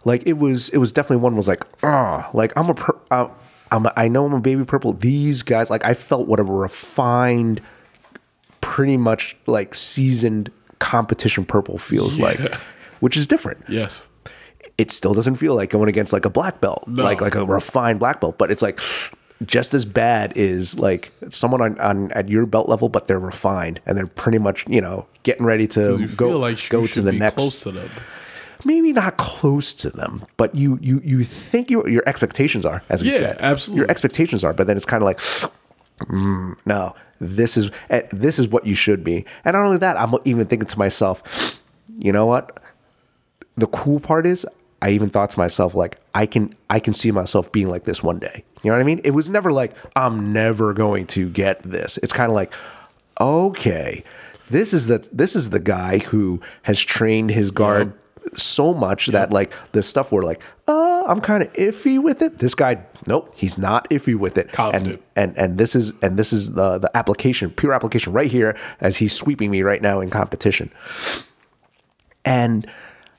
[0.06, 3.28] Like it was, it was definitely one was like, ah, like I'm a, pur- uh,
[3.72, 4.94] I'm, a, I know I'm a baby purple.
[4.94, 7.62] These guys, like I felt what a refined,
[8.62, 12.40] pretty much like seasoned competition purple feels like,
[13.00, 13.64] which is different.
[13.68, 14.04] Yes.
[14.78, 17.04] It still doesn't feel like going against like a black belt, No.
[17.04, 18.80] like like a refined black belt, but it's like
[19.46, 23.80] just as bad is like someone on, on at your belt level, but they're refined
[23.86, 27.62] and they're pretty much you know getting ready to go like go to the next
[27.62, 27.90] to.
[28.66, 33.04] Maybe not close to them, but you you you think your your expectations are, as
[33.04, 33.82] we Yeah, said, absolutely.
[33.82, 35.20] Your expectations are, but then it's kind of like,
[36.10, 39.26] mm, no, this is eh, this is what you should be.
[39.46, 41.24] And not only that, I'm even thinking to myself,
[41.98, 42.60] you know what?
[43.56, 44.46] The cool part is,
[44.82, 48.02] I even thought to myself like, I can I can see myself being like this
[48.04, 48.44] one day.
[48.64, 49.02] You know what I mean?
[49.04, 52.00] It was never like I'm never going to get this.
[52.02, 52.54] It's kind of like,
[53.20, 54.04] okay,
[54.50, 57.94] this is the this is the guy who has trained his guard
[58.38, 62.40] so much that like the stuff where like, uh, I'm kind of iffy with it.
[62.40, 64.52] This guy, nope, he's not iffy with it.
[64.52, 65.02] Confident.
[65.16, 68.58] And and and this is and this is the the application, pure application right here
[68.80, 70.72] as he's sweeping me right now in competition.
[72.26, 72.68] And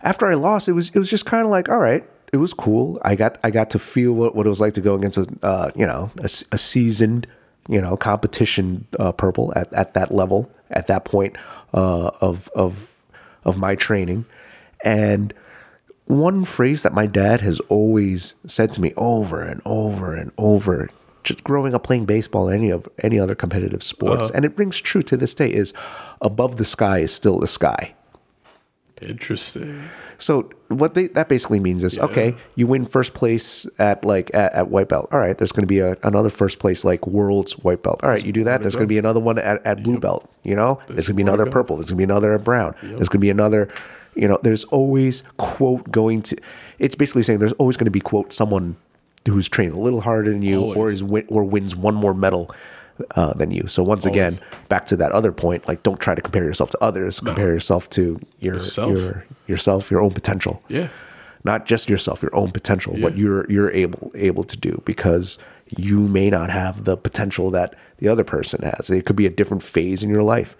[0.01, 2.53] after I lost, it was it was just kind of like, all right, it was
[2.53, 2.99] cool.
[3.03, 5.27] I got I got to feel what, what it was like to go against a
[5.43, 7.27] uh, you know a seasoned
[7.69, 11.37] you know competition uh, purple at, at that level at that point
[11.73, 12.91] uh, of of
[13.45, 14.25] of my training,
[14.85, 15.35] and
[16.07, 20.91] one phrase that my dad has always said to me over and over and over
[21.23, 24.33] just growing up playing baseball or any of any other competitive sports uh-huh.
[24.35, 25.73] and it rings true to this day is
[26.21, 27.95] above the sky is still the sky
[29.01, 29.89] Interesting.
[30.19, 34.53] so what they, that basically means is okay, you win first place at like at,
[34.53, 35.09] at white belt.
[35.13, 38.01] All right, there's going to be a, another first place like world's white belt.
[38.03, 38.63] All right, you do that.
[38.63, 40.31] There's going to be another one at, at blue belt.
[40.43, 41.77] You know, there's going to be another purple.
[41.77, 42.75] There's going to be another brown.
[42.83, 43.69] There's going to be another.
[44.17, 46.37] You know, there's always quote going to.
[46.79, 48.77] It's basically saying there's always going to be quote someone
[49.27, 52.51] who's trained a little harder than you or is win, or wins one more medal.
[53.17, 53.67] Uh, than you.
[53.67, 54.39] So once again,
[54.69, 57.19] back to that other point, like don't try to compare yourself to others.
[57.19, 58.91] Compare yourself to your Yourself.
[58.93, 60.91] your yourself, your own potential Yeah.
[61.43, 65.39] not just yourself, your own potential, what you're you're able able to do because
[65.77, 68.89] you may not have the potential that the other person has.
[68.91, 70.55] It could be a different phase in your life.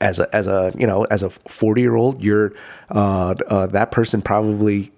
[0.00, 2.52] As a as a you know as a forty year old, you're
[2.90, 4.92] uh, uh, that person probably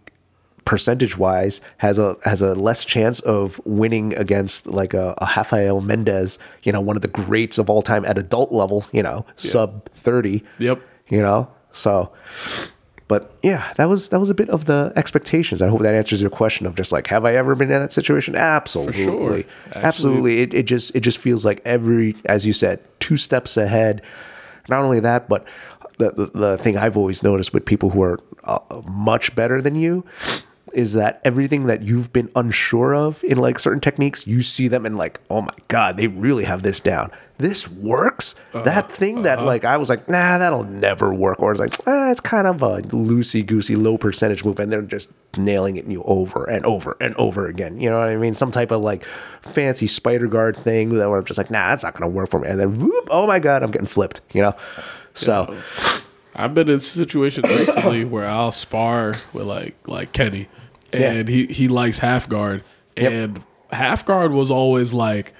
[0.64, 5.80] percentage wise has a has a less chance of winning against like a, a Rafael
[5.80, 9.24] Mendes, you know, one of the greats of all time at adult level, you know,
[9.36, 10.44] sub thirty.
[10.58, 10.82] Yep.
[11.08, 12.12] You know, so
[13.08, 15.62] but yeah, that was that was a bit of the expectations.
[15.62, 17.92] I hope that answers your question of just like, have I ever been in that
[17.92, 18.36] situation?
[18.36, 20.40] Absolutely, Actually- absolutely.
[20.42, 24.02] It, it just it just feels like every, as you said, two steps ahead.
[24.68, 25.44] Not only that, but
[25.98, 29.74] the the, the thing I've always noticed with people who are uh, much better than
[29.74, 30.04] you
[30.74, 34.84] is that everything that you've been unsure of in like certain techniques, you see them
[34.86, 37.10] and like, oh my god, they really have this down.
[37.38, 38.34] This works.
[38.52, 42.10] that thing that like I was like, nah, that'll never work, or it's like, ah,
[42.10, 45.90] it's kind of a loosey goosey, low percentage move, and they're just nailing it in
[45.92, 47.80] you over and over and over again.
[47.80, 48.34] You know what I mean?
[48.34, 49.04] Some type of like
[49.42, 52.40] fancy spider guard thing that where I'm just like, nah, that's not gonna work for
[52.40, 52.48] me.
[52.48, 54.20] And then whoop, oh my god, I'm getting flipped.
[54.32, 54.56] You know,
[55.14, 55.56] so.
[56.38, 60.48] I've been in situations recently where I'll spar with like like Kenny,
[60.92, 62.62] and he he likes half guard,
[62.96, 63.12] Yep.
[63.12, 65.34] and half guard was always like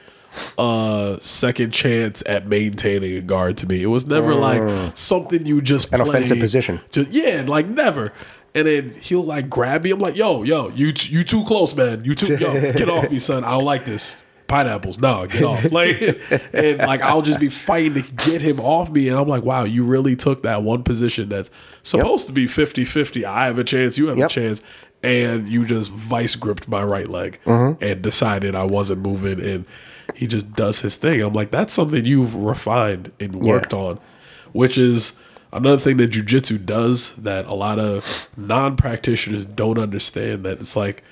[0.59, 3.83] a second chance at maintaining a guard to me.
[3.83, 5.95] It was never like something you just Mm.
[6.01, 6.81] An play, offensive position.
[6.93, 8.13] Just, yeah, like never.
[8.55, 9.91] And then he'll like grab me.
[9.91, 12.05] I'm like, yo, yo, you t- you too close, man.
[12.05, 13.45] You too yo, get off me, son.
[13.45, 14.17] I don't like this.
[14.49, 15.65] Pineapples, no, get off.
[15.73, 16.19] Like,
[16.53, 19.09] and like I'll just be fighting to get him off me.
[19.09, 21.51] And I'm like, wow, you really took that one position that's
[21.83, 23.25] supposed to be 50 50.
[23.25, 24.31] I have a chance, you have Yep.
[24.31, 24.63] a chance.
[25.01, 27.83] And you just vice gripped my right leg mm-hmm.
[27.85, 29.39] and decided I wasn't moving.
[29.39, 29.65] And
[30.15, 31.21] he just does his thing.
[31.21, 34.01] I'm like, that's something you've refined and worked on,
[34.53, 35.13] which is
[35.53, 40.45] another thing that jujitsu does that a lot of non practitioners don't understand.
[40.45, 41.05] That it's like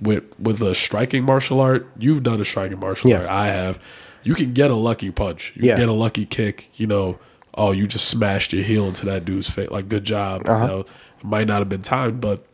[0.00, 3.18] with with a striking martial art, you've done a striking martial Yeah.
[3.20, 3.28] art.
[3.28, 3.78] I have.
[4.22, 5.52] You can get a lucky punch.
[5.54, 5.76] You Yeah.
[5.78, 6.68] get a lucky kick.
[6.74, 7.18] You know,
[7.54, 9.70] oh, you just smashed your heel into that dude's face.
[9.70, 10.42] Like, good job.
[10.46, 10.62] Uh-huh.
[10.64, 12.44] You know, it might not have been timed, but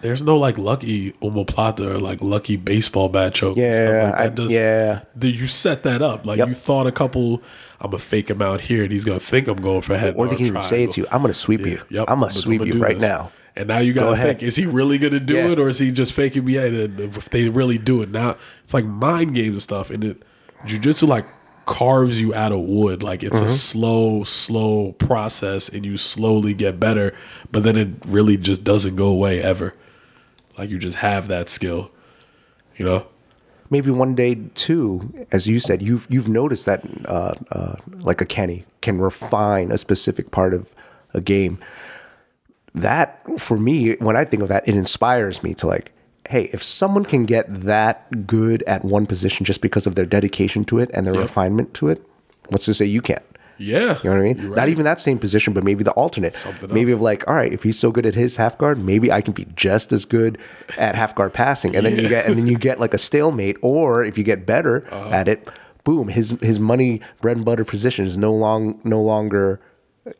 [0.00, 3.56] there's no like lucky omoplata or like lucky baseball bat choke.
[3.58, 4.34] Yeah, stuff like I- that.
[4.34, 5.00] Does- yeah.
[5.18, 6.24] Did you set that up?
[6.24, 6.48] Like Yep.
[6.48, 7.42] you thought a couple.
[7.80, 10.14] I'm gonna fake him out here, and he's gonna think I'm going for head.
[10.16, 11.06] Or they can even say it to you.
[11.10, 11.80] I'm going to sweep you.
[11.90, 13.02] Yep, I'm to sweep you right this.
[13.02, 13.32] now.
[13.54, 14.38] And now you gotta ahead.
[14.38, 15.48] think: Is he really gonna do Yeah.
[15.52, 16.56] it, or is he just faking me?
[16.56, 19.90] And if they really do it, now it's like mind games and stuff.
[19.90, 20.22] And it
[20.66, 21.26] jujitsu like
[21.66, 23.02] carves you out of wood.
[23.02, 23.44] Like Mm-hmm.
[23.44, 27.14] it's a slow, slow process, and you slowly get better.
[27.50, 29.74] But then it really just doesn't go away ever.
[30.56, 31.90] Like you just have that skill,
[32.76, 33.06] you know.
[33.70, 38.26] maybe one day too, as you said, you've you've noticed that uh, uh, like a
[38.26, 40.68] Kenny can refine a specific part of
[41.14, 41.58] a game.
[42.74, 45.92] That for me, when I think of that, it inspires me to like,
[46.28, 50.64] hey, if someone can get that good at one position just because of their dedication
[50.66, 51.22] to it and their Yep.
[51.22, 52.02] refinement to it,
[52.48, 53.22] what's to say you can't?
[53.58, 54.38] Yeah, You know what I mean?
[54.38, 56.34] You're Not even that same position, but maybe the alternate.
[56.34, 56.96] Something maybe else.
[56.98, 59.34] of like, all right, if he's so good at his half guard, maybe I can
[59.34, 60.38] be just as good
[60.78, 61.76] at half guard passing.
[61.76, 64.46] And then you get and then you get like a stalemate, or if you get
[64.46, 65.10] better Uh-huh.
[65.10, 65.48] at it,
[65.84, 69.60] boom, his his money bread and butter position is no long no longer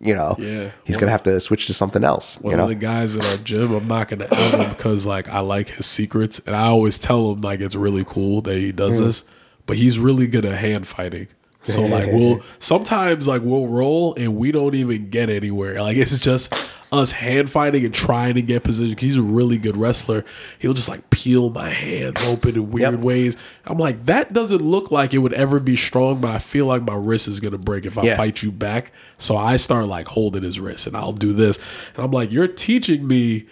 [0.00, 0.70] you know Yeah.
[0.84, 2.38] he's gonna have to switch to something else.
[2.40, 2.62] One you know?
[2.64, 5.68] of the guys in our gym, I'm not gonna out him because like I like
[5.70, 9.06] his secrets, and I always tell him like it's really cool that he does Mm.
[9.06, 9.24] this.
[9.66, 11.28] But he's really good at hand fighting.
[11.64, 15.80] So like we'll sometimes like we'll roll and we don't even get anywhere.
[15.80, 16.52] Like it's just
[16.92, 18.96] us hand fighting and trying to get position.
[18.98, 20.24] He's a really good wrestler.
[20.58, 23.00] He'll just like peel my hands open in weird Yep.
[23.00, 23.36] ways.
[23.64, 26.82] I'm like that doesn't look like it would ever be strong, but I feel like
[26.82, 28.16] my wrist is gonna break if I Yeah.
[28.16, 28.92] fight you back.
[29.16, 31.58] So I start like holding his wrist and I'll do this.
[31.96, 33.46] And I'm like, you're teaching me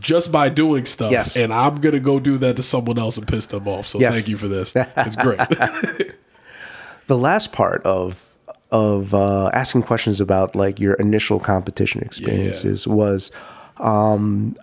[0.00, 1.10] just by doing stuff.
[1.10, 1.36] Yes.
[1.36, 3.88] And I'm gonna go do that to someone else and piss them off.
[3.88, 4.14] So Yes.
[4.14, 4.72] thank you for this.
[4.96, 5.40] It's great.
[7.08, 8.24] the last part of
[8.70, 13.30] of uh, asking questions about like your initial competition experiences was
[13.78, 14.56] um,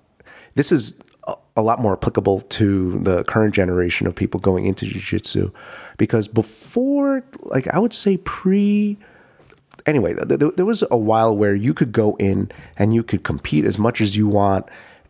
[0.55, 0.93] this is
[1.27, 5.51] a, a lot more applicable to the current generation of people going into jiu-jitsu
[5.97, 8.97] because before like i would say pre
[9.85, 13.23] anyway th- th- there was a while where you could go in and you could
[13.23, 14.65] compete as much as you want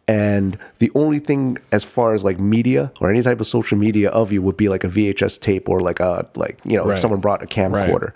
[0.08, 4.10] and the only thing as far as like media or any type of social media
[4.12, 7.00] of you would be like a VHS tape or like a like you know if
[7.00, 8.14] someone brought a camcorder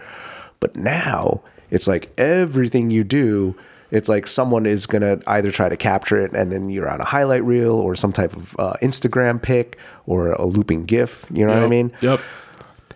[0.60, 1.42] but now
[1.72, 3.56] it's like everything you do
[3.92, 7.06] it's like someone is gonna either try to capture it and then you're on a
[7.06, 11.54] highlight reel or some type of uh, Instagram pic or a looping GIF you know
[11.54, 12.20] what I mean Yep.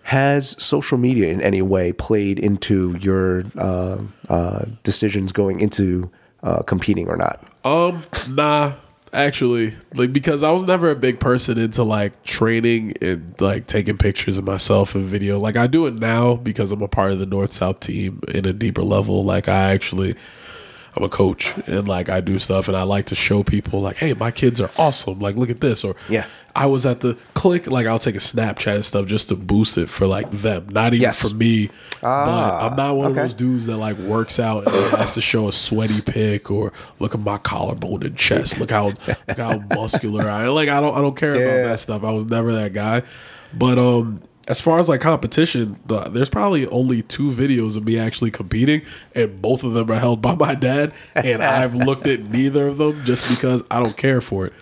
[0.03, 3.99] has social media in any way played into your uh,
[4.29, 6.11] uh, decisions going into
[6.43, 7.41] uh, competing or not?
[7.63, 8.73] Um, nah,
[9.13, 13.97] actually, like because I was never a big person into like training and like taking
[13.97, 15.39] pictures of myself and video.
[15.39, 18.45] Like I do it now because I'm a part of the North South team in
[18.45, 19.23] a deeper level.
[19.23, 20.15] Like I actually.
[20.95, 23.97] I'm a coach and like I do stuff and I like to show people like,
[23.97, 25.19] hey, my kids are awesome.
[25.19, 25.83] Like, look at this.
[25.83, 26.25] Or Yeah.
[26.55, 29.75] I was at the click, like I'll take a Snapchat and stuff just to boost
[29.75, 31.27] it for like them, not even Yes.
[31.27, 31.67] for me.
[31.99, 33.21] but Ah, I'm not one okay.
[33.21, 36.71] of those dudes that like works out and has to show a sweaty pic or
[36.99, 38.59] look at my collarbone and chest.
[38.59, 40.47] Look how look how muscular I.
[40.49, 41.41] Like I don't I don't care Yeah.
[41.41, 42.03] about that stuff.
[42.03, 43.01] I was never that guy.
[43.51, 47.97] But um as far as like competition, the, there's probably only two videos of me
[47.97, 48.81] actually competing,
[49.15, 50.93] and both of them are held by my dad.
[51.15, 54.53] And I've looked at neither of them just because I don't care for it.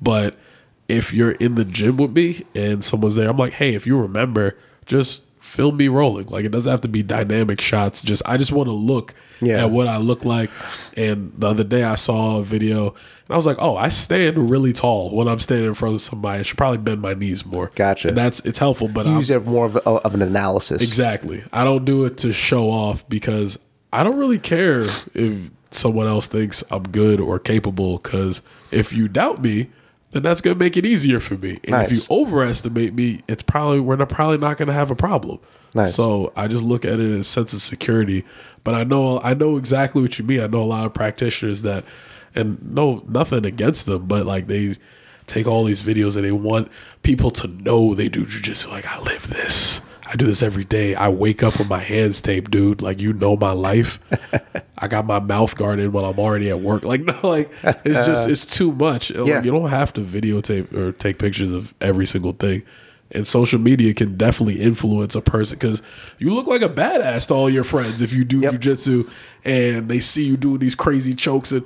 [0.00, 0.36] But
[0.88, 3.96] if you're in the gym with me and someone's there, I'm like, hey, if you
[3.96, 6.26] remember, just film me rolling.
[6.28, 8.02] Like it doesn't have to be dynamic shots.
[8.02, 9.64] Just I just want to look Yeah.
[9.64, 10.50] at what I look like.
[10.96, 14.50] And the other day I saw a video and I was like, oh, I stand
[14.50, 16.40] really tall when I'm standing in front of somebody.
[16.40, 17.72] I should probably bend my knees more.
[17.74, 18.08] Gotcha.
[18.08, 20.82] And that's it's helpful, but You I'm, use it more of, a, of an analysis.
[20.82, 21.42] Exactly.
[21.52, 23.58] I don't do it to show off because
[23.92, 24.82] I don't really care
[25.14, 27.98] if someone else thinks I'm good or capable.
[27.98, 28.40] Because
[28.70, 29.68] if you doubt me,
[30.12, 31.60] then that's gonna make it easier for me.
[31.64, 35.38] And if you overestimate me, it's probably we're not, probably not gonna have a problem.
[35.74, 35.94] Nice.
[35.94, 38.24] So I just look at it as a sense of security.
[38.64, 40.40] But I know I know exactly what you mean.
[40.40, 41.84] I know a lot of practitioners that,
[42.34, 44.76] and no nothing against them, but like they
[45.26, 46.70] take all these videos and they want
[47.02, 48.68] people to know they do jujitsu.
[48.68, 49.80] Like I live this.
[50.12, 50.96] I do this every day.
[50.96, 52.82] I wake up with my hands taped, dude.
[52.82, 53.98] Like you know my life.
[54.76, 56.82] I got my mouth guarded when I'm already at work.
[56.82, 58.30] Like no, like it's just uh-huh.
[58.30, 59.12] it's too much.
[59.12, 59.42] Like, Yeah.
[59.42, 62.62] you don't have to videotape or take pictures of every single thing.
[63.12, 65.82] And social media can definitely influence a person because
[66.18, 68.54] you look like a badass to all your friends if you do Yep.
[68.54, 69.10] jujitsu
[69.44, 71.64] and they see you doing these crazy chokes and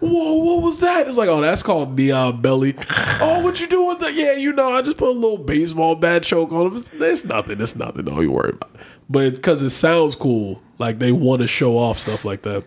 [0.00, 1.08] whoa, what was that?
[1.08, 2.74] It's like, oh, that's called knee on belly.
[3.20, 3.98] oh, what you doing?
[3.98, 4.14] That?
[4.14, 6.76] Yeah, you know, I just put a little baseball bat choke on him.
[6.78, 7.60] It's, it's nothing.
[7.60, 8.04] It's nothing.
[8.04, 8.74] Don't you worry about.
[8.74, 8.80] It.
[9.08, 12.64] But because it sounds cool, like they want to show off stuff like that.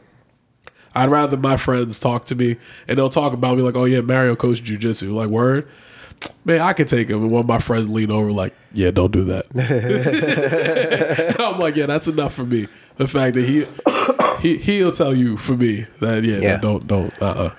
[0.96, 2.58] I'd rather my friends talk to me
[2.88, 5.14] and they'll talk about me like, oh yeah, Mario coached jujitsu.
[5.14, 5.68] Like word,
[6.46, 7.22] man, I could take him.
[7.22, 9.46] And one of my friends lean over like, yeah, don't do that.
[11.40, 12.68] I'm like, yeah, that's enough for me.
[13.00, 13.66] The fact that he
[14.48, 16.58] he he'll tell you for me that yeah, Yeah.
[16.58, 17.54] don't don't uh uh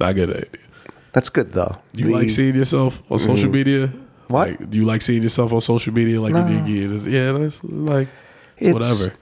[0.00, 0.56] not good it.
[1.12, 1.78] That's good though.
[1.92, 3.88] You The- like seeing yourself on social media?
[3.88, 4.00] Mm.
[4.28, 4.48] What?
[4.48, 6.18] Like, do you like seeing yourself on social media?
[6.20, 6.46] Like, No.
[6.46, 8.08] you, you, yeah, that's like
[8.56, 9.12] it's whatever.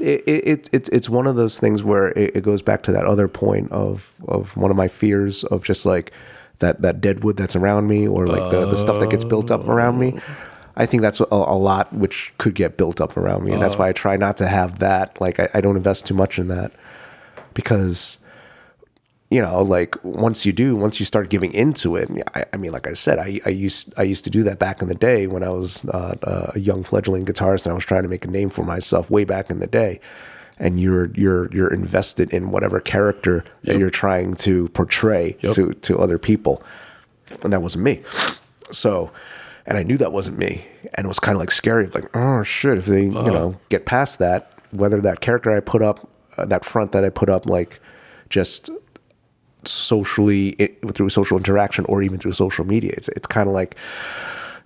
[0.00, 2.92] it, it, it it's it's one of those things where it, it goes back to
[2.92, 6.10] that other point of of one of my fears of just like
[6.58, 9.50] that that dead wood that's around me or like the, the stuff that gets built
[9.50, 10.18] up around me.
[10.76, 13.76] I think that's a, a lot which could get built up around me, and that's
[13.76, 15.20] why I try not to have that.
[15.20, 16.72] Like I, I don't invest too much in that
[17.54, 18.18] because
[19.30, 22.70] you know, like once you do, once you start giving into it, I, I mean,
[22.70, 25.26] like I said, I, I used I used to do that back in the day
[25.26, 28.28] when I was uh, a young fledgling guitarist and I was trying to make a
[28.28, 30.00] name for myself way back in the day.
[30.58, 35.54] And you're you're you're invested in whatever character that you're trying to portray Yep.
[35.54, 36.62] to to other people,
[37.42, 38.02] and that wasn't me.
[38.70, 39.10] So,
[39.66, 41.86] and I knew that wasn't me, and it was kind of like scary.
[41.86, 45.82] Like, oh shit, if they you know get past that, whether that character I put
[45.82, 47.80] up, uh, that front that I put up, like
[48.28, 48.70] just
[49.64, 52.92] socially it, through social interaction or even through social media.
[52.96, 53.76] It's it's kind of like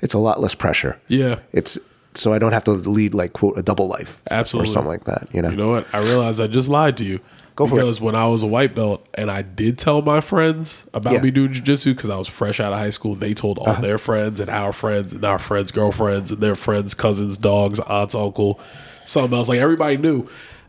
[0.00, 0.98] it's a lot less pressure.
[1.08, 1.78] Yeah, It's
[2.14, 4.70] so I don't have to lead like quote a double life Absolutely.
[4.70, 5.28] or something like that.
[5.34, 5.50] You know.
[5.50, 5.86] You know what?
[5.92, 7.20] I realized I just lied to you.
[7.56, 7.82] Go for it.
[7.82, 11.16] because when I was a white belt and I did tell my friends about Yeah.
[11.18, 11.24] Uh-huh.
[11.24, 13.98] me doing jujitsu because I was fresh out of high school, they told all their
[13.98, 18.60] friends and our friends and our friends' girlfriends and their friends, cousins, dogs, aunts, uncle,
[19.06, 19.48] something else.
[19.48, 20.26] Like everybody knew.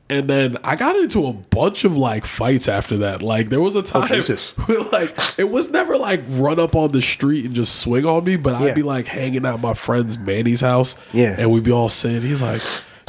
[0.09, 3.21] And then I got into a bunch of like fights after that.
[3.21, 4.35] Like there was a time Oh,
[4.67, 8.23] where like it was never like run up on the street and just swing on
[8.23, 8.67] me, but Yeah.
[8.67, 10.95] I'd be like hanging out at my friend's Manny's house.
[11.11, 11.35] Yeah.
[11.37, 12.21] And we'd be all sitting.
[12.21, 12.61] He's like,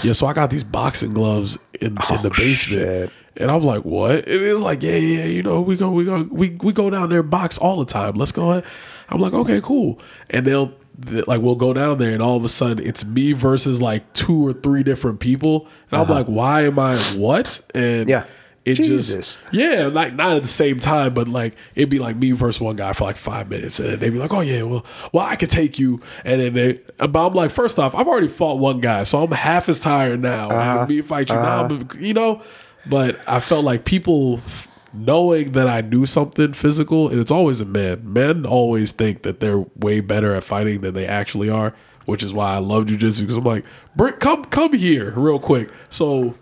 [0.02, 2.82] Yeah, so I got these boxing gloves in, in the basement.
[2.82, 3.12] Oh, shit.
[3.39, 4.27] And I'm like, what?
[4.27, 6.73] And it was like, yeah, yeah, yeah, you know, we go, we go, we, we
[6.73, 8.15] go down there box all the time.
[8.15, 8.65] Let's go ahead.
[9.09, 10.01] I'm like, okay, cool.
[10.28, 10.73] And they'll
[11.06, 14.12] th- like, we'll go down there, and all of a sudden, it's me versus like
[14.12, 15.69] two or three different people.
[15.90, 17.60] And I'm like, why am I what?
[17.74, 18.24] And Uh-huh.
[18.24, 18.24] Yeah.
[18.65, 19.15] it Jesus.
[19.15, 22.60] just yeah, like not at the same time, but like it'd be like me versus
[22.60, 25.24] one guy for like five minutes, and then they'd be like, "Oh yeah, well, well,
[25.24, 28.59] I could take you," and then they, but I'm like, first off, I've already fought
[28.59, 30.51] one guy, so I'm half as tired now.
[30.51, 30.86] Uh-huh.
[30.86, 32.43] Me fight you now, I'm- you know.
[32.86, 34.40] But I felt like people
[34.94, 38.00] knowing that I knew something physical, and it's always a man.
[38.12, 41.74] Men always think that they're way better at fighting than they actually are,
[42.06, 43.64] which is why I love jujitsu because I'm like,
[43.94, 45.68] "Bring- come come here real quick.
[45.90, 46.34] So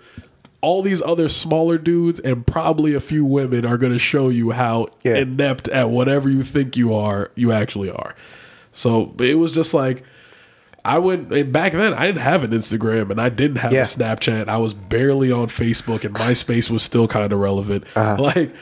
[0.60, 4.52] all these other smaller dudes and probably a few women are going to show you
[4.52, 5.16] how Yeah.
[5.16, 8.14] inept at whatever you think you are, you actually are.
[8.72, 10.02] So it was just like
[10.86, 11.92] I went back then.
[11.94, 13.80] I didn't have an Instagram and I didn't have Yeah.
[13.80, 14.48] a Snapchat.
[14.48, 17.84] I was barely on Facebook and MySpace was still kind of relevant.
[17.94, 18.16] Uh-huh.
[18.22, 18.54] Like,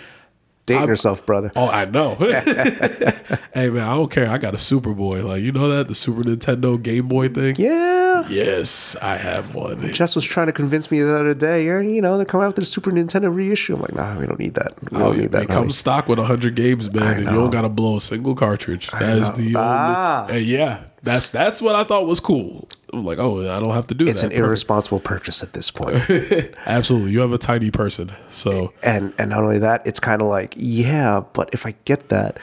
[0.66, 1.52] Dating yourself, brother.
[1.56, 2.14] oh, I know.
[3.54, 4.30] hey man, I don't care.
[4.30, 5.22] I got a Superboy.
[5.22, 7.56] Like you know that the Super Nintendo Game Boy thing.
[7.58, 8.26] Yeah.
[8.30, 9.92] Yes, I have one.
[9.92, 11.66] Jess was trying to convince me the other day.
[11.66, 13.74] Yeah, you know, they're coming out with the Super Nintendo reissue.
[13.74, 14.72] I'm like, nah, we don't need that.
[14.90, 15.42] We Oh, don't need that.
[15.42, 18.34] It honey." stock with hundred games, man, and you don't got to blow a single
[18.34, 18.88] cartridge.
[18.98, 19.54] That is the.
[19.58, 20.30] Ah.
[20.32, 22.68] yeah, that's that's what I thought was cool.
[22.92, 24.26] I'm like, oh, I don't have to do It's that.
[24.28, 24.46] It's an Perfect.
[24.46, 26.02] irresponsible purchase at this point.
[26.66, 30.28] Absolutely, you have a tiny person, so and and not only that, it's kind of
[30.28, 32.38] like, yeah, but if I get that,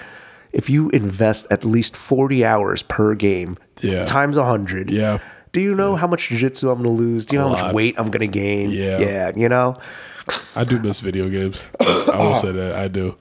[0.54, 4.06] if you invest at least 40 hours per game, Yeah.
[4.06, 5.20] times 100, yeah,
[5.54, 7.26] do you know how much jiu-jitsu I'm going to lose?
[7.26, 8.72] Do you know how much weight I'm going to gain?
[8.72, 9.00] Yeah.
[9.00, 9.76] Yeah, you know?
[10.56, 11.64] I do miss video games.
[11.80, 13.16] I will say that I do.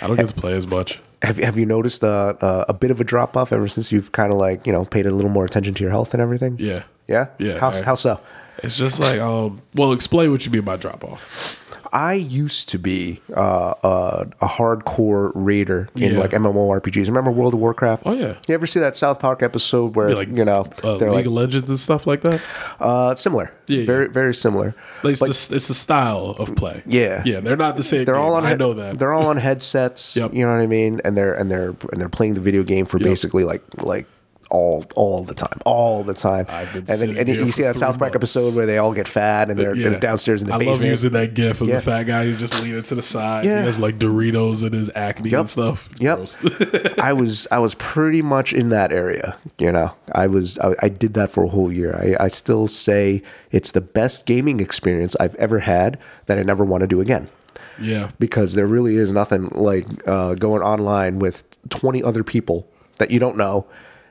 [0.00, 0.98] I don't get to play as much.
[1.22, 4.12] Have, have you noticed uh, uh, a bit of a drop off ever since you've
[4.12, 6.56] kind of like, you know, paid a little more attention to your health and everything?
[6.58, 7.28] Yeah, Yeah?
[7.38, 8.20] Yeah, How, I- how so?
[8.58, 9.62] it's just like um.
[9.74, 11.58] Well, explain what you mean by drop off.
[11.92, 13.40] I used to be uh,
[13.82, 16.18] uh, a hardcore raider in Yeah.
[16.20, 17.06] like MMORPGs.
[17.06, 18.04] Remember World of Warcraft?
[18.06, 18.34] Oh, yeah.
[18.48, 21.26] You ever see that South Park episode where Like you know uh, they're League like
[21.26, 22.40] of Legends and stuff like that.
[22.80, 24.12] uh, similar, Yeah, very yeah.
[24.12, 24.74] very similar.
[25.04, 26.82] It's, the, it's the style of play.
[26.86, 27.22] Yeah.
[27.26, 28.04] yeah, they're not the same.
[28.06, 28.46] They're all on.
[28.46, 28.98] I know that.
[28.98, 30.16] they're all on headsets.
[30.16, 30.32] Yep.
[30.34, 31.00] You know what I mean?
[31.04, 34.06] And they're and they're and they're playing the video game for basically like like
[34.52, 36.44] all all the time, all the time.
[36.48, 38.16] I've been and then and you see that South Park months.
[38.36, 40.80] episode where they all get fat and they're, they're downstairs in the I basement.
[40.80, 41.76] love using that gif of Yeah.
[41.76, 43.46] the fat guy who's just leaning to the side.
[43.46, 43.60] Yeah.
[43.60, 45.40] He has like Doritos and his acne Yep.
[45.40, 45.88] and stuff.
[45.98, 46.98] It's Yep.
[47.00, 49.36] I was I was pretty much in that area.
[49.58, 51.96] You know, I was I, I did that for a whole year.
[51.96, 56.62] I, I still say it's the best gaming experience I've ever had that I never
[56.64, 57.28] want to do again
[57.80, 58.10] yeah.
[58.18, 62.66] because there really is nothing like uh, going online with twenty other people
[62.98, 63.66] that you don't know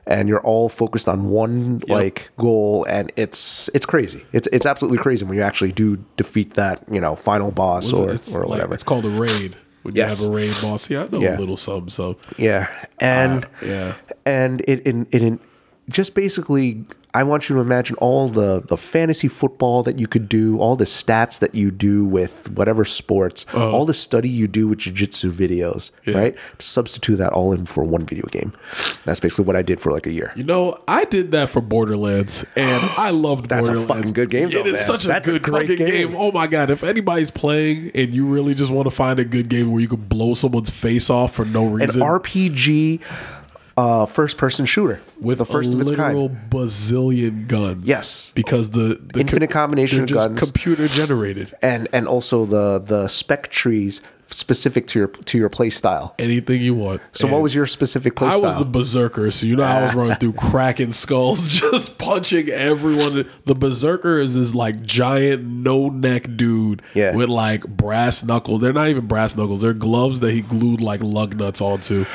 [0.06, 4.24] and you're all focused on one like goal, and it's it's crazy.
[4.32, 8.10] It's it's absolutely crazy when you actually do defeat that you know final boss or
[8.12, 8.74] it's or like- whatever.
[8.74, 9.56] It's called a raid.
[9.82, 10.20] When Yes.
[10.20, 11.36] you have a raid boss, yeah, I know Yeah.
[11.36, 12.68] a little sub So Yeah,
[13.00, 13.94] and uh, yeah.
[14.24, 15.40] and it in it, in
[15.88, 16.84] just basically
[17.14, 20.76] I want you to imagine all the the fantasy football that you could do, all
[20.76, 23.70] the stats that you do with whatever sports, uh-huh.
[23.70, 25.90] all the study you do with jiu-jitsu videos.
[26.06, 26.18] Yeah.
[26.18, 26.36] right?
[26.58, 28.52] Substitute that all in for one video game.
[29.04, 30.32] That's basically what I did for like a year.
[30.36, 34.50] You know, I did that for Borderlands, and I loved That's a fucking good game,
[34.50, 34.84] though, It is man.
[34.86, 36.08] such a That's a good great fucking game.
[36.08, 36.16] game.
[36.16, 36.70] Oh my god!
[36.70, 39.88] If anybody's playing and you really just want to find a good game where you
[39.88, 43.00] can blow someone's face off for no reason, An RPG
[43.76, 46.50] uh, first person shooter with the first a of its literal kind.
[46.50, 47.86] bazillion guns.
[47.86, 48.32] Yes.
[48.34, 50.38] because the, the Infinite combination of guns.
[50.38, 51.54] computer generated.
[51.62, 56.14] And and also the the spec trees specific to your to your play style.
[56.18, 57.02] Anything you want.
[57.12, 58.42] So what was your specific play I style?
[58.42, 63.28] was the berserker, so you know I was running through cracking skulls, just punching everyone.
[63.44, 67.14] The berserker is this like giant no neck dude Yeah.
[67.14, 68.62] with like brass knuckles.
[68.62, 72.06] They're not even brass knuckles; they're gloves that he glued like lug nuts onto.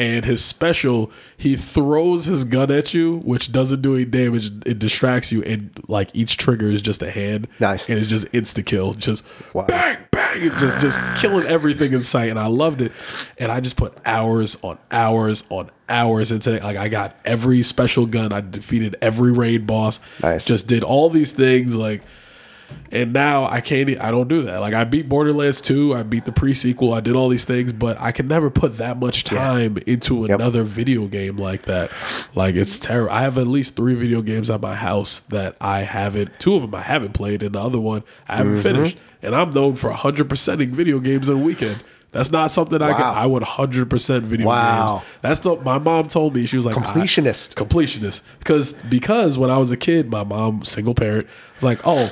[0.00, 4.46] And his special, he throws his gun at you, which doesn't do any damage.
[4.64, 7.48] It distracts you, and like each trigger is just a hand.
[7.60, 7.86] Nice.
[7.86, 8.94] and it's just insta kill.
[8.94, 9.22] Just
[9.52, 9.66] Wow.
[9.66, 10.38] bang, bang.
[10.42, 12.92] It's just just killing everything in sight, and I loved it.
[13.36, 16.62] And I just put hours on hours on hours into it.
[16.62, 18.32] Like I got every special gun.
[18.32, 20.00] I defeated every raid boss.
[20.22, 20.46] Nice.
[20.46, 22.00] Just did all these things like.
[22.92, 23.88] And now I can't.
[24.00, 24.60] I don't do that.
[24.60, 25.94] Like I beat Borderlands 2.
[25.94, 26.92] I beat the pre sequel.
[26.92, 30.30] I did all these things, but I can never put that much time into Yep.
[30.40, 31.90] another video game like that.
[32.34, 33.12] Like it's terrible.
[33.12, 36.30] I have at least three video games at my house that I haven't.
[36.40, 38.62] Two of them I haven't played, and the other one I haven't Mm-hmm.
[38.62, 38.96] finished.
[39.22, 41.84] And I'm known for 100 percenting video games in a weekend.
[42.12, 43.02] That's not something I can.
[43.02, 43.12] Wow.
[43.12, 44.88] I would 100 percent video Wow.
[44.96, 45.06] games.
[45.22, 46.44] That's the my mom told me.
[46.46, 47.54] She was like Completionist.
[47.54, 52.10] completionist because because when I was a kid, my mom, single parent, was like, "Oh,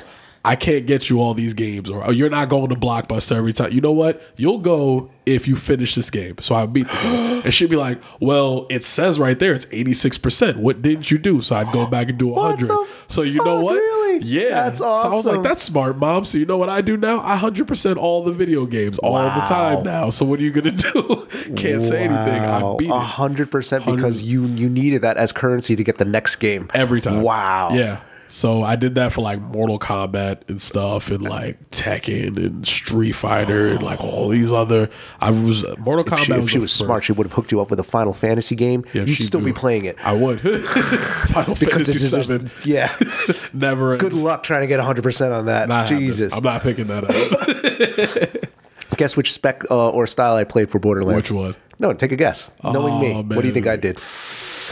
[0.49, 3.53] I can't get you all these games, or oh, you're not going to Blockbuster every
[3.53, 4.21] time." You know what?
[4.35, 6.35] You'll go if you finish this game.
[6.39, 9.67] So I beat the game, and she'd be like, "Well, it says right there it's
[9.71, 10.57] 86 percent.
[10.57, 12.67] What didn't you do?" So I'd go back and do 100.
[12.67, 13.75] the So you know what?
[13.75, 14.19] Really?
[14.25, 16.97] Yeah, That's So I was like, "That's smart, mom." So you know what I do
[16.97, 17.19] now?
[17.19, 20.09] I 100 percent all the video games all the time now.
[20.09, 21.27] So what are you gonna do?
[21.55, 22.41] Can't say anything.
[22.41, 22.75] I Wow.
[22.77, 22.99] beat A it.
[23.01, 27.01] hundred percent because you you needed that as currency to get the next game every
[27.01, 27.21] time.
[27.21, 27.69] Wow.
[27.73, 28.01] Yeah.
[28.31, 33.13] So I did that for like Mortal Kombat and stuff, and like Tekken and Street
[33.13, 34.89] Fighter and like all these other.
[35.19, 36.25] I was Mortal If Kombat.
[36.25, 38.13] she, if was she was smart, she would have hooked you up with a Final
[38.13, 38.85] Fantasy game.
[38.93, 39.97] Yeah, You'd still be playing it.
[40.05, 40.41] I would.
[40.41, 42.51] Final Because Fantasy this is Seven.
[42.63, 42.95] yeah.
[43.53, 43.97] Never.
[43.97, 44.21] Good ends.
[44.21, 45.67] luck trying to get 100% on that.
[45.67, 45.87] Not.
[45.89, 46.31] Jesus.
[46.33, 48.49] I'm not picking that up.
[48.97, 51.15] Guess which spec uh, or style I played for Borderlands?
[51.15, 51.55] Which one?
[51.79, 52.49] No, take a guess.
[52.63, 53.65] Knowing me, Oh, what do you think.
[53.67, 53.99] I did?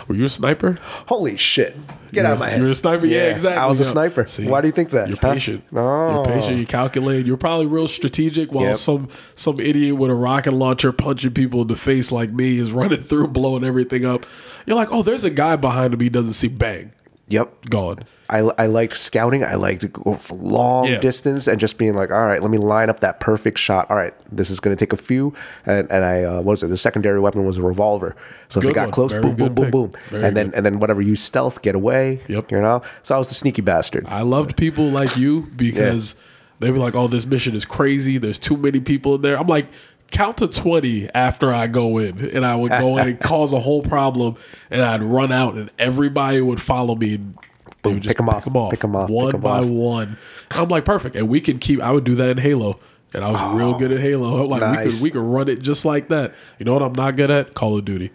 [0.08, 0.78] Were you a sniper?
[1.08, 1.76] Holy shit.
[2.12, 2.60] Get You out of my head.
[2.60, 3.06] You were a sniper?
[3.06, 3.58] Yeah, exactly.
[3.62, 3.90] I was a Yeah.
[3.92, 4.26] sniper.
[4.28, 5.08] See, Why do you think that?
[5.10, 5.34] You're huh?
[5.34, 5.64] patient.
[5.76, 6.14] Oh.
[6.16, 6.58] You're patient.
[6.58, 7.26] You calculate.
[7.26, 8.52] You're probably real strategic.
[8.52, 8.76] While Yep.
[8.78, 12.72] some some idiot with a rocket launcher punching people in the face like me is
[12.72, 14.26] running through, blowing everything up.
[14.66, 16.00] You're like, oh, there's a guy behind him.
[16.00, 16.48] He doesn't see.
[16.48, 16.92] Bang,
[17.30, 17.70] Yep.
[17.70, 18.00] gone.
[18.30, 19.44] I, I liked scouting.
[19.44, 19.86] I liked
[20.20, 21.00] for long Yeah.
[21.00, 23.90] distance and just being like, all right, let me line up that perfect shot.
[23.90, 25.34] All right, this is going to take a few.
[25.66, 26.68] And, and I, uh, what was it?
[26.68, 28.16] The secondary weapon was a revolver.
[28.50, 28.92] So if Good they got one.
[28.92, 30.24] close, Very boom, boom, good boom, boom.
[30.26, 30.56] And then good.
[30.56, 32.22] and then whatever, use stealth, get away.
[32.28, 32.52] Yep.
[32.52, 32.82] You know?
[33.04, 34.06] So I was the sneaky bastard.
[34.08, 36.16] I loved people like you because
[36.60, 38.18] they were like, oh, this mission is crazy.
[38.18, 39.38] There's too many people in there.
[39.40, 39.68] I'm like,
[40.12, 42.20] count to 20 after I go in.
[42.30, 44.36] And I would go in and cause a whole problem.
[44.72, 47.16] And I'd run out and everybody would follow me.
[47.16, 47.38] And
[47.84, 48.72] they would just pick 'em off, Pick 'em off.
[48.72, 49.66] pick 'em off, One pick 'em by off.
[49.66, 50.18] one.
[50.52, 51.16] I'm like, perfect.
[51.16, 52.80] And we can keep, I would do that in Halo.
[53.14, 54.44] And I was real good at oh, Halo.
[54.44, 54.94] I'm like, we nice.
[54.96, 56.34] could we could run it just like that.
[56.60, 57.54] You know what I'm not good at?
[57.54, 58.12] Call of Duty.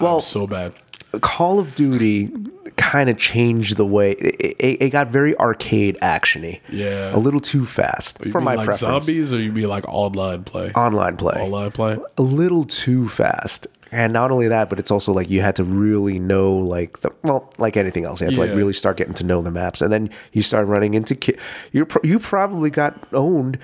[0.00, 0.72] Well- I'm so bad.
[1.20, 2.30] Call of Duty
[2.76, 6.60] kind of changed the way it, it, it got very arcade actiony.
[6.70, 7.14] Yeah.
[7.14, 9.06] A little too fast You for my like preference.
[9.06, 10.72] zombies or you mean like online play?
[10.72, 11.34] Online play.
[11.40, 11.98] online play?
[12.18, 13.66] a little too fast.
[13.92, 17.10] And not only that, but it's also like you had to really know, like the
[17.22, 18.46] well, like anything else, you had to Yeah.
[18.48, 21.36] like really start getting to know the maps, and then you start running into ki-
[21.70, 21.86] you.
[21.86, 23.56] Pro- you probably got owned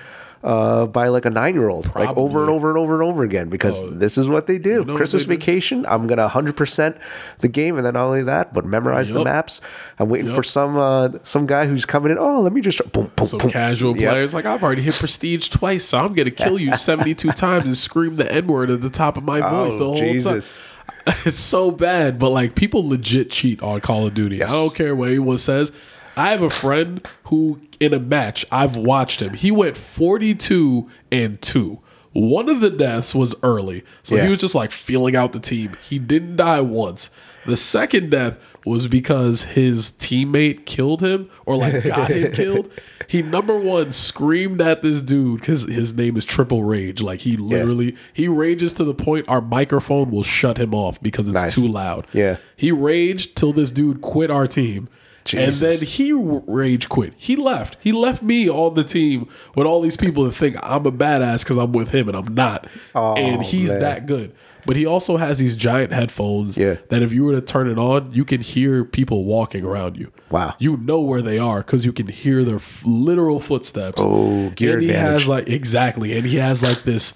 [0.43, 3.23] uh, by like a nine year old, like over and over and over and over
[3.23, 4.83] again, because Oh, this is what they do.
[4.83, 5.39] know Christmas they do?
[5.39, 6.97] vacation, I'm gonna hundred percent
[7.39, 9.61] the game, and then not only that, but memorize the maps.
[9.99, 12.17] I'm waiting for some uh, some guy who's coming in.
[12.17, 13.49] Oh, let me just boom, boom, Some boom.
[13.51, 14.09] casual Yep.
[14.11, 17.77] players like I've already hit prestige twice, so I'm gonna kill you 72 times and
[17.77, 20.53] scream the N word at the top of my voice Oh, the whole Jesus.
[20.53, 20.61] time.
[21.25, 24.37] It's so bad, but like people legit cheat on Call of Duty.
[24.37, 24.51] Yes.
[24.51, 25.71] I don't care what anyone says.
[26.17, 29.33] I have a friend who, in a match, I've watched him.
[29.33, 31.79] He went 42 and 2.
[32.13, 33.83] One of the deaths was early.
[34.03, 34.23] So Yeah.
[34.23, 35.77] he was just like feeling out the team.
[35.87, 37.09] He didn't die once.
[37.47, 42.69] The second death was because his teammate killed him or like got him killed.
[43.07, 47.01] He number one screamed at this dude because his name is Triple Rage.
[47.01, 51.27] Like he literally he rages to the point our microphone will shut him off because
[51.27, 51.55] it's Nice.
[51.55, 52.05] too loud.
[52.13, 52.37] Yeah.
[52.57, 54.89] He raged till this dude quit our team.
[55.25, 55.61] Jesus.
[55.61, 57.13] And then he rage quit.
[57.17, 57.77] He left.
[57.79, 61.39] He left me on the team with all these people that think I'm a badass
[61.43, 62.67] because I'm with him and I'm not.
[62.95, 63.79] Oh, and he's man.
[63.81, 64.33] that good.
[64.65, 66.75] But he also has these giant headphones Yeah.
[66.89, 70.11] that if you were to turn it on, you can hear people walking around you.
[70.29, 70.53] Wow.
[70.59, 73.99] You know where they are because you can hear their f- literal footsteps.
[73.99, 75.21] Oh, gear and he advantage.
[75.21, 77.11] has like exactly, and he has like this.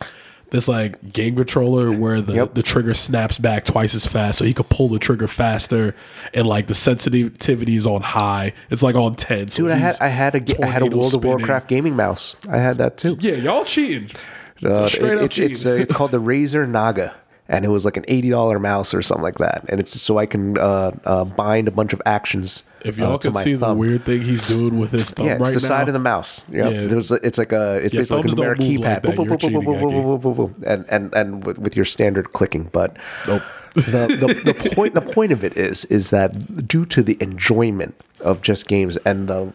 [0.52, 2.54] This like game controller where the, Yep.
[2.54, 5.96] the trigger snaps back twice as fast, so he could pull the trigger faster,
[6.34, 8.54] and like the sensitivity is on high.
[8.70, 9.50] It's like on ten.
[9.52, 11.24] So Dude, I had I had a i had a World of.
[11.24, 12.36] Warcraft gaming mouse.
[12.50, 13.18] I had that too.
[13.20, 14.12] Yeah, y'all cheating.
[14.64, 15.82] Uh, Straight it- up it's it's, uh, cheating.
[15.82, 17.14] it's called the Razer Naga,
[17.48, 19.66] and it was like an eighty dollar mouse or something like that.
[19.70, 22.64] And it's so I can uh, uh, bind a bunch of actions.
[22.84, 25.34] If y'all uh, to can see the weird thing he's doing with his thumb Yeah,
[25.34, 26.44] it's right the now, side of the mouse.
[26.52, 26.74] Yep.
[26.74, 26.88] Yeah.
[26.88, 29.02] There's, it's like a it's Yeah, basically like a numeric keypad,
[30.66, 32.70] and and and with, with your standard clicking.
[32.72, 32.98] But
[33.28, 33.44] Nope.
[33.74, 37.96] the, the the point the point of it is is that due to the enjoyment
[38.22, 39.54] of just games and the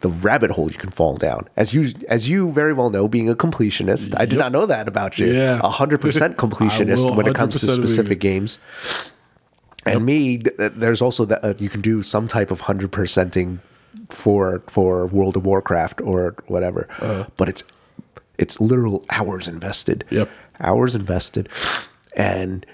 [0.00, 3.28] the rabbit hole you can fall down as you as you very well know being
[3.28, 5.60] a completionist i did not know that about you Yeah.
[5.62, 7.86] a hundred percent completionist when it comes to 100% agree.
[7.86, 8.58] specific games
[9.86, 12.90] and me th- th- there's also that uh, you can do some type of hundred
[12.92, 13.60] percenting
[14.08, 17.24] for for world of warcraft or whatever Uh-huh.
[17.36, 17.62] but it's
[18.38, 20.28] it's literal hours invested Yep.
[20.60, 21.48] hours invested
[22.16, 22.64] and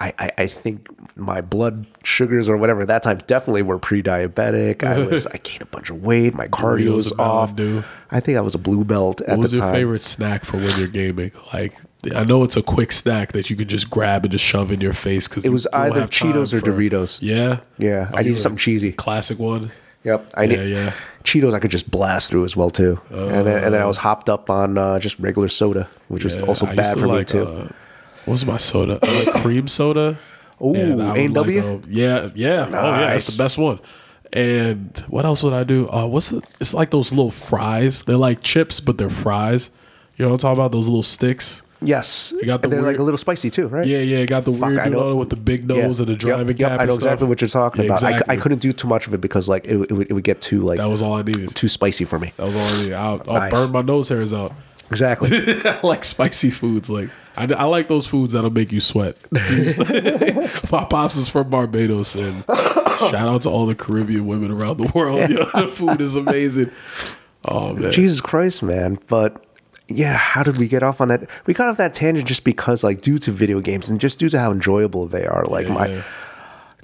[0.00, 4.82] I, I, I think my blood sugars or whatever at that time definitely were pre-diabetic.
[4.82, 6.34] I was I gained a bunch of weight.
[6.34, 7.54] My cardio was off.
[7.54, 7.84] Dew.
[8.10, 9.38] I think I was a blue belt at the end.
[9.38, 11.32] What was your favorite snack for when you're gaming?
[11.52, 11.76] Like,
[12.14, 14.80] I know it's a quick snack that you could just grab and just shove in
[14.80, 17.18] your face because It was either Cheetos or Doritos.
[17.20, 18.92] Yeah, Yeah, I you needed something cheesy.
[18.92, 19.70] Classic one.
[20.02, 20.92] Yep, I Yeah, need yeah.
[21.24, 21.52] Cheetos.
[21.52, 24.30] I could just blast through as well too, and then and then I was hopped
[24.30, 27.42] up on uh, just regular soda, which was also I bad for me too.
[27.46, 27.68] Uh,
[28.30, 28.98] was my soda?
[29.02, 30.18] Like cream soda.
[30.62, 31.32] Ooh, A&W?
[31.62, 32.66] like, uh, yeah, yeah.
[32.68, 33.26] Oh yeah, Nice.
[33.28, 33.78] the best one.
[34.32, 35.88] And what else would I do?
[35.90, 36.44] Uh, what's it?
[36.60, 38.04] It's like those little fries.
[38.04, 39.70] They're like chips, but they're fries.
[40.16, 40.72] You know what I'm talking about?
[40.72, 41.62] Those little sticks.
[41.80, 43.86] yes, You got the and they're like a little spicy too, right?
[43.86, 44.26] Yeah, yeah.
[44.26, 46.58] Got the weird I dude on it with the big nose and the driving yep,
[46.58, 46.80] yep, cap.
[46.80, 48.04] I know exactly what you're talking Yeah, about.
[48.04, 50.10] I c- I, I couldn't do too much of it because like it, it, would,
[50.10, 51.56] it would get too like That was all I needed.
[51.56, 52.32] too spicy for me.
[52.36, 52.92] That was all I needed.
[52.92, 53.52] I'll, I'll Nice.
[53.52, 54.52] burn my nose hairs out.
[54.90, 55.30] Exactly.
[55.64, 56.90] I like spicy foods.
[56.90, 57.08] Like
[57.40, 59.16] I, I like those foods that'll make you sweat.
[59.32, 64.90] my pops is from Barbados, and shout out to all the Caribbean women around the
[64.94, 65.20] world.
[65.30, 66.70] Yeah, the food is amazing.
[67.46, 68.98] Oh man, Jesus Christ, man.
[69.08, 69.42] But
[69.88, 71.28] yeah, how did we get off on that?
[71.46, 74.28] We got off that tangent just because, like, due to video games and just due
[74.28, 75.44] to how enjoyable they are.
[75.46, 76.02] Like, Yeah, my yeah.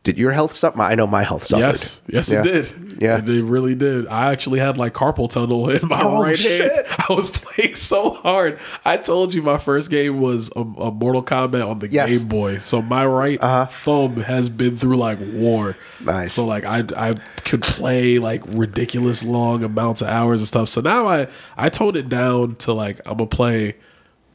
[0.06, 0.80] Did your health suffer?
[0.80, 1.66] I know my health suffered.
[1.78, 2.40] Yes, yes, Yeah.
[2.40, 2.96] it did.
[3.02, 3.18] Yeah.
[3.18, 4.06] it, it really did.
[4.06, 6.72] I actually had like carpal tunnel in my Oh, right shit.
[6.72, 6.86] hand.
[7.08, 8.58] I was playing so hard.
[8.84, 12.08] I told you my first game was a, a Mortal Kombat on the Yes.
[12.10, 12.58] Game Boy.
[12.60, 13.66] So my right Uh-huh.
[13.66, 15.76] thumb has been through like war.
[16.00, 16.32] Nice.
[16.34, 17.14] So like I I
[17.44, 20.68] could play like ridiculous long amounts of hours and stuff.
[20.68, 21.26] So now I
[21.56, 23.74] I toned it down to like I'm gonna play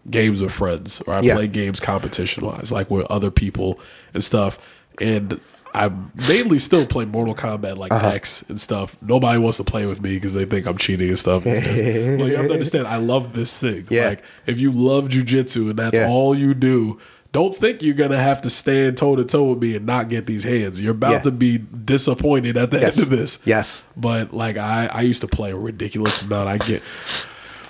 [0.10, 1.36] games with friends or I Yeah.
[1.36, 3.80] play games competition wise, like with other people
[4.14, 4.60] and stuff.
[5.00, 5.40] And
[5.74, 5.90] I
[6.28, 8.08] mainly still play Mortal Kombat like Uh-huh.
[8.10, 8.96] X and stuff.
[9.02, 11.46] Nobody wants to play with me because they think I'm cheating and stuff.
[11.46, 13.88] Well, you have to understand, I love this thing.
[13.90, 14.10] Yeah.
[14.10, 16.08] Like if you love jujitsu and that's Yeah.
[16.08, 17.00] all you do,
[17.34, 20.26] don't think you're gonna have to stand toe to toe with me and not get
[20.26, 20.82] these hands.
[20.82, 21.20] You're about Yeah.
[21.20, 22.98] to be disappointed at the Yes.
[22.98, 23.40] end of this.
[23.46, 23.84] Yes.
[23.96, 26.50] But like I, I used to play a ridiculous amount.
[26.50, 26.82] I get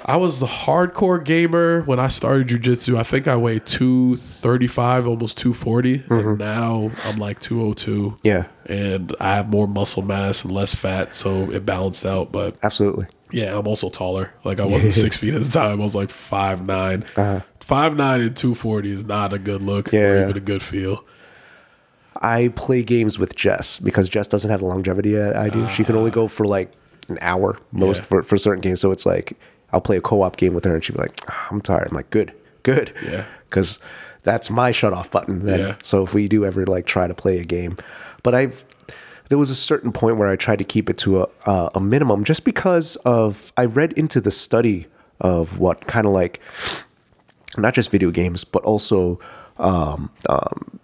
[0.06, 2.98] I was the hardcore gamer when I started jujitsu.
[2.98, 5.54] I think I weighed two thirty five, almost two
[6.10, 8.18] and now I'm like two oh two.
[8.24, 8.46] Yeah.
[8.66, 12.32] And I have more muscle mass and less fat, so it balanced out.
[12.32, 13.08] But Absolutely.
[13.32, 14.34] yeah, I'm also taller.
[14.44, 15.80] Like I wasn't six feet at the time.
[15.80, 17.06] I was like five nine.
[17.60, 20.14] Five nine and two forty is not a good look or Uh-huh.
[20.16, 20.24] Yeah.
[20.24, 21.04] even a good feel.
[22.24, 25.68] I play games with Jess because Jess doesn't have the longevity I do.
[25.70, 26.72] she can only go for like
[27.10, 28.06] an hour most Yeah.
[28.06, 28.80] for, for certain games.
[28.80, 29.38] So it's like
[29.74, 31.88] I'll play a co-op game with her and she'll be like, "Ah, I'm tired.
[31.90, 32.34] I'm like, good,
[32.64, 32.94] good.
[33.04, 33.26] Yeah.
[33.50, 33.80] Because
[34.24, 35.46] that's my shut off button.
[35.46, 35.60] Then.
[35.60, 35.76] Yeah.
[35.84, 37.78] So if we do ever like try to play a game,
[38.24, 38.66] but I've
[39.30, 41.80] there was a certain point where I tried to keep it to a uh, a
[41.80, 44.88] minimum just because of I read into the study
[45.20, 46.40] of what kind of like
[47.58, 49.20] not just video games but also
[49.58, 50.80] um, um,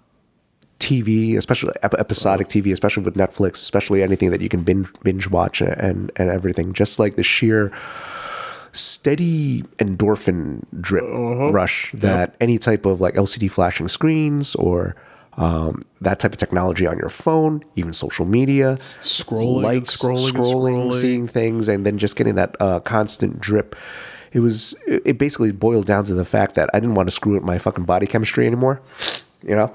[0.80, 5.62] TV, especially episodic TV, especially with Netflix, especially anything that you can binge binge watch
[5.62, 6.74] and, and everything.
[6.74, 7.72] Just like the sheer
[9.08, 11.06] steady endorphin drip
[11.54, 14.98] rush that any type of like LCD flashing screens or
[15.38, 20.92] um, that type of technology on your phone, even social media, Scrolling, likes, scrolling, scrolling,
[20.92, 21.02] scrolling.
[21.02, 23.76] seeing things, and then just getting that uh, constant drip.
[24.34, 24.76] It was.
[24.88, 27.44] It it basically boiled down to the fact that I didn't want to screw up
[27.44, 28.82] my fucking body chemistry anymore.
[29.44, 29.72] You know.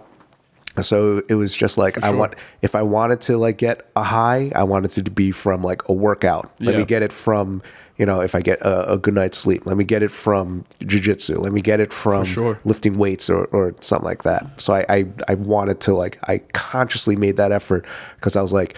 [0.80, 4.50] So it was just like I want if I wanted to like get a high,
[4.54, 6.50] I wanted it to be from like a workout.
[6.60, 7.62] Let me get it from
[7.98, 9.66] you know if I get a, a good night's sleep.
[9.66, 11.38] Let me get it from jujitsu.
[11.38, 12.58] Let me get it from sure.
[12.64, 14.60] lifting weights or, or something like that.
[14.60, 17.86] So I, I I wanted to like I consciously made that effort
[18.16, 18.74] because I was like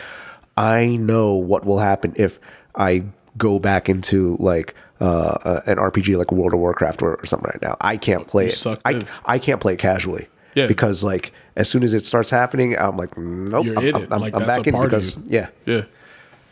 [0.57, 2.41] I know what will happen if
[2.75, 3.05] I
[3.37, 7.51] go back into like uh, uh, an RPG like World of Warcraft or, or something
[7.53, 7.77] right now.
[7.81, 8.67] I can't play it.
[8.85, 9.09] I in.
[9.25, 10.29] I can't play it casually.
[10.55, 10.67] Yeah.
[10.67, 14.13] Because like as soon as it starts happening, I'm like, nope, You're I'm, I'm.
[14.13, 15.83] I'm, like I'm back in because yeah, yeah.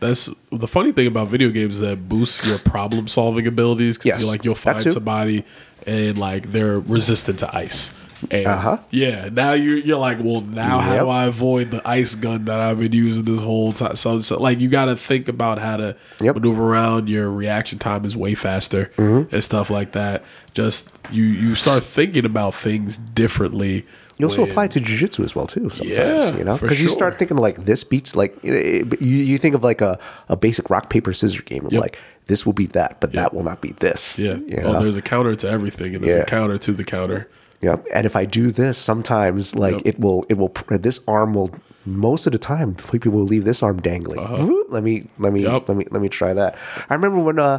[0.00, 4.20] That's the funny thing about video games that boosts your problem solving abilities because Yes,
[4.20, 5.44] you like you'll find somebody
[5.86, 7.92] and like they're resistant to ice.
[8.30, 8.78] And Uh-huh.
[8.90, 12.58] yeah, now you're you're like, well, now how do I avoid the ice gun that
[12.60, 13.94] I've been using this whole time?
[13.96, 16.34] So, so like you got to think about how to Yep.
[16.36, 17.08] maneuver around.
[17.08, 19.32] Your reaction time is way faster Mm-hmm.
[19.34, 20.24] and stuff like that.
[20.54, 23.86] Just you you start thinking about things differently.
[24.22, 25.68] You also when- apply it to jujitsu as well too.
[25.70, 29.36] Sometimes Yeah, you know because you start thinking like this beats like eh, you, you
[29.38, 31.82] think of like a, a basic rock paper scissors game of Yep.
[31.82, 34.16] like this will beat that, but that will not beat this.
[34.18, 34.34] Yeah.
[34.46, 34.82] you Oh, know?
[34.82, 36.22] there's a counter to everything, and there's Yeah.
[36.22, 37.28] a counter to the counter.
[37.60, 39.82] Yeah, and if I do this, sometimes like Yep.
[39.86, 40.52] it will, it will.
[40.68, 41.50] This arm will.
[41.84, 44.20] Most of the time, people will leave this arm dangling.
[44.20, 45.56] Whoop, Let me, let me, Uh-huh.
[45.56, 45.68] Yep.
[45.68, 46.54] let me, let me try that.
[46.88, 47.58] I remember when uh,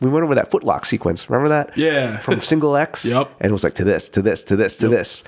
[0.00, 1.30] we went over that footlock sequence.
[1.30, 1.78] Remember that?
[1.78, 2.18] Yeah.
[2.18, 3.04] From single X.
[3.14, 3.30] Yep.
[3.40, 5.22] And it was like to this, to this, to this, to this.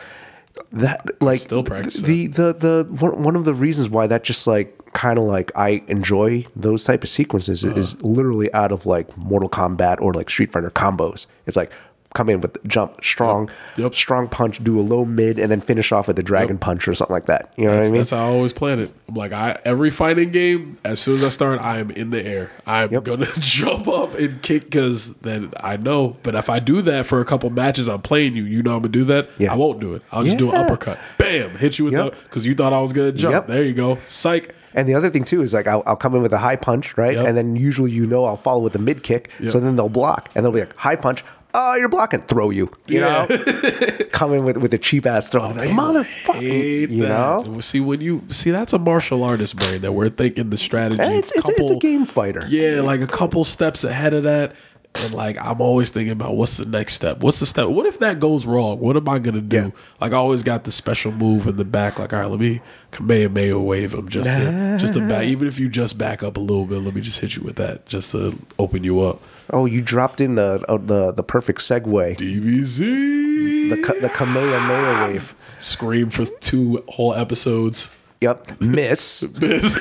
[0.72, 4.46] That like Still practice the the the one one of the reasons why that just
[4.46, 7.74] like kind of like I enjoy those type of sequences Uh-huh.
[7.74, 11.26] is literally out of like Mortal Kombat or like Street Fighter combos.
[11.46, 11.70] It's like
[12.14, 13.94] come in with jump strong, Yep.
[13.94, 16.94] strong punch, do a low mid, and then finish off with a dragon punch or
[16.94, 17.52] something like that.
[17.56, 17.98] You know That's, what I mean?
[18.00, 18.90] that's how I always plan it.
[19.08, 22.24] I'm like, I every fighting game, as soon as I start, I am in the
[22.24, 22.50] air.
[22.66, 23.04] I'm Yep.
[23.04, 26.16] gonna jump up and kick because then I know.
[26.22, 28.44] But if I do that for a couple matches, I'm playing you.
[28.44, 29.28] You know I'm gonna do that.
[29.38, 29.52] Yeah.
[29.52, 30.02] I won't do it.
[30.12, 30.98] I'll just do an uppercut.
[31.18, 32.12] Bam, hit you with Yep.
[32.14, 33.32] the because you thought I was gonna jump.
[33.32, 33.46] Yep.
[33.46, 33.98] There you go.
[34.08, 34.54] Psych.
[34.74, 36.96] And the other thing too is like I'll, I'll come in with a high punch,
[36.96, 37.14] right?
[37.14, 37.26] Yep.
[37.26, 39.28] And then usually you know I'll follow with a mid kick.
[39.50, 41.24] So then they'll block and they'll be like high punch.
[41.54, 42.22] Oh, you're blocking.
[42.22, 42.70] Throw you.
[42.86, 43.26] You Yeah.
[43.28, 45.42] know, come in with with a cheap ass throw.
[45.42, 46.90] Oh, like motherfucker.
[46.90, 47.46] You that.
[47.46, 51.02] know, See when you see that's a martial artist brain that we're thinking the strategy.
[51.02, 52.46] It's, it's, it's a game fighter.
[52.48, 54.54] Yeah, like a couple steps ahead of that.
[54.94, 57.20] And like I'm always thinking about what's the next step?
[57.20, 57.68] What's the step?
[57.68, 58.78] What if that goes wrong?
[58.78, 59.56] What am I gonna do?
[59.56, 59.70] Yeah.
[60.02, 61.98] Like I always got the special move in the back.
[61.98, 62.60] Like all right, let me
[62.90, 65.24] Kamehameha wave him just to, just to back.
[65.24, 67.56] Even if you just back up a little bit, let me just hit you with
[67.56, 69.22] that just to open you up.
[69.50, 72.16] Oh, you dropped in the uh, the the perfect segue.
[72.18, 73.70] DBZ.
[73.70, 75.34] The Ka- the Kamehameha wave.
[75.60, 77.90] Scream for two whole episodes.
[78.20, 79.22] Yep, miss.
[79.40, 79.74] Miss.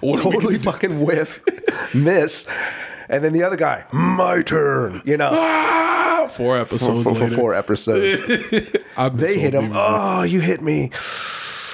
[0.00, 1.42] totally fucking whiff,
[1.94, 2.46] miss,
[3.08, 5.02] and then the other guy, my turn.
[5.04, 7.36] You know, Ah, four episodes for, for later.
[7.36, 8.22] four episodes,
[9.14, 9.70] they hit him.
[9.74, 10.90] Oh, you hit me.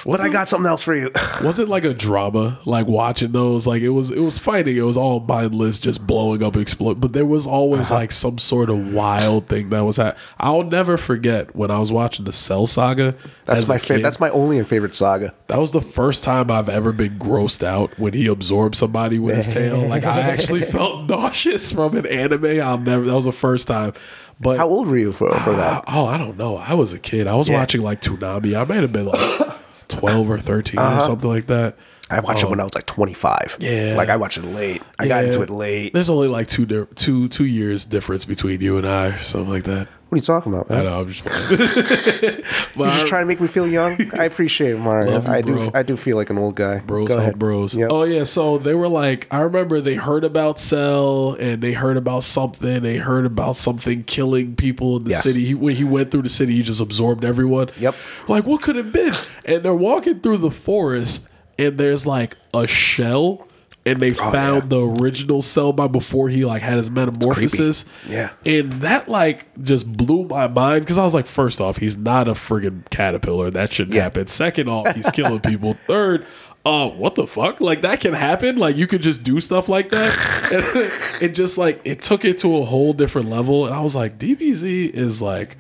[0.05, 1.11] But I got something else for you.
[1.43, 2.59] Was it like a drama?
[2.65, 4.77] Like watching those, like it was, it was fighting.
[4.77, 7.01] It was all mindless, just blowing up, explode.
[7.01, 7.95] But there was always Uh-huh.
[7.95, 10.21] like some sort of wild thing that was happening.
[10.39, 13.17] I'll never forget when I was watching the Cell Saga.
[13.47, 14.03] That's my favorite.
[14.03, 15.33] That's my only and favorite saga.
[15.47, 19.37] That was the first time I've ever been grossed out when he absorbed somebody with
[19.37, 19.87] his tail.
[19.89, 22.61] Like I actually felt nauseous from an anime.
[22.61, 23.05] I'll never.
[23.07, 23.93] That was the first time.
[24.41, 25.85] But How old were you for, for that?
[25.89, 26.57] Oh, I don't know.
[26.57, 27.27] I was a kid.
[27.27, 27.59] I was Yeah.
[27.59, 28.59] watching like Toonami.
[28.61, 29.49] I might have been like
[29.89, 31.07] 12 or 13 or uh-huh.
[31.07, 31.77] something like that.
[32.11, 33.57] I watched it when um, I was like 25.
[33.61, 33.65] Oh.
[33.65, 33.95] Yeah.
[33.97, 34.83] Like I watched it late.
[34.99, 35.93] I got into it late.
[35.95, 39.89] There's only like two two two years difference between you and I, something like that.
[40.15, 40.85] What are you talking about, I man?
[40.85, 41.01] know.
[41.01, 41.25] I'm just.
[42.77, 44.13] You're just trying to make me feel young.
[44.19, 45.21] I appreciate it, Mario.
[45.21, 45.71] You, I do.
[45.75, 46.79] I do feel like an old guy.
[46.79, 47.75] Bros Go help bros.
[47.75, 47.89] Yep.
[47.91, 51.97] Oh yeah, so they were like, I remember they heard about Cell and they heard
[51.97, 52.83] about something.
[52.83, 55.25] They heard about something killing people in the Yes.
[55.25, 55.45] city.
[55.47, 57.71] He, when he went through the city, he just absorbed everyone.
[57.79, 57.95] Yep.
[58.29, 59.15] Like what could it have been?
[59.45, 61.27] And they're walking through the forest,
[61.59, 63.49] and there's like a shell.
[63.87, 67.85] And they found the original Cell by before he like had his metamorphosis.
[68.09, 68.31] Yeah.
[68.47, 72.27] And that like just blew my mind because I was like, first off, he's not
[72.27, 73.51] a friggin' caterpillar.
[73.51, 74.05] That shouldn't Yeah.
[74.05, 74.27] happen.
[74.29, 75.77] Second off, he's killing people.
[75.87, 76.25] Third,
[76.65, 77.61] uh, what the fuck?
[77.61, 78.57] Like that can happen.
[78.57, 80.17] Like you could just do stuff like that.
[80.51, 80.93] And
[81.23, 83.67] it just like it took it to a whole different level.
[83.67, 85.59] And I was like, DBZ is like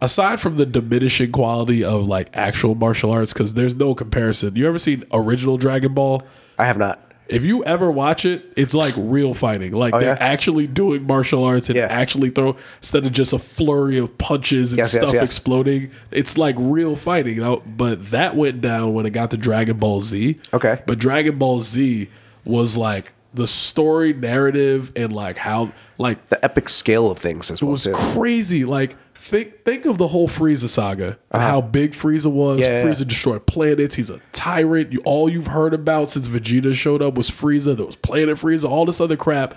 [0.00, 4.54] aside from the diminishing quality of like actual martial arts, because there's no comparison.
[4.54, 6.22] You ever seen original Dragon Ball?
[6.56, 7.00] I have not.
[7.32, 9.72] If you ever watch it, it's like real fighting.
[9.72, 10.16] Like oh, they're yeah?
[10.20, 11.86] actually doing martial arts and Yeah.
[11.90, 15.22] actually throw instead of just a flurry of punches and Yes, yes, stuff yes.
[15.24, 15.90] exploding.
[16.10, 17.36] It's like real fighting.
[17.36, 17.62] You know?
[17.66, 20.36] But that went down when it got to Dragon Ball Z.
[20.52, 20.80] Okay.
[20.86, 22.08] But Dragon Ball Z
[22.44, 27.62] was like the story narrative and like how like The epic scale of things as
[27.62, 27.92] it well was too.
[27.92, 28.64] crazy.
[28.64, 32.58] Like think think of the whole Frieza saga and how big Frieza was.
[32.58, 32.68] Uh-huh.
[32.68, 32.84] Yeah, yeah.
[32.84, 33.94] Frieza destroyed planets.
[33.94, 34.92] He's a tyrant.
[34.92, 37.76] You all you've heard about since Vegeta showed up was Frieza.
[37.76, 38.68] There was Planet Frieza.
[38.68, 39.54] All this other crap.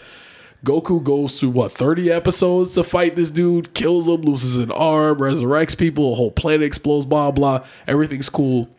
[0.63, 5.17] Goku goes through what thirty episodes to fight this dude, kills him, loses an arm,
[5.19, 7.65] resurrects people, a whole planet explodes, blah blah.
[7.87, 8.69] Everything's cool.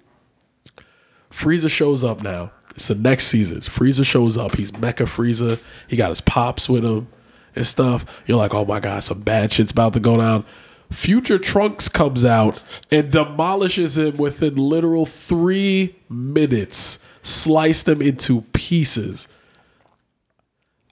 [1.31, 2.53] Frieza shows up now.
[2.75, 3.61] It's the next season.
[3.61, 4.57] Frieza shows up.
[4.57, 5.59] He's Mecha Frieza.
[5.87, 7.09] He got his pops with him
[7.55, 8.05] and stuff.
[8.27, 10.45] You're like, oh my god, some bad shit's about to go down.
[10.91, 16.99] Future Trunks comes out and demolishes him within literal three minutes.
[17.23, 19.27] Sliced him into pieces.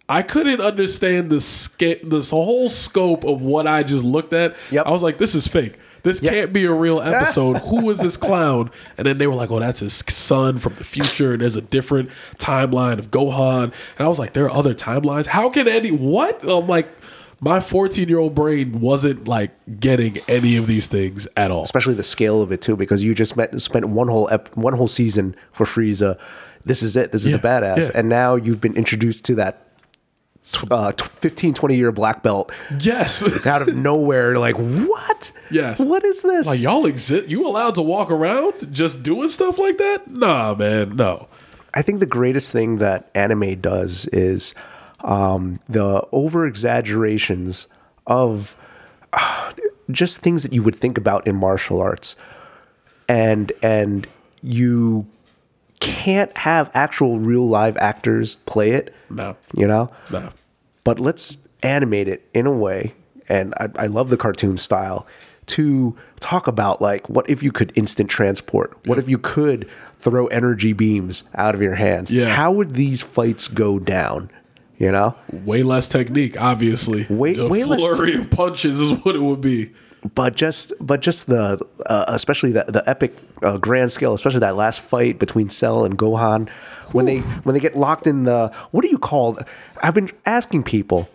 [0.08, 4.54] I couldn't understand the sca- this whole scope of what I just looked at.
[4.70, 4.86] Yep.
[4.86, 5.78] I was like, this is fake.
[6.02, 7.58] This can't be a real episode.
[7.58, 8.70] Who is this clown?
[8.98, 11.32] And then they were like, oh, that's his son from the future.
[11.32, 13.64] And there's a different timeline of Gohan.
[13.64, 15.26] And I was like, there are other timelines.
[15.26, 16.42] How can any what?
[16.42, 16.88] I'm like,
[17.44, 21.62] my 14 year old brain wasn't like getting any of these things at all.
[21.62, 24.72] especially the scale of it too, because you just met, spent one whole ep- one
[24.74, 26.18] whole season for Frieza.
[26.64, 27.12] This is it.
[27.12, 27.90] This is Yeah, the badass, yeah.
[27.94, 29.60] and now you've been introduced to that
[30.70, 32.50] uh, tw- 15, 20 year black belt
[32.80, 33.22] Yes.
[33.46, 34.38] out of nowhere.
[34.38, 35.32] Like what?
[35.50, 35.78] Yes.
[35.78, 36.46] What is this?
[36.46, 37.28] like y'all exist.
[37.28, 40.08] You allowed to walk around just doing stuff like that?
[40.10, 41.28] Nah, man, no.
[41.74, 44.54] I think the greatest thing that anime does is
[45.00, 47.66] um, the over exaggerations
[48.06, 48.56] of
[49.12, 49.52] uh,
[49.90, 52.16] just things that you would think about in martial arts,
[53.08, 54.06] and and
[54.42, 55.06] you
[55.80, 58.94] can't have actual real live actors play it.
[59.10, 59.36] No.
[59.54, 60.30] You know, No.
[60.84, 62.92] but let's animate it in a way
[63.26, 65.06] and I, I love the cartoon style
[65.46, 69.66] to talk about like what if you could instant transport what if you could
[69.98, 72.34] throw energy beams out of your hands Yeah.
[72.34, 74.28] how would these fights go down
[74.78, 77.06] you know Way less technique, obviously.
[77.08, 79.70] Way- a way less flurry of punches is what it would be.
[80.14, 84.54] but just but just the uh, especially the the epic uh, grand scale especially that
[84.56, 86.48] last fight between Cell and Gohan
[86.92, 89.38] when they when they get locked in the what do you call
[89.82, 91.08] I've been asking people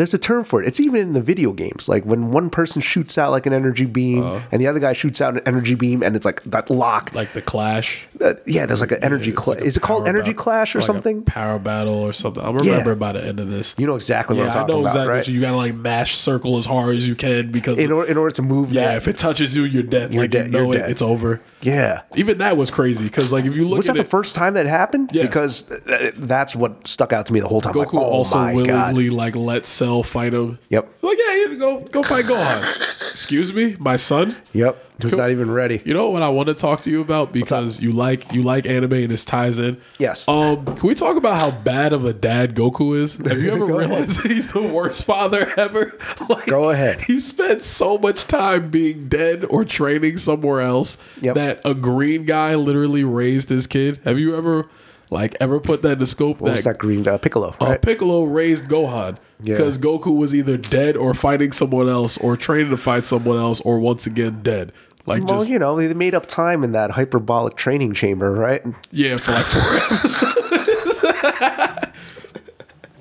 [0.00, 2.80] there's a term for it it's even in the video games like when one person
[2.80, 4.40] shoots out like an energy beam Uh-huh.
[4.50, 7.34] and the other guy shoots out an energy beam and it's like that lock Like
[7.34, 8.00] the clash.
[8.20, 10.78] Uh, yeah there's like an energy It's cla- like is it called energy clash or
[10.78, 12.42] like something power battle or something.
[12.42, 13.74] I'll remember by the end of this.
[13.78, 15.56] you know exactly what I'm I talking know about exactly right what you, you gotta
[15.56, 18.72] like mash circle as hard as you can because in, or, in order to move
[18.72, 20.12] yeah, that if it touches you, you're dead.
[20.12, 20.90] You're like dead, you know it, dead.
[20.90, 21.40] it's over.
[21.60, 24.34] yeah Even that was crazy because like if you look Was at that the first
[24.34, 25.10] time that happened?
[25.12, 25.26] Yes.
[25.26, 27.72] Because th- that's what stuck out to me the whole time.
[27.74, 29.16] Goku like, oh also willingly God.
[29.16, 30.60] like let Cell fight him.
[30.68, 30.88] Yep.
[31.02, 32.64] Like yeah, you go go fight Gohan.
[33.10, 34.36] Excuse me, my son.
[34.52, 34.78] Yep.
[35.02, 35.82] Was not even ready.
[35.84, 38.64] You know what I want to talk to you about because you like you like
[38.66, 39.80] anime and this ties in.
[39.98, 40.28] Yes.
[40.28, 43.16] Um, can we talk about how bad of a dad Goku is?
[43.26, 43.90] Have you ever ahead.
[43.90, 45.98] realized that he's the worst father ever?
[46.28, 47.00] Like, Go ahead.
[47.00, 51.34] He spent so much time being dead or training somewhere else Yep.
[51.34, 53.98] that a green guy literally raised his kid.
[54.04, 54.68] Have you ever
[55.12, 56.40] like ever put that in the scope?
[56.40, 57.54] What was that green uh, Piccolo?
[57.60, 59.54] uh, Piccolo raised Gohan Yeah.
[59.56, 63.60] because Goku was either dead or fighting someone else or training to fight someone else
[63.60, 64.72] or once again dead.
[65.04, 68.64] Like well, just you know, they made up time in that hyperbolic training chamber, right?
[68.90, 71.04] Yeah, for like four episodes.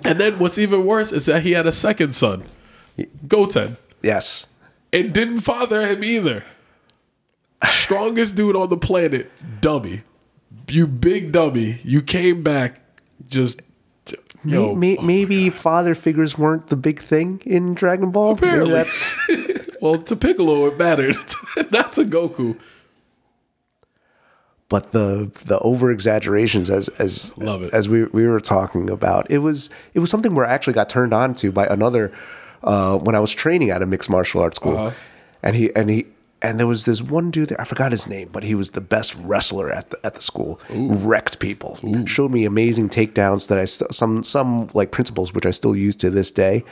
[0.04, 2.46] and then what's even worse is that he had a second son,
[3.28, 4.48] Goten, Yes.
[4.92, 6.44] and didn't father him either.
[7.70, 9.32] Strongest dude on the planet,
[9.62, 10.02] dummy.
[10.68, 11.80] You big dummy.
[11.84, 12.82] You came back
[13.28, 13.62] just.
[14.44, 18.34] Yo, May- may- maybe father figures weren't the big thing in Dragon Ball.
[18.34, 18.74] Apparently.
[18.74, 21.16] that's- well, to Piccolo it mattered,
[21.72, 22.58] not to Goku.
[24.70, 27.74] but the the over exaggerations as as Love it.
[27.74, 30.90] as we we were talking about it was it was something where I actually got
[30.90, 32.12] turned on to by another
[32.64, 34.96] uh, when I was training at a mixed martial arts school, Uh-huh.
[35.44, 36.08] and he and he
[36.42, 38.82] and there was this one dude there, I forgot his name, but he was the
[38.82, 40.60] best wrestler at the at the school.
[40.70, 45.52] Wrecked people, showed me amazing takedowns that I st- some some like principles which I
[45.52, 46.64] still use to this day.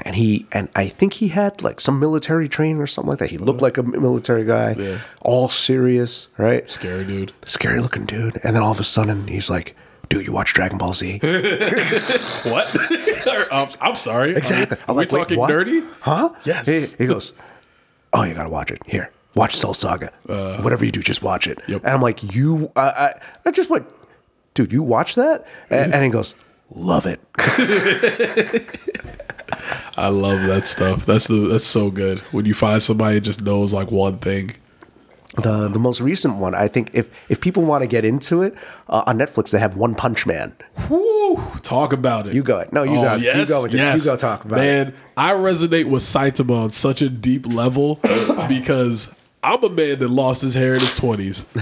[0.00, 3.30] And he and I think he had like some military training or something like that.
[3.30, 4.74] He looked like a military guy.
[4.78, 5.00] Yeah.
[5.22, 6.70] all serious, right?
[6.70, 7.32] Scary dude.
[7.44, 8.38] scary looking dude.
[8.44, 9.74] And then all of a sudden, he's like,
[10.08, 11.20] dude, you watch Dragon Ball Z?
[12.44, 12.68] What?
[13.26, 14.36] I'm, um, I'm sorry.
[14.36, 14.76] Exactly.
[14.86, 15.88] Are, we like, wait, talking nerdy?
[16.00, 16.32] Huh?
[16.44, 16.66] Yes.
[16.66, 17.32] He, he goes,
[18.16, 18.82] oh, you got to watch it.
[18.86, 20.12] Here, watch Cell Saga.
[20.28, 21.60] Uh, Whatever you do, just watch it.
[21.68, 21.82] Yep.
[21.84, 23.14] And I'm like, you, I, I,
[23.46, 23.86] I just went,
[24.54, 25.46] dude, you watch that?
[25.70, 26.34] And, and he goes,
[26.74, 27.20] love it.
[29.96, 31.06] I love that stuff.
[31.06, 34.56] That's the that's so good when you find somebody that just knows like one thing.
[35.42, 38.54] The the most recent one, I think, if if people want to get into it
[38.88, 40.54] uh, on Netflix, they have One Punch Man.
[40.88, 41.36] Woo!
[41.62, 42.34] Talk about it.
[42.34, 42.58] You go.
[42.60, 42.72] It.
[42.72, 44.62] No, you guys- you go into- you go talk about it.
[44.62, 47.96] man, I resonate with Saitama on such a deep level
[48.48, 49.08] because
[49.42, 51.44] I'm a man that lost his hair in his twenties.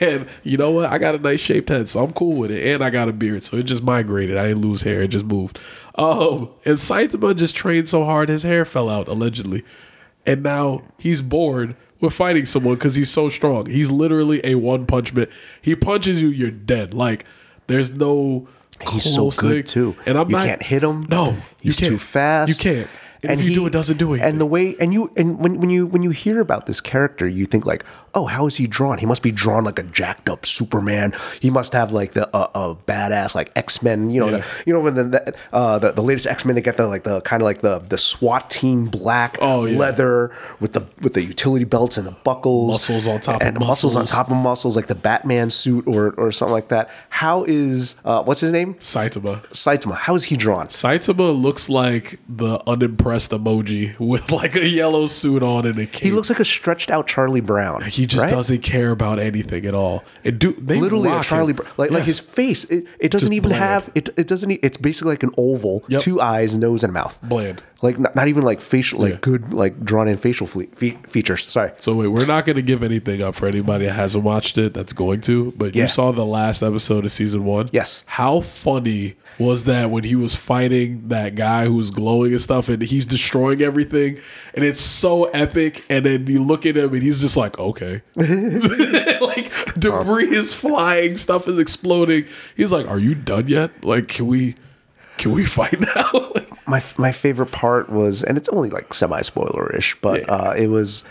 [0.00, 0.86] and you know what?
[0.90, 2.66] I got a nice shaped head, so I'm cool with it.
[2.74, 4.36] And I got a beard, so it just migrated.
[4.36, 5.58] I didn't lose hair; it just moved.
[5.94, 9.62] Um, and Saitama just trained so hard, his hair fell out allegedly,
[10.26, 13.66] and now he's bored with fighting someone because he's so strong.
[13.66, 15.28] He's literally a one punch man.
[15.60, 16.94] He punches you, you're dead.
[16.94, 17.24] Like
[17.66, 18.48] there's no.
[18.90, 19.94] He's so good thing.
[19.94, 19.96] too.
[20.06, 21.06] And I'm you not, can't hit him.
[21.08, 22.48] No, he's too fast.
[22.48, 22.90] You can't.
[23.22, 24.20] And, if you do, it doesn't do it.
[24.20, 27.28] And the way and you and when when you when you hear about this character,
[27.28, 28.98] you think like, oh, how is he drawn?
[28.98, 31.14] He must be drawn like a jacked up Superman.
[31.40, 34.10] He must have like the uh, a badass like X Men.
[34.10, 34.36] You know, Yeah.
[34.38, 36.86] the, you know when the the, uh, the the latest X Men they get the
[36.86, 39.78] like the kind of like the the SWAT team black Oh, yeah.
[39.78, 40.30] leather
[40.60, 43.96] with the with the utility belts and the buckles, Muscles on top of and muscles
[43.96, 46.90] on top of muscles, like the Batman suit or or something like that.
[47.08, 48.74] How is uh, what's his name?
[48.74, 49.42] Saitama.
[49.52, 49.94] Saitama.
[49.96, 50.68] How is he drawn?
[50.68, 56.02] Saitama looks like the unimpressed emoji with like a yellow suit on and a cape.
[56.02, 57.82] He looks like a stretched out Charlie Brown.
[57.82, 58.30] He just right?
[58.30, 60.04] doesn't care about anything at all.
[60.24, 61.52] And do they literally a Charlie.
[61.52, 61.70] Brown.
[61.76, 62.64] Like like his face.
[62.64, 63.62] It, it doesn't Just even bland.
[63.62, 64.08] have it.
[64.16, 64.50] It doesn't.
[64.50, 66.00] It's basically like an oval, Yep.
[66.02, 67.18] two eyes, nose, and mouth.
[67.22, 67.62] bland.
[67.82, 69.18] Like not, not even like facial, like Yeah.
[69.20, 71.44] good, like drawn in facial fle- fe- features.
[71.50, 71.72] Sorry.
[71.80, 74.72] So wait, we're not going to give anything up for anybody that hasn't watched it.
[74.72, 75.52] That's going to.
[75.56, 75.82] But Yeah.
[75.82, 77.68] you saw the last episode of season one.
[77.72, 78.04] Yes.
[78.06, 82.68] How funny was that when he was fighting that guy who was glowing and stuff,
[82.68, 84.18] and he's destroying everything,
[84.54, 85.84] and it's so epic.
[85.88, 91.16] And then you look at him, and he's just like, okay, like debris is flying,
[91.16, 92.26] stuff is exploding.
[92.56, 93.70] He's like, are you done yet?
[93.84, 94.54] Like, can we?
[95.18, 96.32] Can we fight now?
[96.66, 100.34] My my favorite part was, and it's only like semi spoilerish, but Yeah.
[100.34, 101.04] uh, it was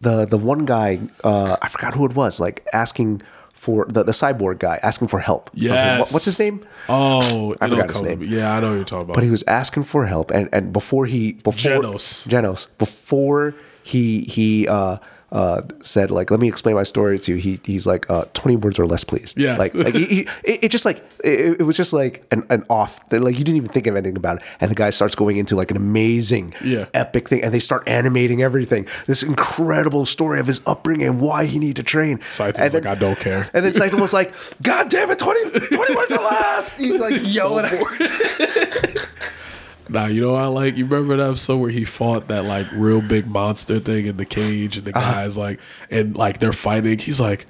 [0.00, 1.00] the the one guy.
[1.22, 2.40] Uh, I forgot who it was.
[2.40, 3.22] Like asking
[3.64, 5.50] for the the cyborg guy asking for help.
[5.50, 5.74] from him.
[5.74, 5.98] yes.
[6.00, 6.56] What- what's his name?
[6.88, 8.22] Oh, I forgot his name.
[8.22, 9.14] Yeah, I know what you're talking about.
[9.16, 12.06] but he was asking for help and and before he before Genos.
[12.32, 14.96] Genos before he he uh
[15.32, 17.38] uh said like let me explain my story to you.
[17.38, 19.32] He he's like uh 20 words or less please.
[19.36, 19.56] Yeah.
[19.56, 22.64] like like he, he, it, it just like it, it was just like an, an
[22.68, 24.42] off that like you didn't even think of anything about it.
[24.60, 26.86] And the guy starts going into like an amazing Yeah.
[26.94, 28.86] epic thing and they start animating everything.
[29.06, 32.18] This incredible story of his upbringing and why he needed to train.
[32.28, 35.94] Saito's like, "I don't care." and then Saito was like god damn it 20 20
[35.94, 36.72] words or less.
[36.72, 37.80] He's like yelling at
[39.90, 40.76] Nah, you know what I like?
[40.76, 44.24] You remember that episode where he fought that like real big monster thing in the
[44.24, 45.12] cage and the Uh-huh.
[45.12, 45.58] guys like
[45.90, 46.98] and like they're fighting.
[46.98, 47.46] He's like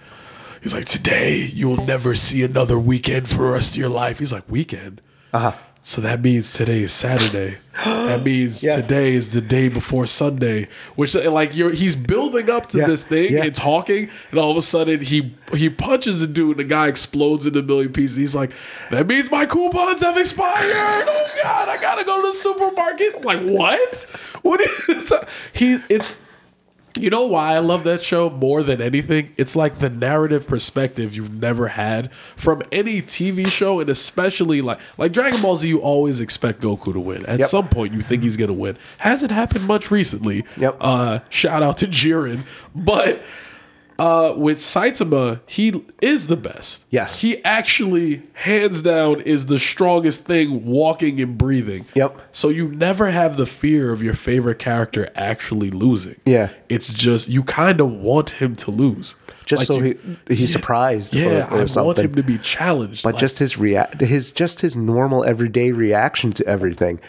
[0.63, 4.19] he's like, Today you'll never see another weekend for the rest of your life.
[4.19, 5.01] He's like, Weekend?
[5.33, 5.53] Uh-huh.
[5.83, 7.57] So that means today is Saturday.
[7.85, 8.83] that means Yes.
[8.83, 10.69] today is the day before Sunday.
[10.95, 13.45] Which uh, like you're he's building up to Yeah, this thing yeah.
[13.45, 16.89] and talking, and all of a sudden he he punches the dude and the guy
[16.89, 18.17] explodes into a million pieces.
[18.19, 18.53] He's like,
[18.91, 21.07] That means my coupons have expired.
[21.09, 23.15] Oh god, I gotta go to the supermarket.
[23.17, 24.03] I'm like, what?
[24.43, 25.13] What is
[25.55, 26.17] he it's
[26.97, 29.33] you know why I love that show more than anything?
[29.37, 34.79] It's like the narrative perspective you've never had from any TV show, and especially like
[34.99, 35.69] like Dragon Ball Z.
[35.69, 37.25] You always expect Goku to win.
[37.27, 37.49] At Yep.
[37.49, 38.77] some point, you think he's gonna win.
[38.99, 40.45] Hasn't happened much recently.
[40.57, 40.77] Yep.
[40.81, 42.45] Uh, shout out to Jiren,
[42.75, 43.23] but
[44.01, 46.85] uh, with Saitama, he is the best.
[46.91, 47.21] Yes.
[47.21, 51.85] he actually hands down is the strongest thing walking and breathing.
[51.95, 52.21] Yep.
[52.33, 56.17] So you never have the fear of your favorite character actually losing.
[56.25, 56.51] Yeah.
[56.69, 59.17] It's just you kind of want him to lose.
[59.45, 59.99] just Like so you-
[60.29, 63.03] he he's surprised Yeah, or, or I want him to be challenged.
[63.03, 67.01] but like- just his react his just his normal everyday reaction to everything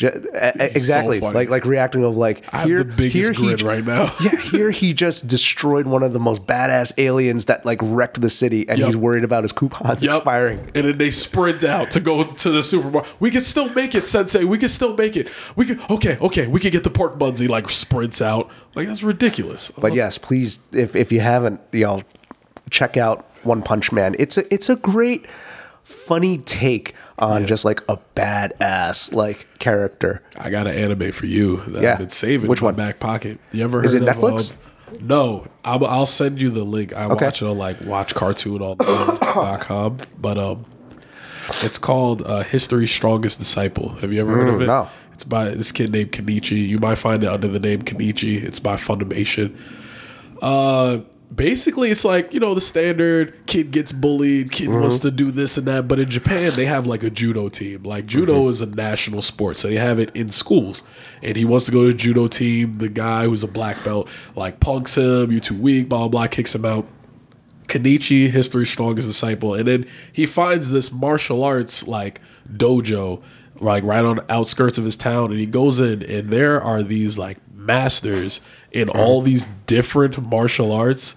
[0.00, 1.34] exactly funny.
[1.34, 4.14] like like reacting of like I here here he right now.
[4.20, 8.30] yeah here he just destroyed one of the most badass aliens that like wrecked the
[8.30, 8.86] city and Yep.
[8.86, 10.16] he's worried about his coupons Yup.
[10.18, 13.12] expiring And then they sprint out to go to the supermarket.
[13.20, 14.44] We can still make it, Sensei.
[14.44, 15.28] We can still make it.
[15.56, 17.38] We can okay, okay, we can get the pork buns.
[17.40, 18.50] He like sprints out.
[18.74, 19.70] Like that's ridiculous.
[19.76, 22.02] but yes please if if you haven't y'all
[22.70, 25.26] check out one punch man it's a it's a great
[25.84, 31.58] funny take on just like a badass like character I got an anime for you
[31.68, 31.92] that Yeah.
[31.92, 32.74] I've been saving Which in my one?
[32.76, 33.38] back pocket.
[33.52, 34.50] You ever heard Is it of Netflix?
[34.50, 34.56] um,
[35.00, 36.92] no, I'll, I'll send you the link.
[36.94, 37.24] I Okay.
[37.26, 40.64] watch it on like watchcartoononline.com, but um,
[41.62, 43.90] it's called uh, History's Strongest Disciple.
[44.00, 44.64] Have you ever heard of it?
[44.64, 44.88] Mm, no.
[45.14, 46.66] It's by this kid named Kenichi.
[46.68, 48.42] You might find it under the name Kenichi.
[48.42, 49.56] It's by Funimation.
[50.40, 50.98] Uh,
[51.34, 55.02] basically it's like you know the standard kid gets bullied kid wants Mm-hmm.
[55.08, 57.82] to do this and that but in japan they have like a judo team.
[57.84, 58.50] Like judo Mm-hmm.
[58.50, 60.82] is a national sport so they have it in schools.
[61.22, 62.78] And he wants to go to judo team.
[62.78, 66.26] The guy who's a black belt like punks him you too weak blah blah blah
[66.26, 66.86] kicks him out.
[67.68, 72.20] Kenichi, history's strongest disciple, and then he finds this martial arts like
[72.52, 73.22] dojo,
[73.60, 76.82] like right on the outskirts of his town, and he goes in, and there are
[76.82, 78.40] these like masters
[78.72, 81.14] in all these different martial arts.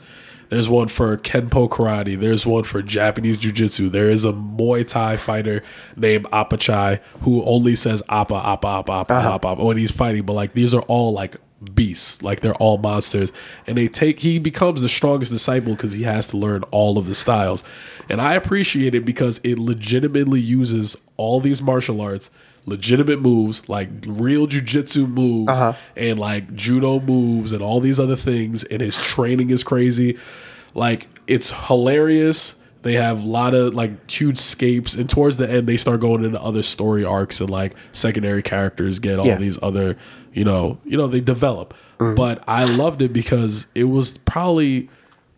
[0.49, 2.19] There's one for Kenpo karate.
[2.19, 3.89] There's one for Japanese jiu-jitsu.
[3.89, 5.63] There is a Muay Thai fighter
[5.95, 9.33] named Apachai who only says Appa, Appa, Appa, Appa, uh-huh.
[9.35, 10.23] Appa, Appa when he's fighting.
[10.23, 11.37] But like these are all like
[11.73, 12.21] beasts.
[12.21, 13.31] Like they're all monsters.
[13.65, 17.07] And they take he becomes the strongest disciple because he has to learn all of
[17.07, 17.63] the styles.
[18.09, 22.29] And I appreciate it because it legitimately uses all these martial arts,
[22.65, 25.51] legitimate moves, like real jujitsu moves
[25.95, 28.63] and like judo moves and all these other things.
[28.65, 30.17] And his training is crazy.
[30.73, 32.55] Like it's hilarious.
[32.81, 36.23] They have a lot of like huge scapes, and towards the end, they start going
[36.23, 39.37] into other story arcs and like secondary characters get all Yeah.
[39.37, 39.97] these other,
[40.33, 41.73] you know, you know, they develop.
[41.99, 42.15] Mm.
[42.15, 44.87] But I loved it because it was probably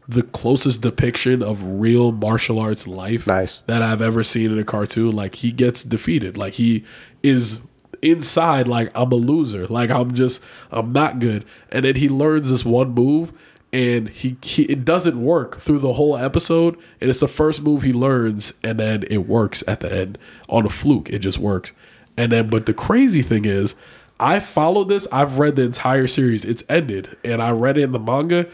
[0.07, 3.59] the closest depiction of real martial arts life Nice.
[3.67, 5.11] that I've ever seen in a cartoon.
[5.11, 6.37] Like he gets defeated.
[6.37, 6.85] Like he
[7.23, 7.59] is
[8.01, 9.67] inside like I'm a loser.
[9.67, 10.39] Like I'm just
[10.71, 11.45] I'm not good.
[11.71, 13.33] And then he learns this one move
[13.73, 16.77] and he, he it doesn't work through the whole episode.
[17.01, 20.17] And it's the first move he learns and then it works at the end
[20.47, 21.09] on a fluke.
[21.09, 21.73] It just works.
[22.15, 23.75] And then but the crazy thing is
[24.21, 25.05] I followed this.
[25.11, 26.45] I've read the entire series.
[26.45, 28.47] It's ended and I read it in the manga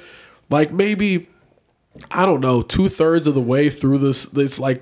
[0.49, 1.29] like maybe
[2.11, 4.25] I don't know, two thirds of the way through this.
[4.33, 4.81] It's like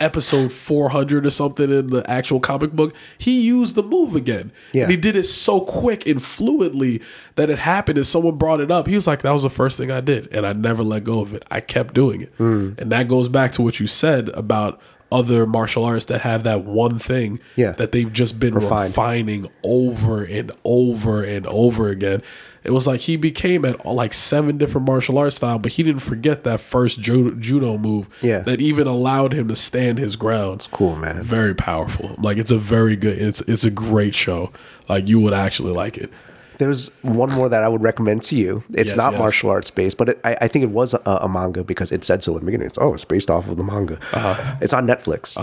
[0.00, 2.92] episode 400 or something in the actual comic book.
[3.18, 4.50] He used the move again.
[4.72, 4.82] Yeah.
[4.82, 7.02] And he did it so quick and fluidly
[7.36, 8.86] that it happened and someone brought it up.
[8.88, 10.28] He was like, that was the first thing I did.
[10.34, 11.44] And I never let go of it.
[11.50, 12.32] I kept doing it.
[12.36, 12.70] Hmm.
[12.78, 14.80] And that goes back to what you said about
[15.12, 17.72] other martial arts that have that one thing Yeah.
[17.72, 18.92] that they've just been Refined.
[18.92, 22.22] refining over and over and over again.
[22.64, 26.02] It was like he became at like seven different martial arts style, but he didn't
[26.02, 28.38] forget that first ju- judo move Yeah.
[28.40, 30.68] that even allowed him to stand his ground.
[30.70, 31.22] cool, man.
[31.24, 32.14] Very powerful.
[32.18, 33.18] Like it's a very good.
[33.20, 34.52] It's it's a great show.
[34.88, 36.10] Like you would actually like it.
[36.58, 38.62] There's one more that I would recommend to you.
[38.72, 39.18] It's Yes, not yes.
[39.18, 42.04] martial arts based, but it, I, I think it was a, a manga because it
[42.04, 42.68] said so in the beginning.
[42.68, 43.98] It's oh, it's based off of the manga.
[44.12, 44.56] Uh-huh.
[44.60, 45.36] It's on Netflix.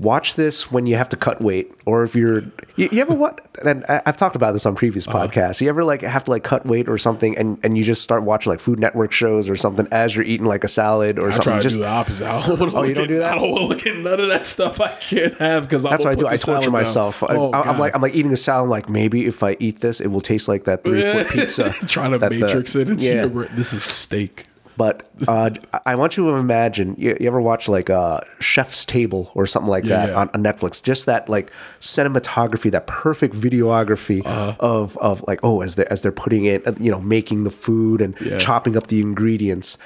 [0.00, 2.40] Watch this when you have to cut weight, or if you're
[2.76, 3.46] you, you ever what?
[3.62, 5.28] And I- I've talked about this on previous Uh-huh.
[5.28, 5.60] podcasts.
[5.60, 8.22] You ever like have to like cut weight or something, and and you just start
[8.22, 11.32] watching like Food Network shows or something as you're eating like a salad or I
[11.32, 11.42] something.
[11.52, 12.26] try to just do the opposite.
[12.26, 13.32] I don't wanna Oh, you don't at- do that?
[13.32, 14.80] I don't want to look at none of that stuff.
[14.80, 16.26] I can't have because That's what I do.
[16.26, 17.22] I torture myself.
[17.22, 18.64] I, Oh, I, am like I'm like eating a salad.
[18.64, 21.74] I'm like maybe if I eat this, it will taste like that three foot pizza.
[21.86, 23.26] trying to that the- matrix it into yeah.
[23.26, 23.44] your.
[23.54, 24.44] This is steak.
[24.80, 24.94] But
[25.28, 25.50] uh,
[25.84, 26.94] I want you to imagine.
[26.96, 30.20] You, you ever watch like uh, Chef's Table or something like Yeah, that yeah.
[30.20, 30.82] On, on Netflix?
[30.82, 34.54] Just that like cinematography, that perfect videography Uh-huh.
[34.60, 37.50] of of like oh as they as they're putting it, uh, you know, making the
[37.50, 38.38] food and Yeah.
[38.38, 39.76] chopping up the ingredients.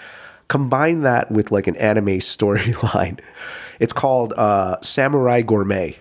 [0.49, 3.19] Combine that with like an anime storyline.
[3.81, 5.97] It's called uh, Samurai Gourmet.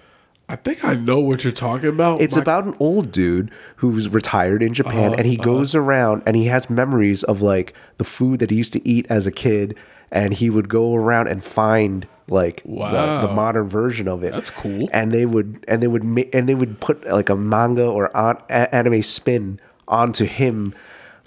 [0.54, 2.22] I think I know what you're talking about.
[2.22, 6.22] It's My- about an old dude who's retired in Japan Uh-huh, and he goes around
[6.28, 9.32] and he has memories of like the food that he used to eat as a
[9.32, 9.76] kid
[10.12, 13.34] and he would go around and find like the, the Wow.
[13.34, 14.32] modern version of it.
[14.32, 14.88] That's cool.
[14.94, 18.16] And they would and they would ma- and they would put like a manga or
[18.16, 20.76] an, a- anime spin onto him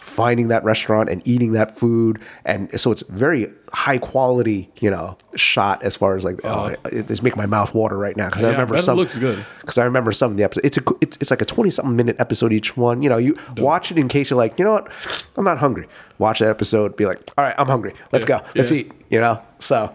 [0.06, 5.18] finding that restaurant and eating that food and so it's very high quality you know
[5.34, 8.44] shot as far as like oh, it- it's making my mouth water right now because
[8.44, 8.52] i Uh-huh.
[8.52, 9.44] Yeah, I remember some looks good.
[9.60, 10.64] because I remember some of the episodes.
[10.64, 13.02] It's a it's, it's like a twenty something minute episode each one.
[13.02, 14.88] You know, you watch it in case you're like, you know what,
[15.36, 15.88] I'm not hungry.
[16.18, 17.92] Watch that episode, be like, all right, I'm hungry.
[18.12, 18.92] Let's Yeah, go, let's eat.
[19.10, 19.94] You know, so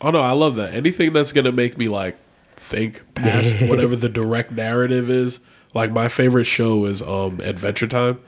[0.00, 0.72] Oh no, I love that.
[0.74, 2.16] Anything that's gonna make me like
[2.56, 5.40] think past whatever the direct narrative is.
[5.74, 8.20] Like my favorite show is um Adventure Time,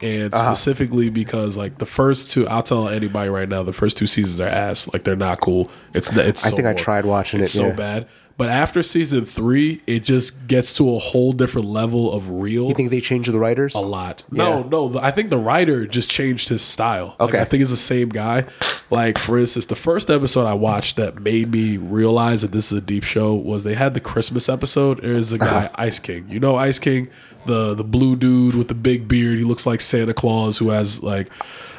[0.00, 0.54] and Uh-huh.
[0.54, 4.40] specifically because like the first two, I'll tell anybody right now, the first two seasons
[4.40, 4.88] are ass.
[4.92, 5.70] Like they're not cool.
[5.94, 6.44] It's it's.
[6.46, 7.72] I so think I tried watching it's it, so yeah.
[7.72, 8.08] bad.
[8.36, 12.74] But after season three, it just gets to a whole different level of real you
[12.74, 13.74] think they changed the writers?
[13.74, 14.22] a lot.
[14.30, 14.68] No, Yeah.
[14.68, 14.88] no.
[14.90, 17.16] the- I think the writer just changed his style.
[17.18, 17.40] Like, Okay.
[17.40, 18.44] I think it's the same guy.
[18.92, 22.78] Like for instance, the first episode I watched that made me realize that this is
[22.78, 25.02] a deep show was they had the Christmas episode.
[25.02, 26.26] There's a guy Ice King.
[26.28, 27.08] You know Ice King,
[27.48, 29.38] the the blue dude with the big beard.
[29.38, 31.28] He looks like Santa Claus who has like.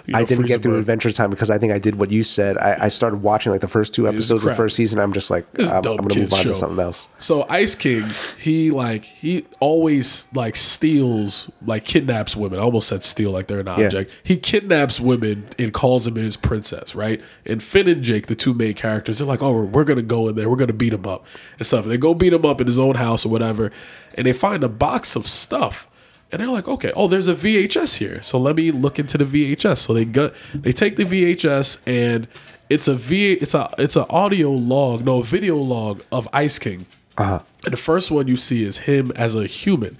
[0.06, 0.80] You know, I didn't get through Bird.
[0.80, 2.58] Adventure Time because I think I did what you said.
[2.58, 4.98] I, I started watching like the first two episodes of the first season.
[4.98, 7.10] I'm just like, I'm, I'm going to move on to something else.
[7.20, 8.06] So Ice King,
[8.40, 12.58] he like he always like steals like kidnaps women.
[12.58, 13.86] I almost said steal like they're an Yeah.
[13.86, 14.10] object.
[14.24, 17.22] He kidnaps women and calls them his princess, right?
[17.46, 20.36] And Finn and Jake, the two main characters, they're like, "Oh, we're gonna go in
[20.36, 20.50] there.
[20.50, 21.24] We're gonna beat him up
[21.60, 23.72] and stuff." And they go beat him up in his own house or whatever,
[24.15, 25.88] and they find a box of stuff.
[26.31, 29.26] And they're like, okay, oh, there's a VHS here, so let me look into the
[29.26, 29.80] VHS.
[29.80, 32.27] So they go, they take the VHS, and
[32.69, 36.60] it's a V, it's a, it's an audio log, no, a video log of Ice
[36.60, 36.86] King.
[37.18, 37.40] Uh-huh.
[37.65, 39.98] And the first one you see is him as a human.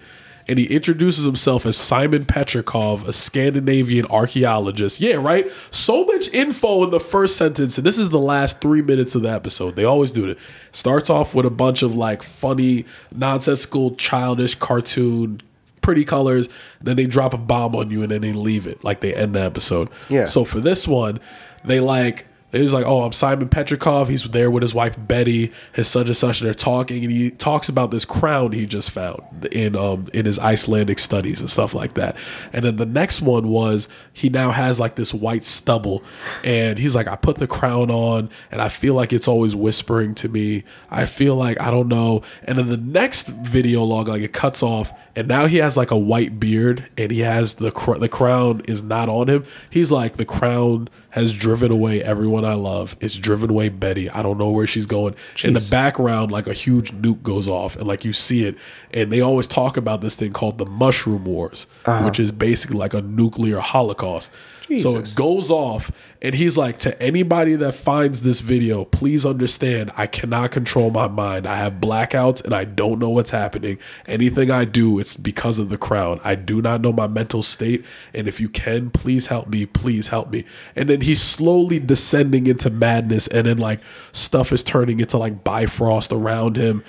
[0.50, 5.00] And he introduces himself as Simon Petrikov, a Scandinavian archaeologist.
[5.00, 5.50] Yeah, right?
[5.70, 7.78] So much info in the first sentence.
[7.78, 9.76] And this is the last three minutes of the episode.
[9.76, 10.40] They always do it.
[10.72, 15.44] Starts off with a bunch of like funny, nonsensical, childish cartoon,
[15.82, 16.50] pretty colors.
[16.82, 18.84] Then they drop a bomb on you and then they leave it.
[18.84, 19.90] Like they end the episode.
[20.10, 20.26] Yeah.
[20.26, 21.20] So for this one,
[21.64, 24.08] they like they was like, oh, I'm Simon Petrikov.
[24.08, 27.70] He's there with his wife Betty, his such and such, they're talking, and he talks
[27.70, 31.94] about this crown he just found in um in his Icelandic studies and stuff like
[31.94, 32.16] that.
[32.52, 36.04] And then the next one was he now has like this white stubble,
[36.44, 40.16] and he's like, I put the crown on, and I feel like it's always whispering
[40.16, 40.64] to me.
[40.90, 42.24] I feel like I don't know.
[42.44, 45.92] And then the next video log, like it cuts off, and now he has like
[45.92, 49.46] a white beard, and he has the cr- the crown is not on him.
[49.70, 52.96] He's like the crown has driven away everyone I love.
[53.00, 54.10] It's driven away Betty.
[54.10, 55.16] I don't know where she's going.
[55.44, 58.56] In the background, like a huge nuke goes off, and like you see it.
[58.94, 62.06] And they always talk about this thing called the Mushroom Wars, uh-huh.
[62.06, 64.30] which is basically like a nuclear holocaust.
[64.78, 65.90] So it goes off,
[66.22, 71.08] and he's like, to anybody that finds this video, please understand, I cannot control my
[71.08, 71.48] mind.
[71.48, 73.80] I have blackouts and I don't know what's happening.
[74.06, 76.22] Anything I do, it's because of the crown.
[76.24, 77.84] I do not know my mental state.
[78.14, 79.66] And if you can, please help me.
[79.66, 80.46] Please help me.
[80.76, 83.80] And then he's slowly descending into madness, and then like
[84.12, 86.84] stuff is turning into like Bifrost around him.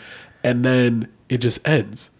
[0.45, 2.11] And then it just ends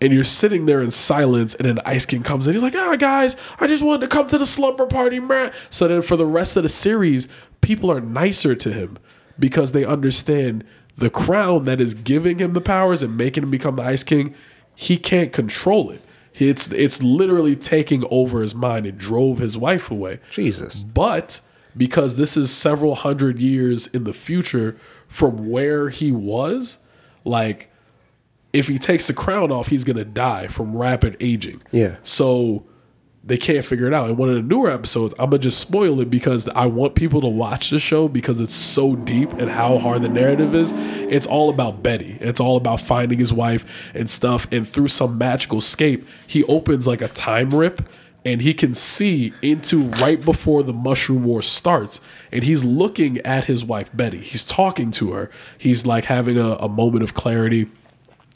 [0.00, 2.54] and you're sitting there in silence, and then Ice King comes in.
[2.54, 5.88] He's like, "Ah, guys, I just wanted to come to the slumber party, man." So
[5.88, 7.28] then, for the rest of the series,
[7.60, 8.98] people are nicer to him
[9.38, 10.64] because they understand
[10.96, 14.34] the crown that is giving him the powers and making him become the Ice King.
[14.74, 16.02] He can't control it.
[16.34, 18.86] It's it's literally taking over his mind.
[18.86, 20.20] It drove his wife away.
[20.30, 20.76] Jesus.
[20.80, 21.40] But
[21.76, 24.76] because this is several hundred years in the future
[25.08, 26.78] from where he was,
[27.24, 27.69] like
[28.52, 31.62] if he takes the crown off, he's gonna die from rapid aging.
[31.70, 31.96] Yeah.
[32.02, 32.64] So
[33.22, 34.08] they can't figure it out.
[34.08, 37.20] In one of the newer episodes, I'm gonna just spoil it because I want people
[37.20, 40.72] to watch the show because it's so deep and how hard the narrative is.
[40.74, 42.16] It's all about Betty.
[42.20, 43.64] It's all about finding his wife
[43.94, 44.46] and stuff.
[44.50, 47.86] And through some magical escape, he opens like a time rip
[48.24, 52.00] and he can see into right before the mushroom war starts
[52.30, 56.54] and he's looking at his wife betty he's talking to her he's like having a,
[56.56, 57.66] a moment of clarity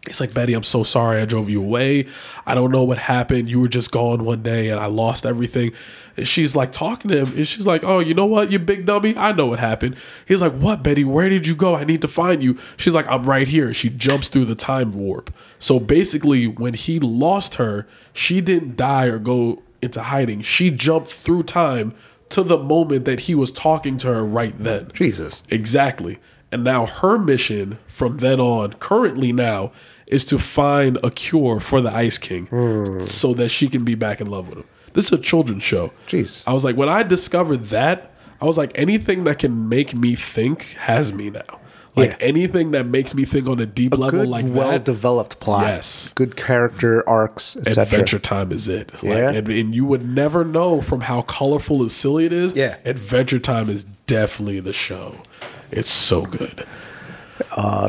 [0.06, 2.06] He's like, Betty, I'm so sorry I drove you away.
[2.44, 3.48] I don't know what happened.
[3.48, 5.72] You were just gone one day and I lost everything.
[6.16, 8.84] And she's like talking to him and she's like, Oh, you know what, you big
[8.84, 9.16] dummy?
[9.16, 9.96] I know what happened.
[10.26, 11.04] He's like, What, Betty?
[11.04, 11.74] Where did you go?
[11.74, 12.58] I need to find you.
[12.76, 13.72] She's like, I'm right here.
[13.72, 15.34] She jumps through the time warp.
[15.58, 20.42] So basically, when he lost her, she didn't die or go into hiding.
[20.42, 21.94] She jumped through time
[22.30, 24.90] to the moment that he was talking to her right then.
[24.92, 25.42] Jesus.
[25.50, 26.18] Exactly.
[26.50, 29.72] And now her mission from then on, currently now,
[30.06, 33.04] is to find a cure for the Ice King hmm.
[33.06, 34.64] so that she can be back in love with him.
[34.92, 35.92] This is a children's show.
[36.08, 36.44] Jeez.
[36.46, 40.14] I was like, when I discovered that, I was like, anything that can make me
[40.14, 41.60] think has me now.
[41.96, 42.16] Like Yeah.
[42.20, 44.84] anything that makes me think on a deep level Good, like well that.
[44.84, 45.66] developed plot.
[45.66, 46.12] Yes.
[46.14, 47.82] Good character arcs, etc.
[47.82, 48.92] Adventure Time is it.
[48.94, 49.30] Like, Yeah.
[49.30, 52.52] and, and you would never know from how colorful and silly it is.
[52.54, 52.76] Yeah.
[52.84, 55.16] Adventure Time is definitely the show.
[55.70, 56.66] It's so good.
[57.52, 57.88] Uh,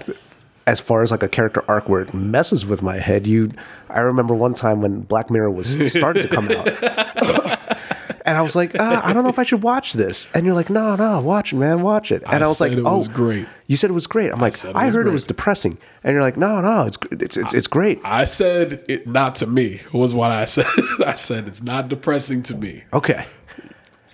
[0.67, 3.51] as far as like a character arc where it messes with my head, you
[3.89, 6.67] I remember one time when Black Mirror was started to come out.
[8.25, 10.27] and I was like, ah, I don't know if I should watch this.
[10.33, 12.23] And you're like, no, no, watch it, man, watch it.
[12.25, 13.47] And I, I was like, it oh, was great.
[13.67, 14.31] You said it was great.
[14.31, 15.77] I'm like, I was heard it was depressing.
[16.03, 18.01] And you're like, no, no, it's it's it's, it's great.
[18.03, 20.65] I said it not to me was what I said.
[21.05, 23.27] I said it's not depressing to me, Okay.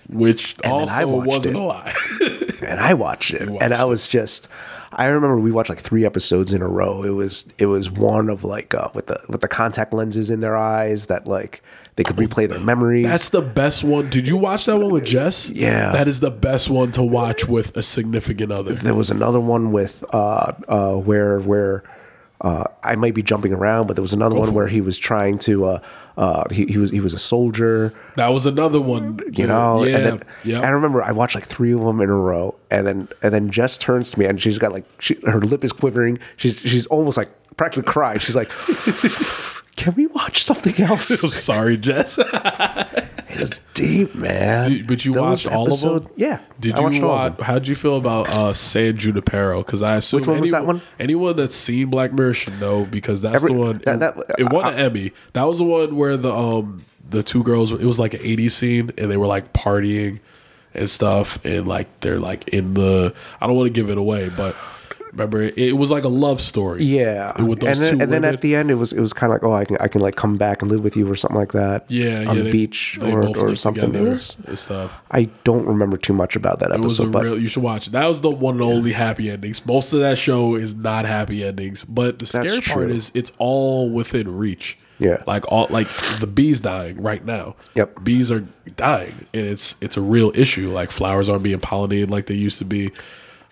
[0.08, 1.58] which I also wasn't it.
[1.58, 1.94] a lie.
[2.62, 4.48] and I watched it, watched and I was just.
[4.94, 7.02] I remember we watched like three episodes in a row.
[7.02, 10.40] It was it was one of like uh, with the with the contact lenses in
[10.40, 11.62] their eyes that like
[11.96, 13.04] they could replay their memories.
[13.04, 14.08] That's the best one.
[14.10, 15.48] Did you watch that one with Jess?
[15.50, 15.92] Yeah.
[15.92, 18.74] That is the best one to watch with a significant other.
[18.74, 21.84] there was another one with uh uh where where
[22.42, 25.38] uh, I might be jumping around, but there was another one where he was trying
[25.40, 25.64] to.
[25.64, 25.80] Uh,
[26.16, 29.20] uh, he, he was he was a soldier, That was another one.
[29.32, 29.84] you know.
[29.84, 30.60] yeah, And then yeah.
[30.60, 33.50] I remember I watched like three of them in a row, and then and then
[33.50, 36.18] Jess turns to me and she's got like she, her lip is quivering.
[36.36, 38.18] She's she's almost like practically crying.
[38.18, 38.50] She's like,
[39.76, 42.18] "Can we watch something else?" I'm sorry, Jess.
[43.34, 44.84] It's deep, man.
[44.86, 46.12] but you Those watched all of them.
[46.16, 46.40] Yeah.
[46.60, 47.36] Did I you watched all of watch?
[47.38, 47.46] them.
[47.46, 49.62] How'd you feel about uh, San Junipero?
[49.64, 50.82] Because I assume Which one was that one?
[51.00, 53.80] Anyone that's seen Black Mirror should know because that's Every- the one.
[53.86, 55.12] that- that- it won I- an Emmy.
[55.32, 57.70] That was the one where the um the two girls.
[57.72, 60.20] It was like an '80s scene, and they were like partying
[60.74, 63.14] and stuff, and like they're like in the.
[63.40, 64.56] I don't want to give it away, but
[65.12, 66.82] remember, it, it was like a love story.
[66.84, 69.30] Yeah, with those and then, and then at the end, it was it was kind
[69.30, 71.14] of like, oh, I can I can like come back and live with you or
[71.14, 71.84] something like that.
[71.90, 73.94] yeah, on yeah, the they- beach they or, or something.
[73.94, 74.90] It was, stuff.
[75.10, 77.38] I don't remember too much about that It was a episode, but real.
[77.38, 77.90] You should watch it.
[77.90, 79.64] That was the one and only happy endings.
[79.66, 82.96] Most of that show is not happy endings, but the That's scary part true.
[82.96, 84.78] is it's all within reach.
[85.02, 85.22] Yeah.
[85.26, 85.88] like all like
[86.20, 87.56] the bees dying right now.
[87.74, 88.04] Yep.
[88.04, 88.46] bees are
[88.76, 90.70] dying, and it's it's a real issue.
[90.70, 92.90] Like flowers aren't being pollinated like they used to be.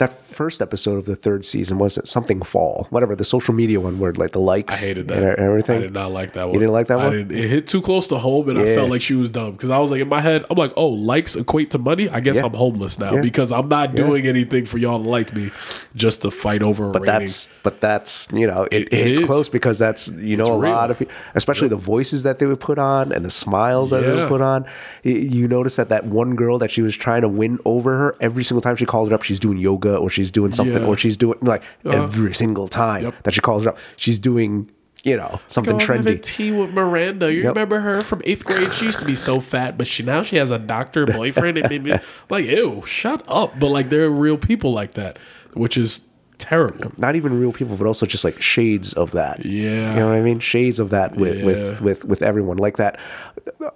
[0.01, 3.79] That first episode of the third season was it something fall, whatever the social media
[3.81, 5.39] one where like the likes, I hated that.
[5.39, 5.79] everything.
[5.79, 6.55] I did not like that one.
[6.55, 7.13] You didn't like that I one?
[7.13, 9.71] didn't- it hit too close to home, and I felt like she was dumb because
[9.71, 12.09] I was like in my head, I'm like, oh, likes equate to money.
[12.09, 12.47] I guess Yeah.
[12.47, 13.21] I'm homeless now Yeah.
[13.23, 15.51] because I'm not doing anything for y'all to like me,
[15.95, 16.91] just to fight over.
[16.91, 17.21] But rating.
[17.21, 19.27] that's but that's you know it, It- it it's is.
[19.27, 20.73] close because that's you know It's a real.
[20.73, 24.01] lot of pe- especially the voices that they would put on and the smiles that
[24.03, 24.65] they would put on.
[25.03, 28.45] You notice that that one girl that she was trying to win over her every
[28.45, 30.89] single time she called it up, she's doing yoga or she's doing something Yeah.
[30.89, 32.03] or she's doing like uh-huh.
[32.03, 33.23] every single time Yep.
[33.25, 34.71] that she calls her up, she's doing
[35.03, 36.23] you know something Go trendy.
[36.23, 37.33] tea with Miranda.
[37.33, 37.49] You Yep.
[37.55, 38.73] remember her from eighth grade?
[38.75, 41.57] She used to be so fat, but she now she has a doctor boyfriend.
[41.57, 41.93] and maybe,
[42.31, 43.59] like, ew, shut up.
[43.59, 45.19] But like, there are real people like that,
[45.55, 46.01] which is
[46.37, 46.93] terrible.
[46.99, 49.43] Not even real people, but also just like shades of that.
[49.45, 49.95] Yeah.
[49.95, 50.39] You know what I mean?
[50.39, 51.45] Shades of that with Yeah.
[51.47, 52.99] with with with everyone like that.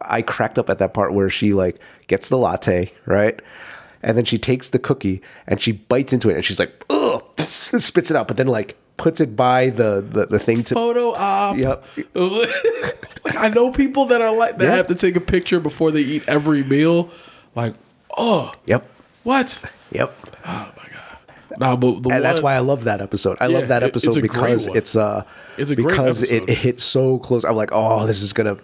[0.02, 3.40] I cracked up at that part where she like gets the latte, right?
[4.04, 7.22] And then she takes the cookie and she bites into it and she's like, ugh,
[7.48, 11.12] spits it out, but then like puts it by the the, the thing to Photo
[11.14, 11.56] op.
[11.56, 11.84] Yep.
[13.24, 14.76] like I know people that are like that Yeah.
[14.76, 17.10] have to take a picture before they eat every meal.
[17.54, 17.74] Like,
[18.16, 18.88] oh, Yep.
[19.22, 19.58] what?
[19.90, 20.14] Yep.
[20.46, 21.58] Oh my god.
[21.58, 23.38] Nah, but And that's why I love that episode.
[23.40, 25.22] I Yeah, love that it- it's episode because it's uh
[25.56, 27.44] It's a great because it, it hits so close.
[27.44, 28.58] I'm like, oh, this is gonna.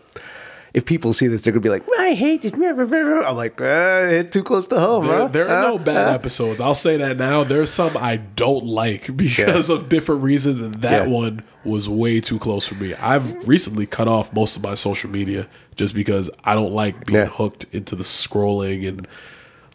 [0.72, 2.52] If people see this, they're gonna be like, I hate this.
[2.54, 5.06] I'm like, uh, hit too close to home.
[5.06, 5.28] There, huh?
[5.28, 6.14] there are no bad Huh?
[6.14, 6.60] episodes.
[6.60, 7.42] I'll say that now.
[7.42, 11.12] There's some I don't like because of different reasons, and that Yeah.
[11.12, 12.94] one was way too close for me.
[12.94, 17.18] I've recently cut off most of my social media just because I don't like being
[17.18, 17.26] Yeah.
[17.26, 19.08] hooked into the scrolling and.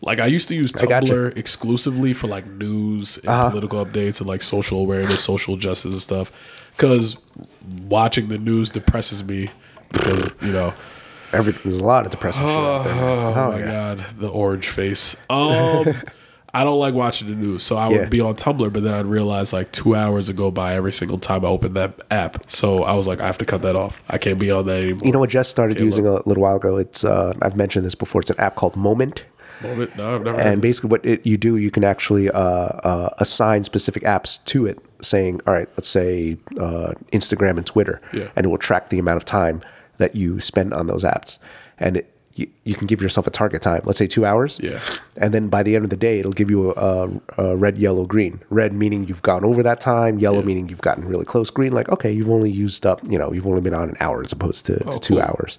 [0.02, 0.72] Like I used to use.
[0.72, 3.50] Tumblr exclusively for like news and Uh-huh.
[3.50, 6.32] political updates and like social awareness, social justice and stuff.
[6.76, 7.16] Because
[7.88, 9.50] watching the news depresses me.
[9.92, 10.74] Because you know,
[11.34, 11.62] Everything.
[11.72, 12.94] There's a lot of depressing shit out there.
[12.96, 13.66] Oh, Oh, my yeah.
[13.66, 15.16] god, the orange face.
[15.30, 16.02] Um,
[16.54, 18.06] I don't like watching the news, so I would Yeah.
[18.06, 21.18] be on Tumblr, but then I'd realize like two hours would go by every single
[21.18, 22.50] time I open that app.
[22.50, 23.98] So I was like, I have to cut that off.
[24.08, 25.02] I can't be on that anymore.
[25.04, 25.88] You know what Jess started Caleb.
[25.88, 26.78] using a little while ago?
[26.78, 28.22] It's uh, I've mentioned this before.
[28.22, 29.26] It's an app called Moment.
[29.62, 29.98] Moment?
[29.98, 30.40] No, I've never.
[30.40, 34.66] And basically, what it, you do, you can actually uh, uh, assign specific apps to
[34.66, 38.30] it, saying, "All right, let's say uh, Instagram and Twitter," Yeah.
[38.38, 39.62] and it will track the amount of time
[39.98, 41.40] that you spend on those apps,
[41.78, 43.82] and it, you, you can give yourself a target time.
[43.86, 44.60] Let's say two hours.
[44.62, 44.82] Yeah.
[45.16, 48.06] And then by the end of the day, it'll give you a, a, red, yellow,
[48.06, 48.42] green.
[48.50, 50.20] Red meaning you've gone over that time.
[50.20, 50.46] Yellow Yeah.
[50.46, 51.50] meaning you've gotten really close.
[51.50, 53.00] Green, like okay, you've only used up.
[53.10, 55.24] You know, you've only been on an hour as opposed to, to two cool.
[55.24, 55.58] hours.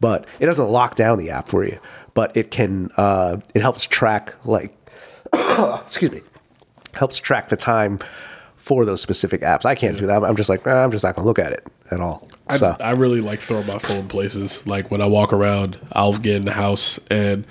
[0.00, 1.78] But it doesn't lock down the app for you.
[2.12, 2.90] But it can.
[2.98, 4.76] Uh, it helps track like
[5.32, 6.20] excuse me,
[6.92, 7.98] helps track the time
[8.56, 9.64] for those specific apps.
[9.64, 10.22] I can't do that.
[10.22, 12.28] I'm just like, "Ah, I'm just not gonna look at it at all.
[12.52, 14.66] I, so I really like throwing my phone places.
[14.66, 17.44] Like when I walk around, I'll get in the house and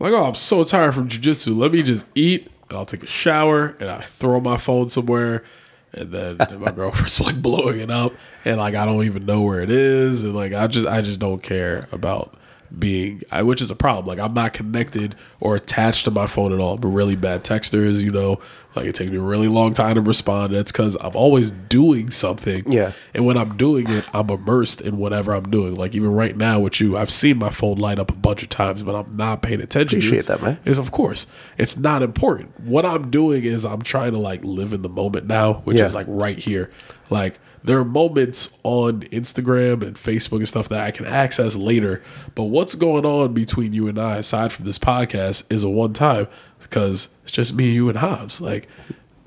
[0.00, 1.56] I'm like, oh, I'm so tired from jujitsu.
[1.56, 2.50] Let me just eat.
[2.70, 5.44] I'll take a shower and I throw my phone somewhere.
[5.92, 8.12] And then my girlfriend's like blowing it up,
[8.44, 11.18] and like I don't even know where it is, and like I just I just
[11.18, 12.37] don't care about
[12.76, 14.06] being, I, which is a problem.
[14.06, 16.74] Like I'm not connected or attached to my phone at all.
[16.76, 18.40] I'm a really bad texters you know.
[18.76, 20.54] Like it takes me a really long time to respond.
[20.54, 22.70] That's because I'm always doing something.
[22.70, 22.92] Yeah.
[23.14, 25.74] And when I'm doing it, I'm immersed in whatever I'm doing.
[25.74, 28.50] Like even right now with you, I've seen my phone light up a bunch of
[28.50, 29.98] times, but I'm not paying attention.
[29.98, 30.58] Appreciate It's- that, man.
[30.64, 31.26] Is of course
[31.56, 32.60] it's not important.
[32.60, 35.86] What I'm doing is I'm trying to like live in the moment now, which Yeah.
[35.86, 36.70] is like right here.
[37.10, 42.02] Like there are moments on Instagram and Facebook and stuff that I can access later.
[42.34, 45.92] But what's going on between you and I, aside from this podcast, is a one
[45.92, 46.28] time
[46.60, 48.40] because it's just me, you, and Hobbs.
[48.40, 48.68] Like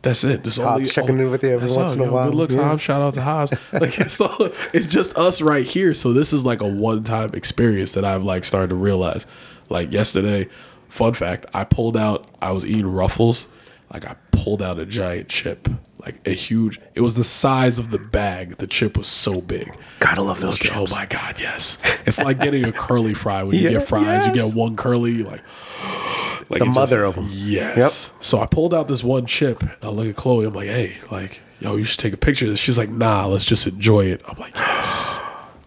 [0.01, 0.43] That's it.
[0.43, 2.29] Just only checking in with you every once in a yo, while.
[2.29, 2.63] Good looks, Yeah.
[2.63, 2.81] Hobbs.
[2.81, 3.53] Shout out to Hobbs.
[3.73, 5.93] Like it's, all, it's just us right here.
[5.93, 9.25] So this is like a one time experience that I've like started to realize.
[9.69, 10.47] Like yesterday,
[10.89, 12.27] fun fact, I pulled out.
[12.41, 13.47] I was eating Ruffles.
[13.91, 15.67] Like I pulled out a giant chip,
[15.99, 16.79] like a huge.
[16.95, 18.57] It was the size of the bag.
[18.57, 19.75] The chip was so big.
[19.99, 20.93] Gotta love those Okay, oh chips.
[20.93, 21.77] Oh my god, yes!
[22.05, 24.25] It's like getting a curly fry when you Yeah, get fries.
[24.25, 25.41] You get one curly, like,
[26.49, 27.29] like The it of of 'em.
[27.31, 28.11] Yes.
[28.21, 29.63] So I pulled out this one chip.
[29.83, 30.45] I look at Chloe.
[30.45, 32.59] I'm like, hey, like, yo, you should take a picture of this.
[32.59, 34.21] She's like, nah, let's just enjoy it.
[34.27, 35.19] I'm like, yes,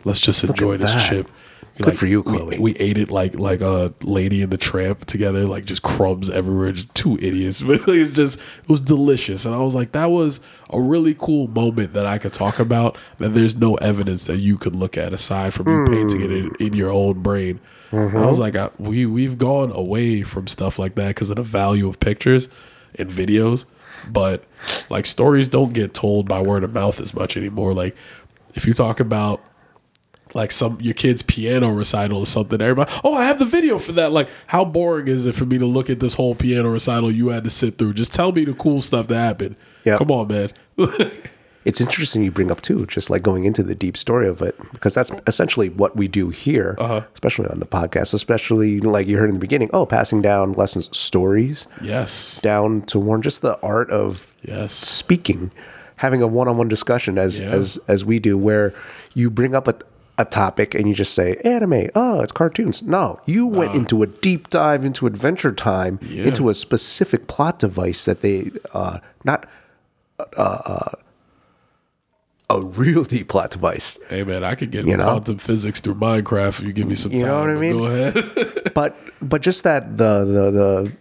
[0.04, 1.08] let's just enjoy this that.
[1.10, 1.28] chip.
[1.76, 2.58] Good for you, we- Chloe.
[2.58, 6.72] We, ate it like like a lady in the tramp together, like just crumbs everywhere.
[6.72, 9.44] Just two idiots, but it's just it was delicious.
[9.44, 10.40] And I was like, that was
[10.70, 12.96] a really cool moment that I could talk about.
[13.18, 16.50] That there's no evidence that you could look at aside from you painting it in,
[16.60, 17.60] in your own brain.
[17.92, 21.44] I was like, I, we we've gone away from stuff like that because of the
[21.44, 22.48] value of pictures
[22.96, 23.66] and videos.
[24.10, 24.44] But
[24.90, 27.72] like stories don't get told by word of mouth as much anymore.
[27.72, 27.96] Like
[28.54, 29.40] if you talk about
[30.34, 32.60] like some your kid's piano recital or something.
[32.60, 34.12] Everybody, oh, I have the video for that.
[34.12, 37.28] Like, how boring is it for me to look at this whole piano recital you
[37.28, 37.94] had to sit through?
[37.94, 39.56] Just tell me the cool stuff that happened.
[39.84, 39.98] Yep.
[39.98, 40.50] Come on, man.
[41.64, 44.54] It's interesting you bring up too, just like going into the deep story of it,
[44.72, 47.04] because that's essentially what we do here, Uh-huh.
[47.14, 48.12] especially on the podcast.
[48.12, 52.98] Especially like you heard in the beginning, oh, passing down lessons, stories yes, down to
[52.98, 55.52] Warren, just the art of yes, speaking,
[55.96, 57.46] having a one-on-one discussion as Yeah.
[57.52, 58.74] as as we do, where
[59.14, 59.74] you bring up a
[60.16, 62.82] a topic and you just say anime, oh, it's cartoons.
[62.82, 66.24] No, you went into a deep dive into Adventure Time, Yeah.
[66.24, 69.48] into a specific plot device that they uh not
[70.20, 70.90] uh, uh
[72.50, 73.98] a real deep plot device.
[74.08, 75.04] Hey, man, I could get You know?
[75.04, 77.28] quantum physics through Minecraft if you give me some You time.
[77.28, 77.72] know what I mean?
[77.78, 78.70] Go ahead.
[78.74, 80.92] but but just that the the the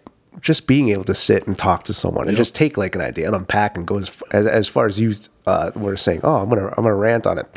[0.41, 3.27] just being able to sit and talk to someone and just take like an idea
[3.27, 5.13] and unpack and go as as, as far as you
[5.45, 6.21] uh, were saying.
[6.23, 7.47] Oh, I'm gonna I'm gonna rant on it.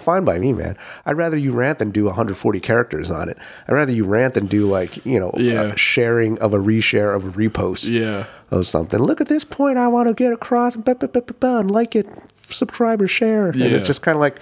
[0.00, 0.76] Fine by me, man.
[1.06, 3.36] I'd rather you rant than do 140 characters on it.
[3.68, 5.62] I'd rather you rant than do like you know Yeah.
[5.72, 8.98] a sharing of a reshare of a repost yeah, of something.
[9.00, 10.76] Look at this point I want to get across.
[10.76, 11.06] Bah, bah,
[11.40, 12.06] bah, and like it,
[12.48, 13.46] subscribe or share.
[13.48, 13.66] And Yeah.
[13.68, 14.38] it's just kind of like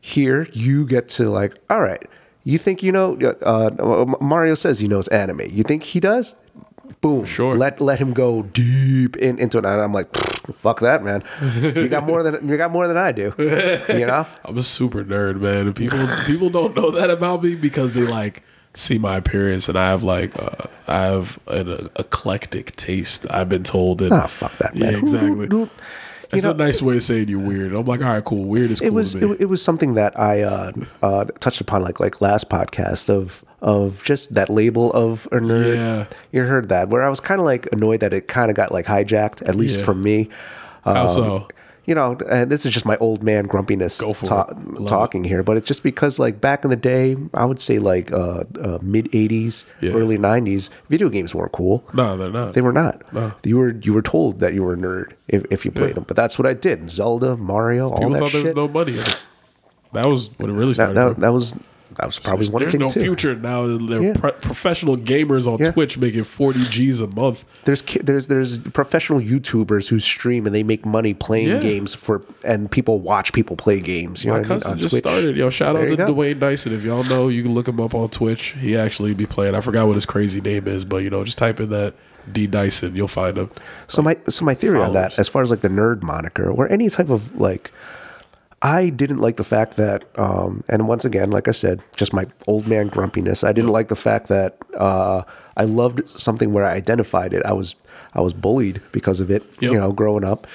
[0.00, 2.02] here you get to like, all right,
[2.44, 3.16] you think you know?
[3.42, 5.40] Uh, Mario says he knows anime.
[5.50, 6.34] You think he does?
[7.00, 7.24] Boom.
[7.24, 7.56] Sure.
[7.56, 9.64] Let let him go deep in, into it.
[9.64, 10.14] And I'm like,
[10.54, 11.22] fuck that, man.
[11.42, 13.32] You got more than you got more than I do.
[13.38, 14.26] You know?
[14.44, 15.66] I'm a super nerd, man.
[15.66, 18.42] And people people don't know that about me because they like
[18.74, 23.26] see my appearance and I have like uh, I have an uh, eclectic taste.
[23.30, 24.12] I've been told that.
[24.12, 24.92] Ah, fuck that, man.
[24.92, 25.68] Yeah, exactly.
[26.32, 27.72] It's know- a nice way of saying you're weird.
[27.72, 28.44] I'm like, all right, cool.
[28.44, 30.72] Weird is cool it was it, it was something that I uh,
[31.02, 35.76] uh, touched upon like like last podcast of of just that label of a nerd.
[35.76, 36.06] Yeah.
[36.32, 38.72] You heard that where I was kind of like annoyed that it kind of got
[38.72, 39.84] like hijacked at least Yeah.
[39.84, 40.28] from me.
[40.84, 41.48] How Um, so?
[41.86, 44.86] You know, and this is just my old man grumpiness ta- it.
[44.88, 48.10] Talking here, but it's just because like back in the day, I would say like
[48.10, 49.92] uh, uh, mid '80s, Yeah.
[49.92, 51.84] early '90s, video games weren't cool.
[51.94, 52.54] No, they're not.
[52.54, 53.00] They were not.
[53.12, 53.32] No.
[53.44, 56.04] You were you were told that you were a nerd if, if you played them,
[56.08, 56.90] but that's what I did.
[56.90, 58.56] Zelda, Mario, all People that thought there shit.
[58.56, 59.18] was no money it.
[59.92, 60.96] That was what it really that, started.
[60.96, 61.20] that, from.
[61.22, 61.54] that was
[61.98, 62.78] that was probably one of too.
[62.78, 63.06] There's no too.
[63.06, 63.66] future now.
[63.78, 64.12] They're Yeah.
[64.14, 65.70] pro- professional gamers on Yeah.
[65.70, 67.44] Twitch making 40 G's a month.
[67.64, 71.60] There's there's there's professional YouTubers who stream and they make money playing Yeah.
[71.60, 74.24] games for and people watch people play games.
[74.24, 74.78] You My know what I mean?
[74.82, 75.02] just Twitch.
[75.02, 75.36] started.
[75.36, 76.06] Yo, shout There out to go.
[76.14, 76.72] Dwayne Dyson.
[76.74, 78.54] If y'all know, you can look him up on Twitch.
[78.60, 79.54] He actually be playing.
[79.54, 81.94] I forgot what his crazy name is, but you know, just type in that
[82.30, 83.50] D Dyson, you'll find him.
[83.88, 86.68] So my so my theory on that, as far as like the nerd moniker or
[86.70, 87.70] any type of like,
[88.62, 92.26] I didn't like the fact that, um, and once again, like I said, just my
[92.46, 93.44] old man grumpiness.
[93.44, 95.22] I didn't like the fact that uh,
[95.56, 97.44] I loved something where I identified it.
[97.44, 97.74] I was
[98.14, 99.72] I was bullied because of it, Yep.
[99.72, 100.46] you know, growing up.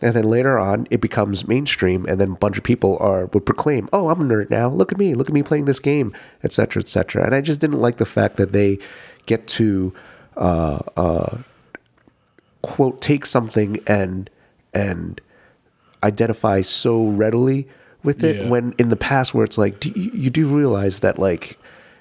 [0.00, 3.44] And then later on, it becomes mainstream, and then a bunch of people are would
[3.44, 4.68] proclaim, "Oh, I'm a nerd now.
[4.70, 5.14] Look at me.
[5.14, 8.36] Look at me playing this game, etc., etc." And I just didn't like the fact
[8.36, 8.78] that they
[9.26, 9.92] get to
[10.38, 11.38] uh, uh,
[12.62, 14.30] quote take something and
[14.72, 15.20] and
[16.02, 17.66] identify so readily
[18.02, 18.48] with it Yeah.
[18.48, 21.58] when in the past where it's like do you, you do realize that like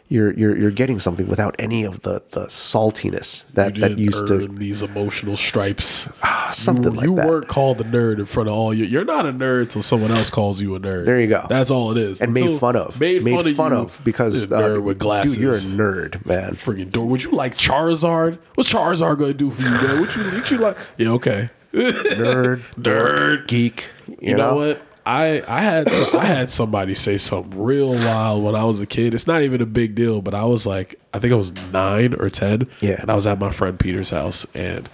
[0.09, 4.27] you're you're you're getting something without any of the the saltiness that You that used
[4.27, 6.09] to these emotional stripes.
[6.51, 8.83] something you, like you that weren't called a nerd in front of all you.
[8.83, 11.05] You're not a nerd until someone else calls you a nerd.
[11.05, 11.45] There you go.
[11.47, 12.19] That's all it is.
[12.19, 13.23] and made fun of Made,
[13.55, 15.33] fun, of, you, because uh, nerd with glasses.
[15.35, 17.05] dude you're a nerd man Freaking door.
[17.07, 18.37] Would you like Charizard?
[18.55, 20.01] What's Charizard gonna do for you, man?
[20.01, 20.77] What you, what you like?
[20.97, 21.49] Yeah, okay.
[21.73, 23.47] Nerd Nerd.
[23.47, 24.81] geek you, You know, what?
[25.05, 29.13] I I had I had somebody say something real wild when I was a kid.
[29.13, 32.13] It's not even a big deal, but I was like, I think I was nine
[32.13, 32.67] or ten.
[32.81, 33.01] Yeah.
[33.01, 34.87] And I was at my friend Peter's house, and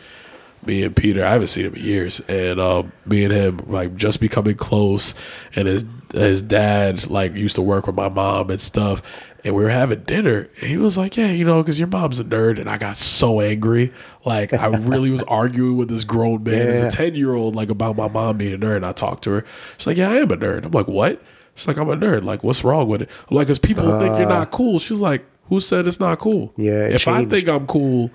[0.65, 1.25] me and Peter.
[1.25, 5.13] I haven't seen him in years, and um, me and him like just becoming close.
[5.55, 5.83] And his
[6.13, 9.01] his dad like used to work with my mom and stuff.
[9.47, 10.49] And we were having dinner.
[10.59, 12.97] And he was like, "Yeah, you know, because your mom's a nerd." And I got
[12.97, 13.93] so angry.
[14.25, 17.69] Like I really was arguing with this grown man as a ten year old, like
[17.69, 18.75] about my mom being a nerd.
[18.75, 19.45] And I talked to her.
[19.77, 21.21] She's like, "Yeah, I am a nerd." I'm like, "What?"
[21.55, 23.09] She's like, "I'm a nerd." Like, what's wrong with it?
[23.31, 26.53] I'm like, "Cause people think you're not cool." She's like, "Who said it's not cool?"
[26.59, 26.63] Uh.
[26.63, 28.11] Yeah, if I think I'm cool,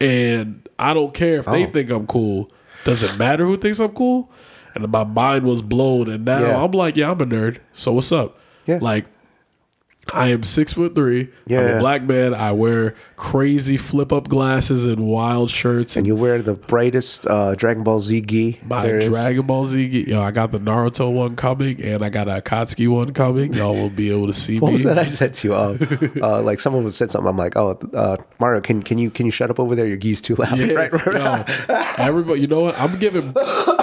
[0.00, 1.70] and I don't care if they Oh.
[1.72, 2.48] think I'm cool,
[2.84, 4.30] does it matter who thinks I'm cool?
[4.76, 6.62] And my mind was blown, and now Yeah.
[6.62, 8.38] I'm like, "Yeah, I'm a nerd." So what's up?
[8.66, 8.78] Yeah.
[8.80, 9.06] Like.
[10.12, 11.20] I am six foot three.
[11.22, 11.58] I'm Yeah.
[11.60, 12.32] a black man.
[12.32, 15.96] I wear crazy flip up glasses and wild shirts.
[15.96, 18.60] And you wear the brightest uh, Dragon Ball Z gi.
[18.64, 19.08] My there is.
[19.08, 20.10] Dragon Ball Z, gi.
[20.10, 23.52] yo, I got the Naruto one coming, and I got a Akatsuki one coming.
[23.54, 24.72] Y'all will be able to see What me.
[24.74, 25.54] was that I said to you?
[25.54, 25.76] Uh,
[26.22, 27.28] uh, like someone would said something.
[27.28, 29.86] I'm like, oh, uh, Mario, can can you can you shut up over there?
[29.86, 30.56] Your gi's too loud.
[30.66, 31.48] Yeah, right, right.
[31.68, 32.78] yo, everybody, you know what?
[32.78, 33.34] I'm giving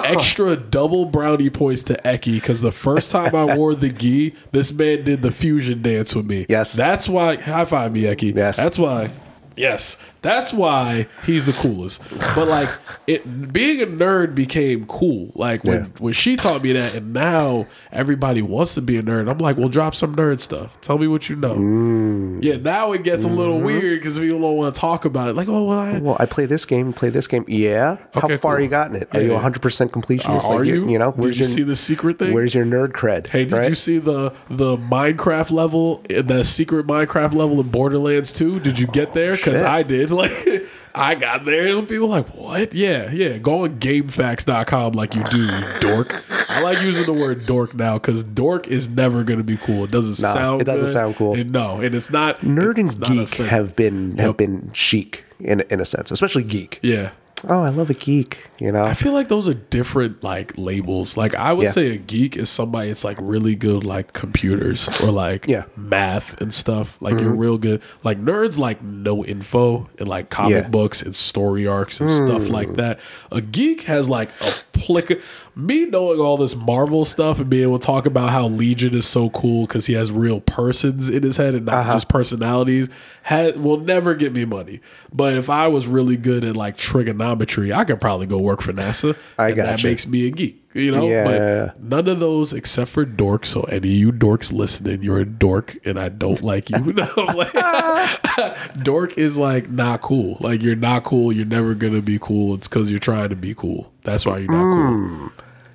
[0.04, 4.72] extra double brownie points to Eki because the first time I wore the gi, this
[4.72, 6.46] man did the fusion dance with me.
[6.48, 6.72] Yes.
[6.72, 7.36] that's why.
[7.36, 8.34] High five me, Eki.
[8.34, 8.56] Yes.
[8.56, 9.10] that's why.
[9.56, 12.00] Yes, that's why he's the coolest.
[12.34, 12.68] But like,
[13.06, 15.30] it being a nerd became cool.
[15.36, 15.86] Like when Yeah.
[15.98, 19.30] when she taught me that, and now everybody wants to be a nerd.
[19.30, 20.80] I'm like, well, drop some nerd stuff.
[20.80, 21.54] Tell me what you know.
[21.54, 22.42] Mm.
[22.42, 23.66] Yeah, now it gets a little Mm-hmm.
[23.66, 25.36] weird because people don't want to talk about it.
[25.36, 27.44] Like, oh, well, I, Well, I play this game, play this game.
[27.46, 27.98] Yeah.
[28.14, 28.60] How far cool.
[28.64, 29.08] you got in it?
[29.14, 30.44] Are you 100 percent completionist?
[30.44, 30.88] Are, are you?
[30.88, 32.32] You know, Did you see the secret thing?
[32.32, 33.28] Where's your nerd cred?
[33.28, 33.68] Hey, did right?
[33.68, 38.60] you see the the Minecraft level, the secret Minecraft level in Borderlands 2?
[38.60, 39.36] Did you get there?
[39.36, 39.62] Because.
[39.62, 40.10] I did.
[40.24, 40.66] Like,
[40.96, 42.72] I got there, and people like, "What?
[42.72, 46.22] Yeah, yeah." Go on GameFAQs.com like you do, dork.
[46.48, 49.84] I like using the word dork now because dork is never going to be cool.
[49.84, 50.60] It doesn't No, sound.
[50.60, 50.92] it doesn't good.
[50.92, 51.34] sound cool.
[51.34, 52.40] And no, and it's not.
[52.42, 54.36] Nerd it's and not geek have been have Yep.
[54.36, 56.78] been chic in in a sense, especially geek.
[56.80, 57.10] Yeah.
[57.46, 58.48] Oh, I love a geek.
[58.58, 61.16] You know, I feel like those are different like labels.
[61.16, 61.70] Like I would Yeah.
[61.72, 65.62] say a geek is somebody that's like really good like computers or like Yeah.
[65.62, 65.88] Mm-hmm.
[65.90, 66.96] math and stuff.
[67.00, 67.82] Like you're real good.
[68.02, 70.62] Like nerds like no info and like comic Yeah.
[70.62, 70.70] Mm.
[70.70, 72.98] books and story arcs and stuff like that.
[73.32, 75.20] A geek has like applica
[75.56, 79.06] me knowing all this Marvel stuff and being able to talk about how Legion is
[79.06, 81.92] so cool because he has real persons in his head and not Uh-huh.
[81.94, 82.88] just personalities
[83.22, 84.80] had will never get me money.
[85.12, 88.72] But if I was really good at like trigonometry, I could probably go work for
[88.72, 89.16] NASA.
[89.38, 90.60] I and that makes me a geek.
[90.74, 91.70] You know, Yeah.
[91.72, 93.46] but none of those except for dorks.
[93.46, 96.78] So any of you dorks listening, you're a dork, and I don't like you.
[96.92, 97.52] No, like,
[98.82, 100.36] dork is like not cool.
[100.40, 101.32] Like you're not cool.
[101.32, 102.54] You're never gonna be cool.
[102.54, 103.92] It's because you're trying to be cool.
[104.02, 105.18] That's why you're not Mm.
[105.18, 105.30] cool.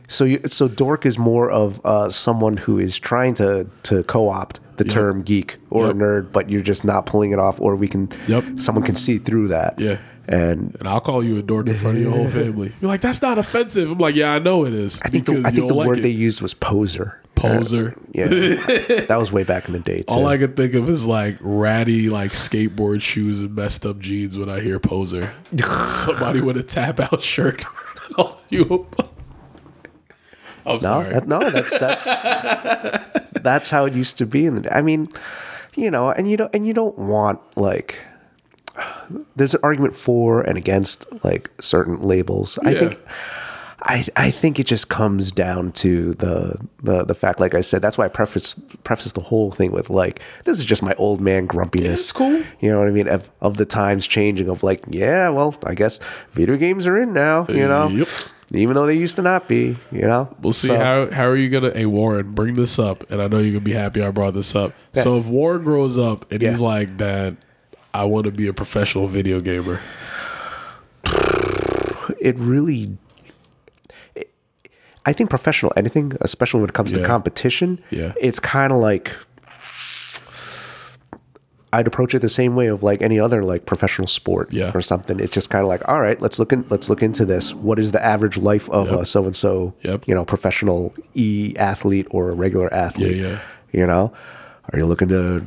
[0.08, 4.60] so you, so dork is more of uh, someone who is trying to to co-opt
[4.78, 5.96] the term geek or Yep.
[5.96, 8.10] nerd, but you're just not pulling it off, or we can.
[8.28, 8.44] Yep.
[8.58, 9.80] Someone can see through that.
[9.80, 9.98] Yeah.
[10.30, 12.72] And And I'll call you a dork in front of your whole family.
[12.80, 13.89] You're like, that's not offensive.
[13.91, 14.99] I'm like, yeah, I know it is.
[15.01, 17.19] I think the, I think the don't word like they used was poser.
[17.34, 17.95] poser.
[17.97, 18.26] Uh, yeah,
[19.07, 19.99] that was way back in the day.
[19.99, 20.06] Too.
[20.10, 24.38] All I can think of is like ratty, like skateboard shoes and messed up jeans
[24.38, 25.34] when I hear poser.
[25.88, 27.65] Somebody with a tap out shirt.
[28.18, 28.85] Oh, you.
[30.65, 31.14] I'm No, sorry.
[31.14, 32.03] that, no, that's that's
[33.41, 34.45] that's how it used to be.
[34.45, 35.07] In the, I mean,
[35.76, 37.95] you know, and you don't and you don't want like.
[39.35, 42.57] There's an argument for and against like certain labels.
[42.64, 42.99] I think.
[43.81, 47.81] I, I think it just comes down to the, the the fact, like I said,
[47.81, 51.22] that's why I preface preface the whole thing with like this is just my old
[51.22, 52.01] man grumpiness.
[52.01, 52.43] it's cool.
[52.60, 53.07] You know what I mean?
[53.07, 56.01] Of, of the times changing, of like, yeah, well, I guess
[56.31, 57.45] video games are in now.
[57.47, 58.10] You know, Yep.
[58.51, 59.77] even though they used to not be.
[59.93, 61.72] You know, We'll see So- how how are you gonna.
[61.72, 64.56] Hey Warren, bring this up, and I know you're gonna be happy I brought this
[64.56, 64.73] up.
[64.93, 66.51] So if Warren grows up and Yeah.
[66.51, 67.38] he's like, "Dad,
[67.94, 69.80] I want to be a professional video gamer,"
[72.20, 72.98] it really
[74.16, 74.32] it-
[75.06, 78.14] I think professional anything, especially when it comes to competition, Yeah.
[78.20, 79.11] it's kind of like
[81.72, 84.72] I'd approach it the same way of like any other like professional sport Yeah.
[84.74, 85.20] or something.
[85.20, 87.53] It's just kind of like, all right, let's look in, let's look into this.
[87.53, 88.99] What is the average life of Yep.
[89.02, 93.18] a so and so, you know, professional e athlete or a regular athlete?
[93.18, 93.40] yeah.
[93.72, 94.11] You know,
[94.74, 95.45] are you looking to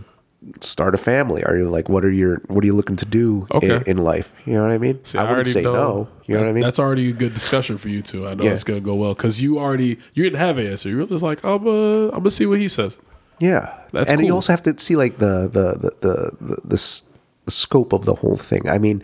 [0.60, 1.44] start a family?
[1.44, 3.76] Are you like, what are your, what are you looking to do Okay.
[3.76, 4.32] in, in life?
[4.44, 4.98] You know what I mean?
[5.04, 6.08] See, I wouldn't say no.
[6.26, 6.62] You know what I mean?
[6.62, 8.26] That's already a good discussion for you two.
[8.26, 8.52] I know Yeah.
[8.52, 10.88] it's gonna go well because you already you didn't have an answer.
[10.88, 12.96] You're just like, I'm uh, I'm gonna see what he says.
[13.38, 17.02] Yeah, That's and you also have to see like the the the the the, the,
[17.48, 18.68] scope of the whole thing.
[18.68, 19.02] I mean,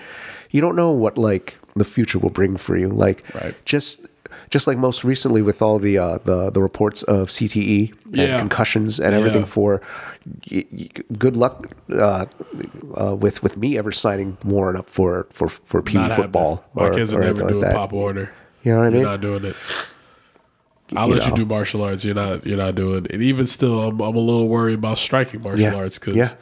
[0.51, 2.89] you don't know what like the future will bring for you.
[2.89, 3.55] Like, Right.
[3.65, 4.07] just
[4.51, 8.39] just like most recently with all the uh, the the reports of CTE and Yeah.
[8.39, 9.41] concussions and everything.
[9.43, 9.47] Yeah.
[9.49, 9.83] For
[11.19, 12.27] good luck uh,
[12.97, 16.65] uh, with with me ever signing Warren up for for for Not football.
[16.75, 17.75] My or- kids are anything never like doing that.
[17.75, 18.31] Pop Warner.
[18.63, 19.03] You know what I You're mean?
[19.05, 19.57] not doing it.
[20.97, 22.05] I'll You let you do martial arts.
[22.05, 22.47] You're not.
[22.47, 23.13] You're not doing it.
[23.13, 25.75] And even still, I'm, I'm a little worried about striking martial Yeah.
[25.75, 26.35] arts because Yeah.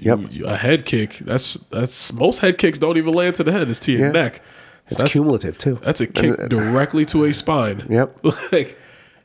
[0.00, 0.30] Yep.
[0.44, 1.18] a head kick.
[1.20, 3.68] That's that's most head kicks don't even land to the head.
[3.70, 4.12] It's to your Yeah.
[4.12, 4.42] neck.
[4.88, 5.78] It's that's, cumulative too.
[5.82, 7.84] that's a kick And- directly to a spine.
[7.90, 8.24] Yep.
[8.52, 8.76] like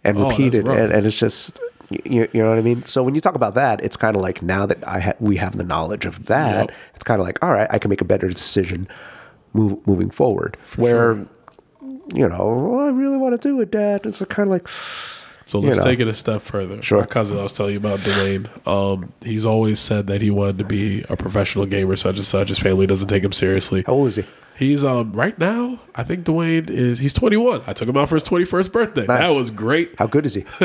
[0.03, 1.59] and Oh, repeated, and, and it's just
[1.89, 2.85] you, you know what I mean.
[2.87, 5.37] So when you talk about that, it's kind of like now that I ha- we
[5.37, 6.75] have the knowledge of that, Yep.
[6.95, 8.87] it's kind of like all right, I can make a better decision
[9.53, 10.57] move, moving forward.
[10.75, 11.25] Where
[12.13, 14.05] you know, well, I really want to do it, Dad.
[14.05, 14.67] It's kind of like
[15.45, 15.83] So let's know.
[15.83, 16.81] take it a step further.
[16.81, 16.99] Sure.
[16.99, 18.47] My cousin, I was telling you about Dwayne.
[18.67, 22.49] Um, he's always said that he wanted to be a professional gamer, such and such.
[22.49, 23.83] His family doesn't take him seriously.
[23.85, 24.25] how old is he?
[24.55, 25.79] He's um right now.
[25.95, 27.63] I think Dwayne is he's 21.
[27.65, 29.05] I took him out for his 21st birthday.
[29.07, 29.27] Nice.
[29.27, 29.95] That was great.
[29.97, 30.45] How good is he?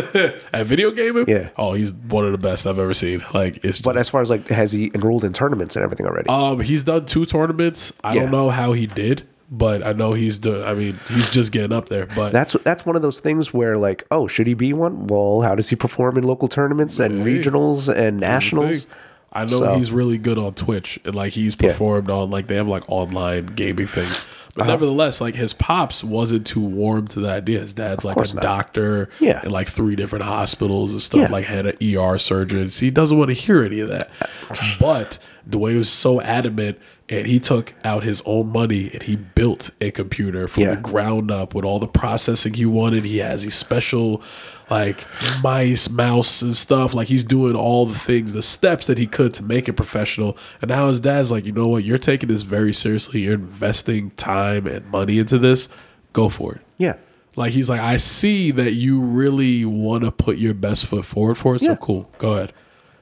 [0.52, 1.48] At video gaming, Yeah.
[1.56, 3.24] Oh, he's one of the best I've ever seen.
[3.32, 3.81] Like it's.
[3.81, 6.28] But as far as like, has he enrolled in tournaments and everything already?
[6.28, 7.93] um, he's done two tournaments.
[8.05, 8.23] I Yeah.
[8.23, 10.62] don't know how he did, but I know he's doing.
[10.65, 12.06] I mean, he's just getting up there.
[12.06, 15.06] But that's that's one of those things where like, oh, should he be one?
[15.06, 17.39] Well, how does he perform in local tournaments and Hey.
[17.39, 18.86] regionals and nationals?
[19.33, 21.73] I know So- he's really good on Twitch and like he's Yeah.
[21.73, 24.25] performed on like they have like online gaming things.
[24.55, 24.71] But Uh-huh.
[24.73, 27.61] nevertheless, like his pops wasn't too warm to the idea.
[27.61, 28.43] His dad's like a not.
[28.43, 29.43] doctor Yeah.
[29.45, 31.29] in like three different hospitals and stuff, Yeah.
[31.31, 32.79] like had an ER surgeons.
[32.81, 34.09] He doesn't want to hear any of that.
[34.81, 35.19] But
[35.49, 36.79] Dwayne was so adamant
[37.11, 40.71] and he took out his own money and he built a computer from Yeah.
[40.71, 43.05] the ground up with all the processing he wanted.
[43.05, 44.21] He has these special
[44.70, 45.07] like
[45.43, 46.95] mice, mouse, and stuff.
[46.95, 50.36] Like he's doing all the things, the steps that he could to make it professional.
[50.61, 51.85] And now his dad's like, you know what?
[51.85, 53.20] You're taking this very seriously.
[53.23, 55.69] You're investing time and money into this.
[56.12, 56.61] Go for it.
[56.77, 56.97] Yeah.
[57.36, 61.36] Like he's like, I see that you really want to put your best foot forward
[61.39, 61.61] for it.
[61.61, 61.77] So Yeah.
[61.81, 62.11] cool.
[62.19, 62.53] Go ahead.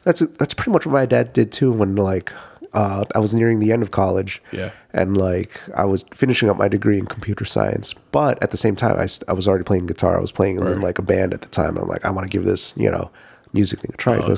[0.04, 1.72] That's that's pretty much what my dad did too.
[1.72, 2.32] When like
[2.72, 4.70] uh, I was nearing the end of college, Yeah.
[4.92, 8.76] and like I was finishing up my degree in computer science, but at the same
[8.76, 10.16] time, I, I was already playing guitar.
[10.18, 11.76] I was playing in like a band at the time.
[11.78, 13.10] I'm like, I want to give this you know
[13.52, 14.16] music thing a try.
[14.18, 14.36] Uh-huh.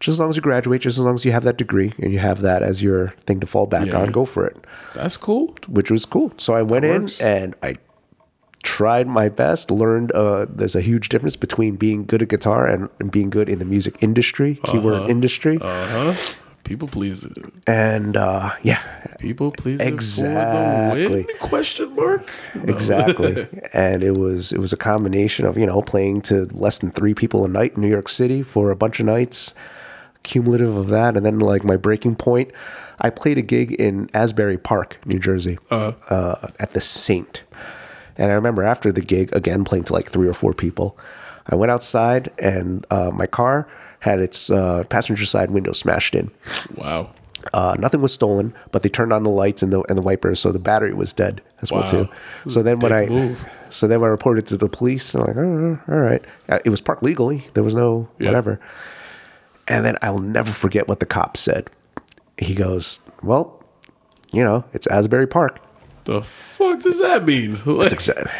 [0.00, 2.10] Just as long as you graduate, just as long as you have that degree and
[2.12, 4.00] you have that as your thing to fall back Yeah.
[4.00, 4.56] on, go for it.
[4.94, 5.54] That's cool.
[5.68, 6.32] Which was cool.
[6.38, 7.76] So I went in and I
[8.62, 12.88] tried my best learned uh, there's a huge difference between being good at guitar and,
[12.98, 16.32] and being good in the music industry keyword industry Uh huh.
[16.64, 17.26] People please.
[17.66, 18.80] and uh, yeah
[19.18, 19.80] People please.
[19.80, 21.26] Exactly.
[21.40, 22.28] Question mark.
[22.54, 22.72] No.
[22.72, 26.90] exactly and it was it was a combination of you know playing to less than
[26.92, 29.52] three people a night in new york city for a bunch of nights
[30.22, 32.50] cumulative of that and then like my breaking point
[33.00, 35.92] i played a gig in asbury park new jersey Uh-huh.
[36.14, 37.42] uh, at the saint
[38.16, 40.96] and i remember after the gig again playing to like three or four people
[41.46, 43.66] i went outside and uh, my car
[44.00, 46.30] had its uh, passenger side window smashed in
[46.74, 47.10] Wow.
[47.52, 50.40] uh, nothing was stolen, but they turned on the lights and the and the wipers,
[50.40, 52.08] so the battery was dead as well too.
[52.48, 53.44] So then when I move.
[53.70, 56.70] so then when I reported to the police, I'm like, oh, all right, Uh, it
[56.70, 57.48] was parked legally.
[57.54, 58.28] There was no Yeah.
[58.28, 58.58] whatever.
[59.68, 61.70] And then I'll never forget what the cop said.
[62.38, 63.62] He goes, "Well,
[64.32, 65.60] you know, it's Asbury Park."
[66.04, 67.60] The fuck does that mean?
[67.66, 68.30] Like, Exa-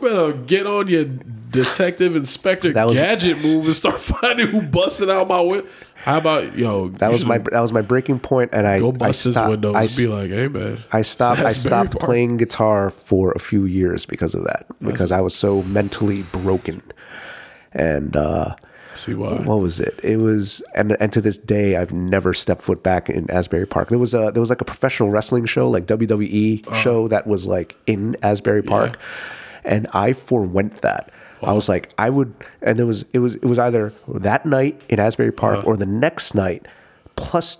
[0.00, 1.04] better get on your
[1.50, 5.68] detective inspector That was- gadget move and start finding who busted out my window.
[6.04, 6.88] How about yo?
[6.88, 9.64] That was my that was my breaking point, and I go I bust his stopped-
[9.66, 10.82] I be like, hey man.
[10.92, 11.40] I stopped.
[11.40, 14.64] I stopped playing guitar for a few years because of that.
[14.80, 16.80] Because I was so mentally broken,
[17.72, 18.54] and uh,
[18.94, 19.42] See why?
[19.42, 20.00] what was it?
[20.02, 23.90] It was, and and to this day, I've never stepped foot back in Asbury Park.
[23.90, 26.76] There was a there was like a professional wrestling show, like WWE Uh-huh.
[26.80, 28.98] show that was like in Asbury Park,
[29.64, 31.10] and I forewent that.
[31.42, 34.80] I was like, I would, and it was it was it was either that night
[34.90, 35.68] in Asbury Park Uh-huh.
[35.68, 36.66] or the next night,
[37.16, 37.56] plus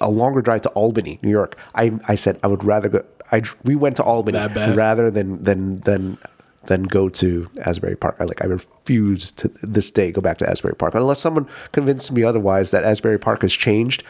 [0.00, 1.56] a longer drive to Albany, New York.
[1.74, 3.04] I I said I would rather go.
[3.30, 4.38] I we went to Albany
[4.74, 6.18] rather than than than
[6.64, 8.16] than go to Asbury Park.
[8.18, 12.10] I like I refuse to this day go back to Asbury Park unless someone convinced
[12.10, 14.02] me otherwise that Asbury Park has changed.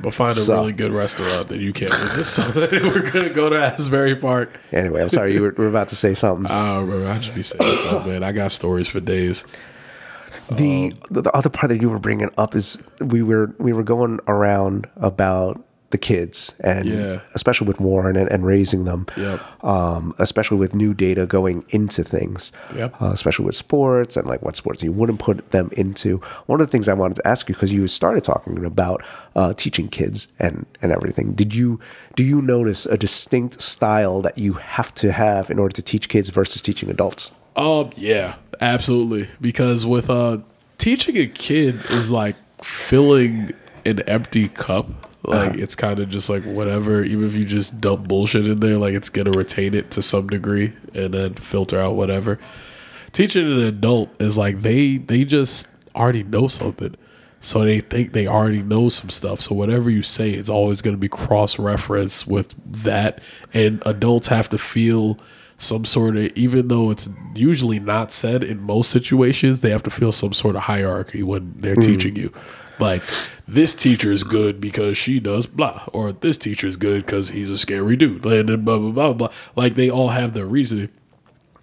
[0.00, 2.34] But find a So- really good restaurant that you can't resist.
[2.36, 4.58] So we're gonna go to Asbury Park.
[4.72, 6.46] Anyway, I'm sorry you were, were about to say something.
[6.50, 7.08] I don't remember.
[7.10, 8.22] I just be saying stuff, man.
[8.22, 9.44] I got stories for days.
[10.50, 13.82] the um, the other part that you were bringing up is we were we were
[13.84, 15.62] going around about
[15.92, 17.20] the kids and Yeah.
[17.34, 19.06] especially with Warren and, and raising them.
[19.16, 19.40] Yep.
[19.64, 22.50] Um, especially with new data going into things.
[22.74, 23.00] Yep.
[23.00, 26.20] Uh, especially with sports and like what sports you wouldn't put them into.
[26.46, 29.02] One of the things I wanted to ask you because you started talking about
[29.36, 31.32] uh, teaching kids and and everything.
[31.32, 31.78] Did you
[32.16, 36.08] do you notice a distinct style that you have to have in order to teach
[36.08, 37.30] kids versus teaching adults?
[37.54, 39.28] Um, yeah, absolutely.
[39.40, 40.38] Because with uh
[40.78, 43.52] teaching a kid is like filling
[43.84, 44.86] an empty cup.
[45.24, 45.62] Like uh-huh.
[45.62, 47.04] it's kind of just like whatever.
[47.04, 50.26] Even if you just dump bullshit in there, like it's gonna retain it to some
[50.26, 52.38] degree and then filter out whatever.
[53.12, 56.96] Teaching an adult is like they they just already know something.
[57.44, 59.42] So they think they already know some stuff.
[59.42, 62.54] So whatever you say, it's always going to be cross reference with
[62.84, 63.20] that.
[63.52, 65.18] And adults have to feel
[65.58, 69.90] some sort of, even though it's usually not said in most situations, they have to
[69.90, 71.80] feel some sort of hierarchy when they're hmm.
[71.80, 72.32] teaching you.
[72.82, 73.02] Like
[73.46, 77.48] this teacher is good because she does blah, or this teacher is good because he's
[77.48, 79.32] a scary dude, and blah blah blah blah.
[79.56, 80.90] Like they all have their reasoning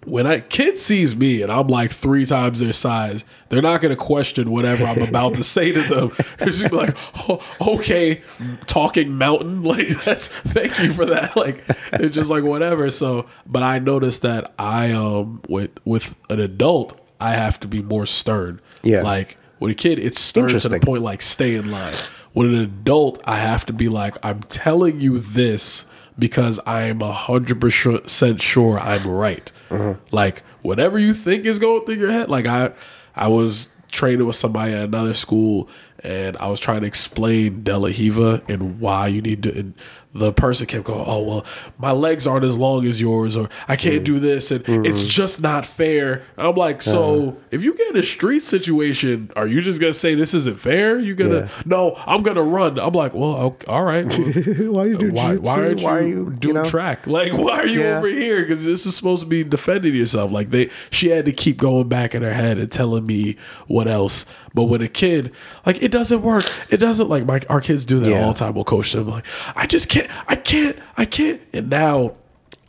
[0.06, 3.94] when a kid sees me and I'm like three times their size, they're not going
[3.94, 6.12] to question whatever I'm about to say to them.
[6.38, 6.96] They're just gonna be like,
[7.28, 8.22] oh, okay,
[8.66, 9.62] talking mountain.
[9.70, 11.36] Like, that's, thank you for that.
[11.36, 12.90] Like, it's just like, whatever.
[12.90, 17.82] So, but I noticed that I, um, with, with an adult, I have to be
[17.82, 18.60] more stern.
[18.82, 19.02] Yeah.
[19.02, 21.92] Like, with a kid, it's stern to the point like stay in line.
[22.32, 25.84] With an adult, I have to be like, I'm telling you this
[26.18, 29.52] because I'm a hundred percent sure I'm right.
[29.70, 29.94] Uh-huh.
[30.10, 32.30] Like whatever you think is going through your head.
[32.30, 32.72] Like I,
[33.14, 35.68] I was training with somebody at another school,
[36.02, 39.58] and I was trying to explain De La Riva and why you need to.
[39.58, 39.74] And
[40.12, 41.44] the person kept going, "Oh well,
[41.78, 44.04] my legs aren't as long as yours, or I can't mm.
[44.04, 45.08] do this, and it's mm.
[45.08, 47.36] just not fair." I'm like, so uh-huh.
[47.50, 50.98] if you get in a street situation, are you just gonna say this isn't fair?
[50.98, 51.48] You gonna Yeah.
[51.64, 51.94] no?
[52.06, 52.78] I'm gonna run.
[52.78, 54.06] I'm like, well, okay, all right.
[54.06, 54.26] well,
[54.72, 56.64] why you do why, why aren't you, Why are you doing you know?
[56.64, 57.06] track?
[57.10, 57.98] Like, why are you Yeah.
[57.98, 58.42] over here?
[58.42, 60.30] Because this is supposed to be defending yourself.
[60.30, 63.88] Like they, she had to keep going back in her head and telling me what
[63.88, 64.24] else.
[64.54, 65.32] But with a kid,
[65.66, 66.44] like it doesn't work.
[66.70, 68.24] It doesn't like my our kids do that Yeah.
[68.24, 68.54] all the time.
[68.54, 69.24] We'll coach them like,
[69.54, 71.40] I just can't, I can't, I can't.
[71.52, 72.14] And now,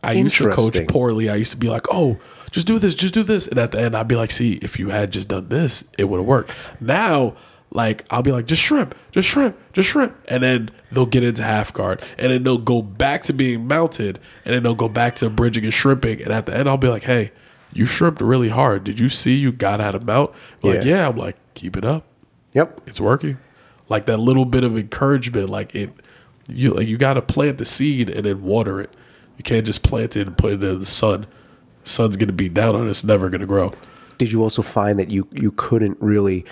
[0.03, 1.29] I used to coach poorly.
[1.29, 2.17] I used to be like, oh.
[2.51, 4.77] Just do this, just do this, and at the end, I'd be like, "See, if
[4.77, 6.51] you had just done this, it would have worked."
[6.81, 7.33] Now,
[7.69, 11.41] like I'll be like, just shrimp, just shrimp, just shrimp, and then they'll get into
[11.43, 15.15] half guard, and then they'll go back to being mounted, and then they'll go back
[15.17, 17.31] to bridging and shrimping, and at the end, I'll be like, hey,
[17.71, 18.83] you shrimped really hard.
[18.83, 20.31] Did you see you got out of mount?
[20.61, 20.95] Like, Yeah.
[20.97, 21.07] yeah.
[21.07, 22.03] I'm like, keep it up,
[22.51, 22.81] Yep.
[22.85, 23.37] it's working.
[23.87, 25.93] Like that little bit of encouragement, like it,
[26.51, 28.95] you like you got to plant the seed and then water it.
[29.37, 31.25] You can't just plant it and put it in the sun.
[31.83, 32.89] Sun's gonna be down on it.
[32.91, 33.69] It's never gonna grow.
[34.17, 36.45] Did you also find that you you couldn't really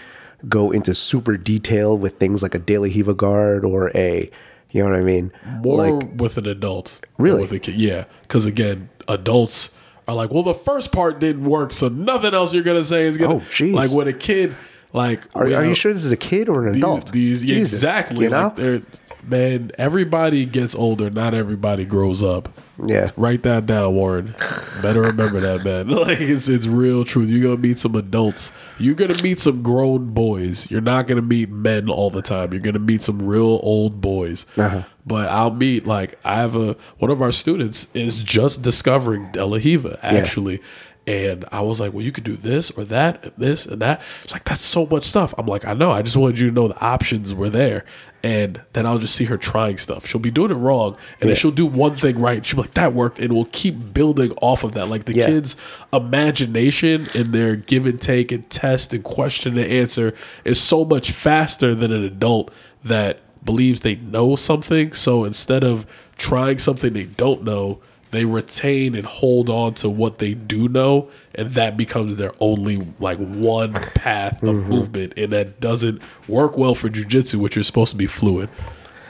[0.48, 4.32] go into super detail with things like a De La Riva guard or a
[4.72, 5.32] you know what I mean?
[5.62, 7.42] more like with an adult Really?
[7.42, 9.70] with a kid yeah because again adults
[10.08, 13.18] are like well the first part didn't work so nothing else you're gonna say is
[13.18, 13.74] gonna Oh, jeez.
[13.74, 14.56] like with a kid
[14.94, 17.12] like are, are you sure this is a kid or an adult?
[17.12, 18.54] these Jesus, exactly You know?
[18.58, 18.84] like
[19.24, 22.50] man everybody gets older not everybody grows up
[22.86, 23.12] yeah.
[23.18, 24.36] Write that down, Warren.
[24.82, 25.90] Better remember that, man.
[26.00, 27.30] Like it's it's real truth.
[27.30, 28.52] You're gonna meet some adults.
[28.78, 30.70] You're gonna meet some grown boys.
[30.72, 32.54] You're not gonna meet men all the time.
[32.54, 34.46] You're gonna meet some real old boys.
[34.56, 34.84] Uh-huh.
[35.06, 39.46] But I'll meet like I have a one of our students is just discovering De
[39.46, 40.62] La Riva actually.
[41.08, 44.00] And I was like, well, you could do this or that, and this and that.
[44.24, 45.34] It's like that's so much stuff.
[45.38, 45.91] I'm like, I know.
[45.91, 47.84] I just wanted you to know the options were there.
[48.22, 50.06] And then I'll just see her trying stuff.
[50.06, 52.46] She'll be doing it wrong, and then she'll do one thing right.
[52.46, 54.90] She'll be like, that worked, and we'll keep building off of that.
[54.90, 55.28] Like the Yeah.
[55.28, 55.56] kids'
[55.94, 60.14] imagination and their give and take and test and question and answer
[60.44, 62.52] is so much faster than an adult
[62.84, 64.91] that believes they know something.
[64.94, 65.86] So instead of
[66.18, 67.80] trying something they don't know,
[68.11, 72.88] they retain and hold on to what they do know, and that becomes their only
[72.99, 77.91] like one path of movement, and that doesn't work well for jujitsu, which is supposed
[77.91, 78.49] to be fluid.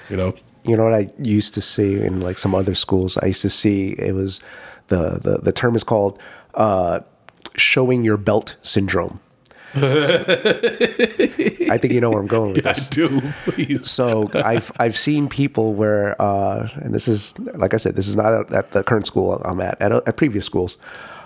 [0.09, 0.33] You know,
[0.65, 3.17] You know what I used to see in like some other schools?
[3.17, 4.41] I used to see it was
[4.87, 6.19] the the, the term is called
[6.55, 6.99] uh,
[7.55, 9.19] showing your belt syndrome.
[9.75, 9.79] I
[11.77, 12.87] think you know where I'm going with I this.
[12.87, 13.21] do.
[13.45, 13.89] Please.
[13.89, 18.15] So I've I've seen people where, uh, and this is like I said, this is
[18.15, 19.79] not at- the current school I'm at.
[19.81, 20.77] At, at previous schools,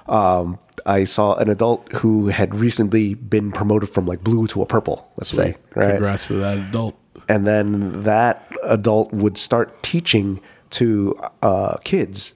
[0.08, 4.66] um, I saw an adult who had recently been promoted from like blue to a
[4.66, 5.08] purple.
[5.18, 5.92] Let's say, right?
[5.92, 6.96] Congrats to that adult.
[7.30, 10.42] and then that adult would start teaching
[10.72, 12.34] to uh, kids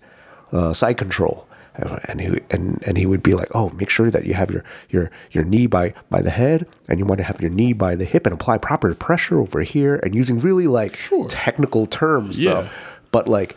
[0.51, 1.46] uh, side control
[1.77, 4.63] and he and and he would be like, "Oh, make sure that you have your
[4.89, 7.95] your your knee by by the head, and you want to have your knee by
[7.95, 11.27] the hip, and apply proper pressure over here, and using really like Sure.
[11.27, 12.53] technical terms Yeah.
[12.53, 12.69] though,
[13.11, 13.55] but like."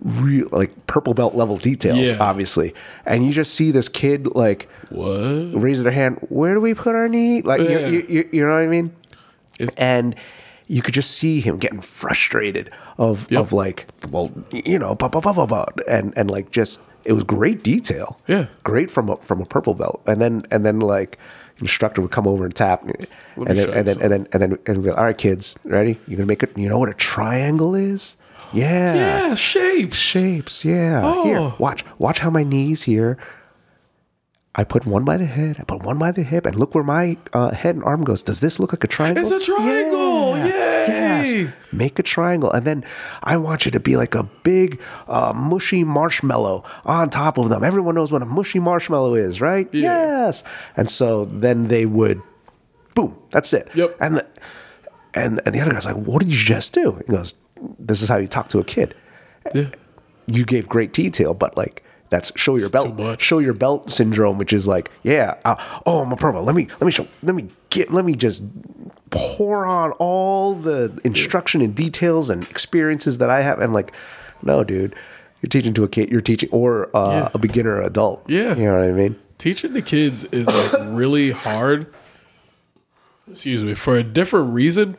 [0.00, 2.18] Real like purple belt level details, Yeah.
[2.20, 2.72] obviously,
[3.04, 5.60] and you just see this kid like What?
[5.60, 6.18] raise their hand.
[6.28, 7.42] Where do we put our knee?
[7.42, 7.88] Like you, Yeah.
[7.88, 8.92] you, you, you know what I mean?
[9.58, 10.14] It's- and
[10.68, 13.40] you could just see him getting frustrated of Yep.
[13.40, 15.66] of like, well, you know, blah, blah, blah, blah, blah.
[15.88, 18.20] and and like just it was great detail.
[18.28, 18.46] Yeah.
[18.64, 21.18] great from a from a purple belt, and then and then like
[21.60, 22.94] instructor would come over and tap, and
[23.36, 25.56] then show you and then, and then and then and be like, all right, kids,
[25.64, 25.98] ready?
[26.06, 26.56] You gonna make it?
[26.56, 28.16] You know what a triangle is?
[28.52, 28.94] Yeah.
[28.94, 29.98] Yeah, shapes.
[29.98, 31.02] Shapes, yeah.
[31.04, 31.24] Oh.
[31.24, 33.18] Here, watch, watch how my knees here.
[34.54, 36.82] I put one by the head, I put one by the hip, and look where
[36.82, 38.22] my uh, head and arm goes.
[38.22, 39.30] Does this look like a triangle?
[39.32, 40.07] It's a triangle.
[40.88, 41.52] Yay.
[41.72, 42.84] Make a triangle, and then
[43.22, 47.62] I want you to be like a big uh, mushy marshmallow on top of them.
[47.62, 49.68] Everyone knows what a mushy marshmallow is, right?
[49.72, 50.26] Yeah.
[50.26, 50.42] Yes.
[50.76, 52.22] And so then they would,
[52.94, 53.68] boom, that's it.
[53.74, 53.96] Yep.
[54.00, 54.28] And the,
[55.14, 57.34] and and the other guy's like, "What did you just do?" He goes,
[57.78, 58.94] "This is how you talk to a kid."
[59.54, 59.70] Yeah.
[60.26, 64.52] you gave great detail, but like that's show your belt, show your belt syndrome, which
[64.52, 65.56] is like, yeah, uh,
[65.86, 66.42] oh, I'm a purple.
[66.42, 68.44] Let me let me show, let me get, let me just
[69.10, 73.60] pour on all the instruction and details and experiences that I have.
[73.60, 73.92] And like,
[74.42, 74.94] no, dude,
[75.42, 77.28] you're teaching to a kid, you're teaching or uh, Yeah.
[77.34, 78.22] a beginner adult.
[78.28, 78.54] Yeah.
[78.56, 79.16] you know what I mean.
[79.38, 81.92] teaching the kids is like really hard
[83.30, 84.96] excuse me for a different reason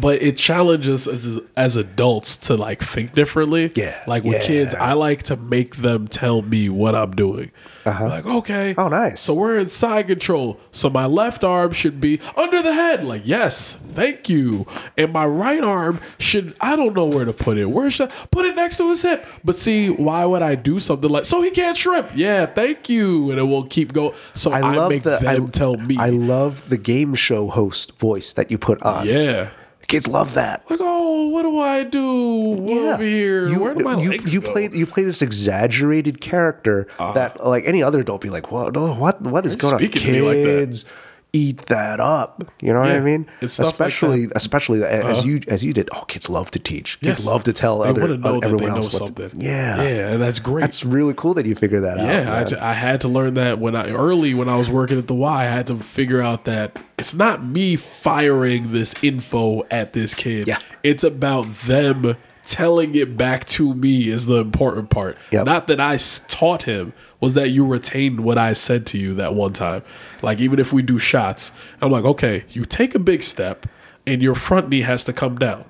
[0.00, 3.72] but it challenges us as, as adults to like think differently.
[3.74, 4.46] Yeah, like with yeah.
[4.46, 7.50] kids i like to make them tell me what i'm doing.
[7.84, 8.08] Uh-huh.
[8.08, 9.20] Like okay Oh, nice.
[9.20, 10.58] so we're in side control.
[10.72, 13.04] So my left arm should be under the head.
[13.04, 14.66] Like yes thank you.
[14.98, 17.66] And my right arm should i don't know where to put it.
[17.66, 19.24] Where should i put it next to his hip?
[19.44, 22.10] But see why would i do something like so he can't shrimp.
[22.14, 23.30] Yeah thank you.
[23.30, 24.14] And it will keep going.
[24.34, 25.96] So i, I love make the them I, tell me.
[25.96, 29.06] I love the game show host voice that you put on.
[29.06, 29.50] yeah
[29.86, 30.68] kids love that.
[30.70, 34.40] like oh what do i do over here You, where do my you, legs you
[34.40, 34.52] go?
[34.52, 37.12] Play you play this exaggerated character ah.
[37.12, 39.80] that like any other adult be like, what what what is going on?
[39.80, 40.34] me like.
[40.36, 40.84] Kids
[41.32, 42.50] eat that up.
[42.60, 43.26] You know what I mean?
[43.42, 44.24] it's stuff like especially.
[44.26, 44.32] Uh-huh.
[44.36, 45.88] especially as you as you did.
[45.92, 46.98] Oh, kids love to teach.
[47.00, 47.26] Kids Yes.
[47.26, 49.40] love to tell they other, know other that they everyone know else what to- something
[49.40, 49.82] yeah.
[49.82, 52.06] yeah and that's great That's really cool that you figure that out.
[52.06, 55.06] Yeah, I, I had to learn that when I early when I was working at
[55.08, 55.42] the Y.
[55.42, 60.46] I had to figure out that it's not me firing this info at this kid.
[60.48, 60.58] Yeah.
[60.82, 62.16] it's about them
[62.46, 65.18] telling it back to me is the important part.
[65.32, 65.46] Yep.
[65.46, 65.96] Not that I
[66.28, 69.82] taught him was that you retained what I said to you that one time.
[70.22, 73.66] Like even if we do shots, I'm like, okay, you take a big step
[74.06, 75.64] and your front knee has to come down.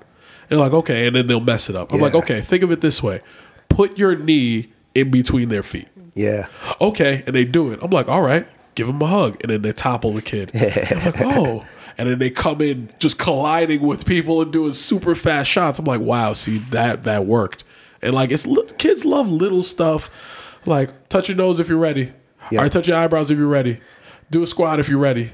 [0.49, 1.91] And like, okay, and then they'll mess it up.
[1.91, 3.19] I'm like, okay, think of it this way:
[3.67, 6.47] put your knee in between their feet yeah.
[6.81, 7.79] okay, and they do it.
[7.81, 10.51] I'm like, all right, give them a hug, and then they topple the kid.
[10.55, 11.65] I'm like, oh,
[11.97, 15.79] and then they come in just colliding with people and doing super fast shots.
[15.79, 17.63] I'm like, wow, see that that worked,
[18.01, 18.47] and like it's
[18.77, 20.09] kids love little stuff,
[20.67, 22.13] like touch your nose if you're ready.
[22.51, 23.79] All right, touch your eyebrows if you're ready.
[24.31, 25.31] Do a squat if you're ready.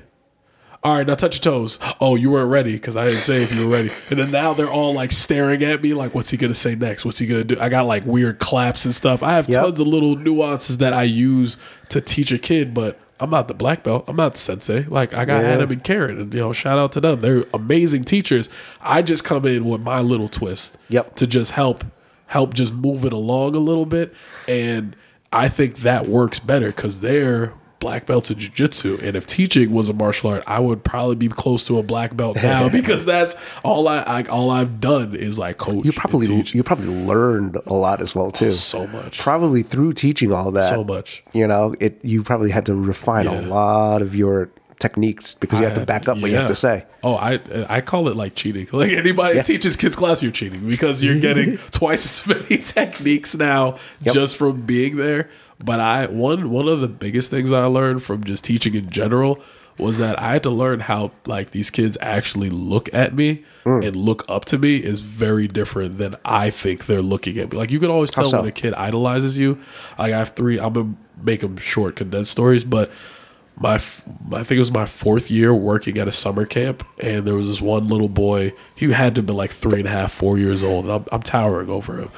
[0.83, 1.79] All right, now touch your toes.
[2.01, 3.91] Oh, you weren't ready because I didn't say if you were ready.
[4.09, 7.05] And then now they're all like staring at me, like, what's he gonna say next?
[7.05, 7.57] What's he gonna do?
[7.59, 9.23] I got like weird claps and stuff.
[9.23, 9.61] I have Yep.
[9.63, 11.57] tons of little nuances that I use
[11.89, 14.03] to teach a kid, but I'm not the black belt.
[14.09, 14.83] I'm not the sensei.
[14.89, 15.51] Like I got Yeah.
[15.51, 17.21] Adam and Karen, and you know, shout out to them.
[17.21, 18.49] They're amazing teachers.
[18.81, 20.77] I just come in with my little twist.
[20.89, 21.15] Yep.
[21.15, 21.85] To just help
[22.27, 24.13] help just move it along a little bit.
[24.49, 24.97] And
[25.33, 29.89] I think that works better because they're black belts in jiu-jitsu and if teaching was
[29.89, 33.35] a martial art i would probably be close to a black belt now because that's
[33.61, 37.73] all i, I all i've done is like coach You probably you probably learned a
[37.73, 38.53] lot as well too.
[38.53, 40.69] so much Probably through teaching all that.
[40.69, 44.49] so much You know, it you probably had to refine a lot of your
[44.83, 46.85] techniques because you have to back up what you have to say.
[47.03, 47.39] Oh, I
[47.69, 48.67] I call it like cheating.
[48.73, 53.33] Like anybody that teaches kids class, you're cheating because you're getting twice as many techniques
[53.35, 54.13] now Yep.
[54.13, 55.29] just from being there.
[55.63, 59.39] But I one one of the biggest things I learned from just teaching in general
[59.79, 63.87] was that I had to learn how like these kids actually look at me Mm.
[63.87, 67.57] and look up to me is very different than I think they're looking at me.
[67.57, 68.39] Like you can always tell so?
[68.41, 69.57] when a kid idolizes you.
[69.97, 70.59] Like I have three.
[70.59, 72.91] I'm gonna make them short, condensed stories, but
[73.55, 77.35] my I think it was my fourth year working at a summer camp, and there
[77.35, 78.53] was this one little boy.
[78.75, 80.89] He had to be like three and a half, four years old.
[80.89, 82.09] I'm, I'm towering over him,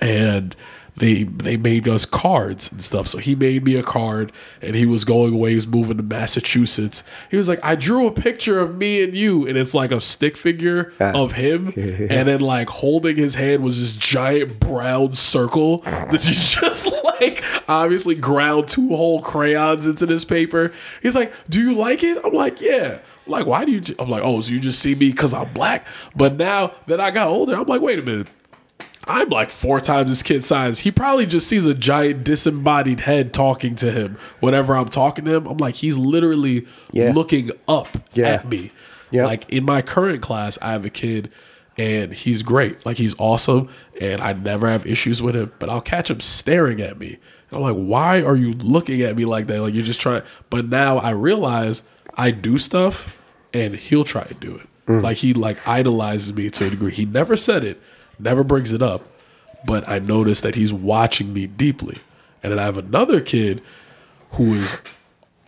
[0.00, 0.56] and
[0.96, 3.08] they they made us cards and stuff.
[3.08, 5.50] So he made me a card, and he was going away.
[5.50, 7.02] He was moving to Massachusetts.
[7.30, 10.00] He was like, I drew a picture of me and you, and it's like a
[10.00, 11.12] stick figure Ah.
[11.12, 16.34] of him, and then like holding his hand was this giant brown circle that you
[16.34, 16.86] just
[17.20, 20.72] like obviously ground two whole crayons into this paper.
[21.02, 22.18] He's like, Do you like it?
[22.24, 22.98] I'm like, Yeah.
[23.26, 23.82] I'm like, why do you?
[23.98, 25.86] I'm like, oh, so you just see me because I'm black.
[26.16, 28.26] But now that I got older, I'm like, wait a minute.
[29.06, 30.80] I'm like four times his kid size.
[30.80, 35.34] He probably just sees a giant disembodied head talking to him whenever I'm talking to
[35.36, 35.46] him.
[35.46, 37.12] I'm like, he's literally Yeah.
[37.12, 38.28] looking up Yeah.
[38.28, 38.72] at me.
[39.10, 39.24] Yeah.
[39.24, 41.30] Like in my current class, I have a kid
[41.78, 42.84] and he's great.
[42.84, 43.68] Like he's awesome
[44.00, 47.18] and I never have issues with him, but I'll catch him staring at me.
[47.50, 49.60] And I'm like, why are you looking at me like that?
[49.62, 50.22] Like you're just trying.
[50.50, 51.82] But now I realize
[52.16, 53.16] I do stuff
[53.54, 54.66] and he'll try to do it.
[54.86, 55.02] Mm.
[55.02, 56.92] Like he like idolizes me to a degree.
[56.92, 57.80] He never said it,
[58.22, 59.06] never brings it up,
[59.66, 61.98] but I notice that he's watching me deeply.
[62.42, 63.62] And then I have another kid
[64.32, 64.80] who is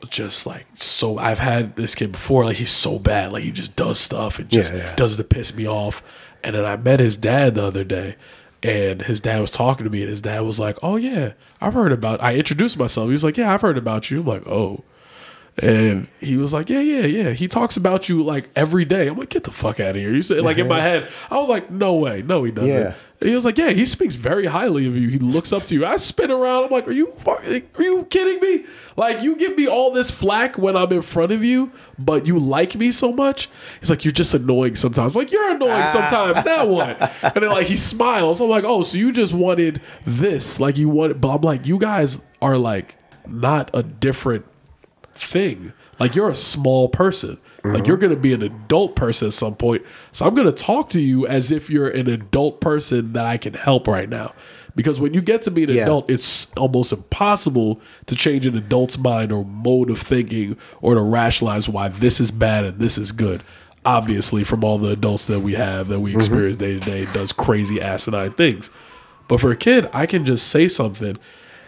[0.09, 3.77] just like so I've had this kid before, like he's so bad, like he just
[3.77, 4.95] does stuff and just Yeah, yeah.
[4.97, 6.03] does to piss me off.
[6.45, 8.17] And then I met his dad the other day
[8.65, 11.75] and his dad was talking to me and his dad was like, Oh yeah, I've
[11.75, 13.07] heard about I introduced myself.
[13.07, 14.21] He was like, Yeah, I've heard about you.
[14.21, 14.83] I'm like, Oh.
[15.59, 17.31] And he was like, Yeah, yeah, yeah.
[17.33, 19.09] He talks about you like every day.
[19.09, 20.15] I'm like, get the fuck out of here.
[20.15, 20.89] You said like in my uh-huh.
[20.89, 22.71] head, I was like, No way, no, he doesn't.
[22.71, 22.95] Yeah.
[23.21, 25.11] And he was like, Yeah, he speaks very highly of you.
[25.11, 25.85] He looks up to you.
[25.85, 26.65] I spin around.
[26.65, 28.65] I'm like, Are you fucking, are you kidding me?
[28.97, 32.39] Like you give me all this flack when I'm in front of you, but you
[32.39, 33.51] like me so much.
[33.79, 35.15] He's like, You're just annoying sometimes.
[35.15, 35.93] I'm like, you're annoying ah.
[35.93, 36.47] sometimes.
[36.47, 36.99] Now what?
[37.23, 38.41] And then like he smiles.
[38.41, 40.59] I'm like, Oh, so you just wanted this.
[40.59, 44.47] Like you wanted but I'm like, you guys are like not a different
[45.15, 45.73] thing.
[45.99, 47.39] Like you're a small person.
[47.65, 49.83] Like you're gonna be an adult person at some point.
[50.11, 53.55] So I'm gonna talk to you as if you're an adult person that I can
[53.55, 54.35] help right now.
[54.75, 55.83] Because when you get to be an Yeah.
[55.83, 61.01] adult, it's almost impossible to change an adult's mind or mode of thinking or to
[61.01, 63.43] rationalize why this is bad and this is good.
[63.85, 66.19] Obviously, from all the adults that we have that we mm-hmm.
[66.19, 68.71] experience day to day, does crazy asinine things.
[69.29, 71.17] But for a kid, I can just say something.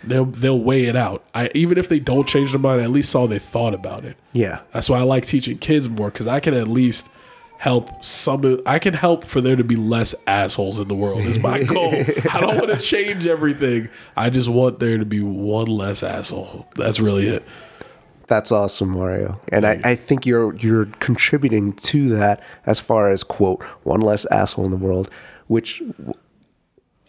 [0.08, 1.24] They'll they'll weigh it out.
[1.34, 4.04] I even if they don't change their mind, I at least saw they thought about
[4.04, 4.16] it.
[4.32, 4.60] Yeah.
[4.72, 7.08] That's why I like teaching kids more because I can at least
[7.58, 8.60] help some.
[8.66, 11.20] I can help for there to be less assholes in the world.
[11.20, 11.94] Is my goal.
[12.30, 13.88] I don't want to change everything.
[14.16, 16.68] I just want there to be one less asshole.
[16.76, 17.44] That's really it.
[18.26, 19.40] That's awesome, Mario.
[19.52, 24.24] And I, I think you're you're contributing to that as far as quote one less
[24.26, 25.10] asshole in the world,
[25.46, 25.82] which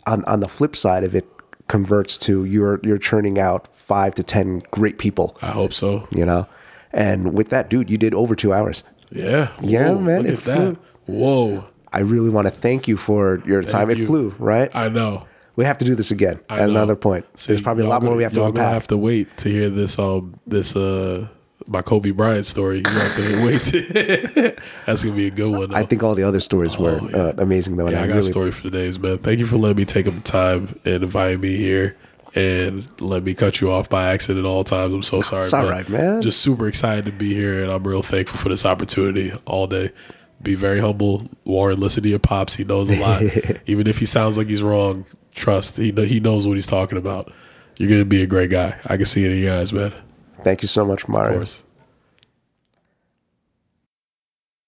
[0.06, 1.26] on on the flip side of it
[1.68, 6.08] converts to you're you're churning out five to ten great people, I hope so.
[6.12, 6.48] you know.
[6.94, 8.84] And with that, dude, you did over two hours.
[9.12, 9.52] Yeah.
[9.62, 10.56] Yeah, Whoa, man, Look it at that.
[10.56, 10.78] flew.
[11.08, 11.66] Whoa.
[11.92, 13.90] I really want to thank you for your time.
[13.90, 14.70] It flew, right?
[14.76, 15.26] I know.
[15.56, 16.72] we have to do this again I at know.
[16.72, 17.26] another point.
[17.38, 19.28] See, There's probably a lot more gonna- we have to y'all gonna have to wait
[19.38, 21.28] to hear this um this uh
[21.68, 22.78] my Kobe Bryant story.
[22.86, 24.60] You have to wait.
[24.86, 25.70] That's gonna be a good one.
[25.72, 25.76] Though.
[25.76, 27.18] I think all the other stories were Oh, yeah.
[27.18, 27.88] uh, amazing, though.
[27.88, 29.18] and yeah, I I got really a story for today's man.
[29.20, 31.96] Thank you for letting me take up the time and inviting me here
[32.36, 34.94] and let me cut you off by accident all times.
[34.94, 35.46] I'm so sorry.
[35.46, 36.22] It's all right, man.
[36.22, 39.92] Just super excited to be here, and I'm real thankful for this opportunity all day.
[40.44, 41.80] Be very humble, Warren.
[41.80, 42.56] Listen to your pops.
[42.56, 43.24] He knows a lot.
[43.68, 47.32] Even if he sounds like he's wrong, trust he he knows what he's talking about.
[47.78, 48.76] You're gonna be a great guy.
[48.86, 49.94] I can see it in your eyes, man.
[50.46, 51.44] Thank you so much, Mario.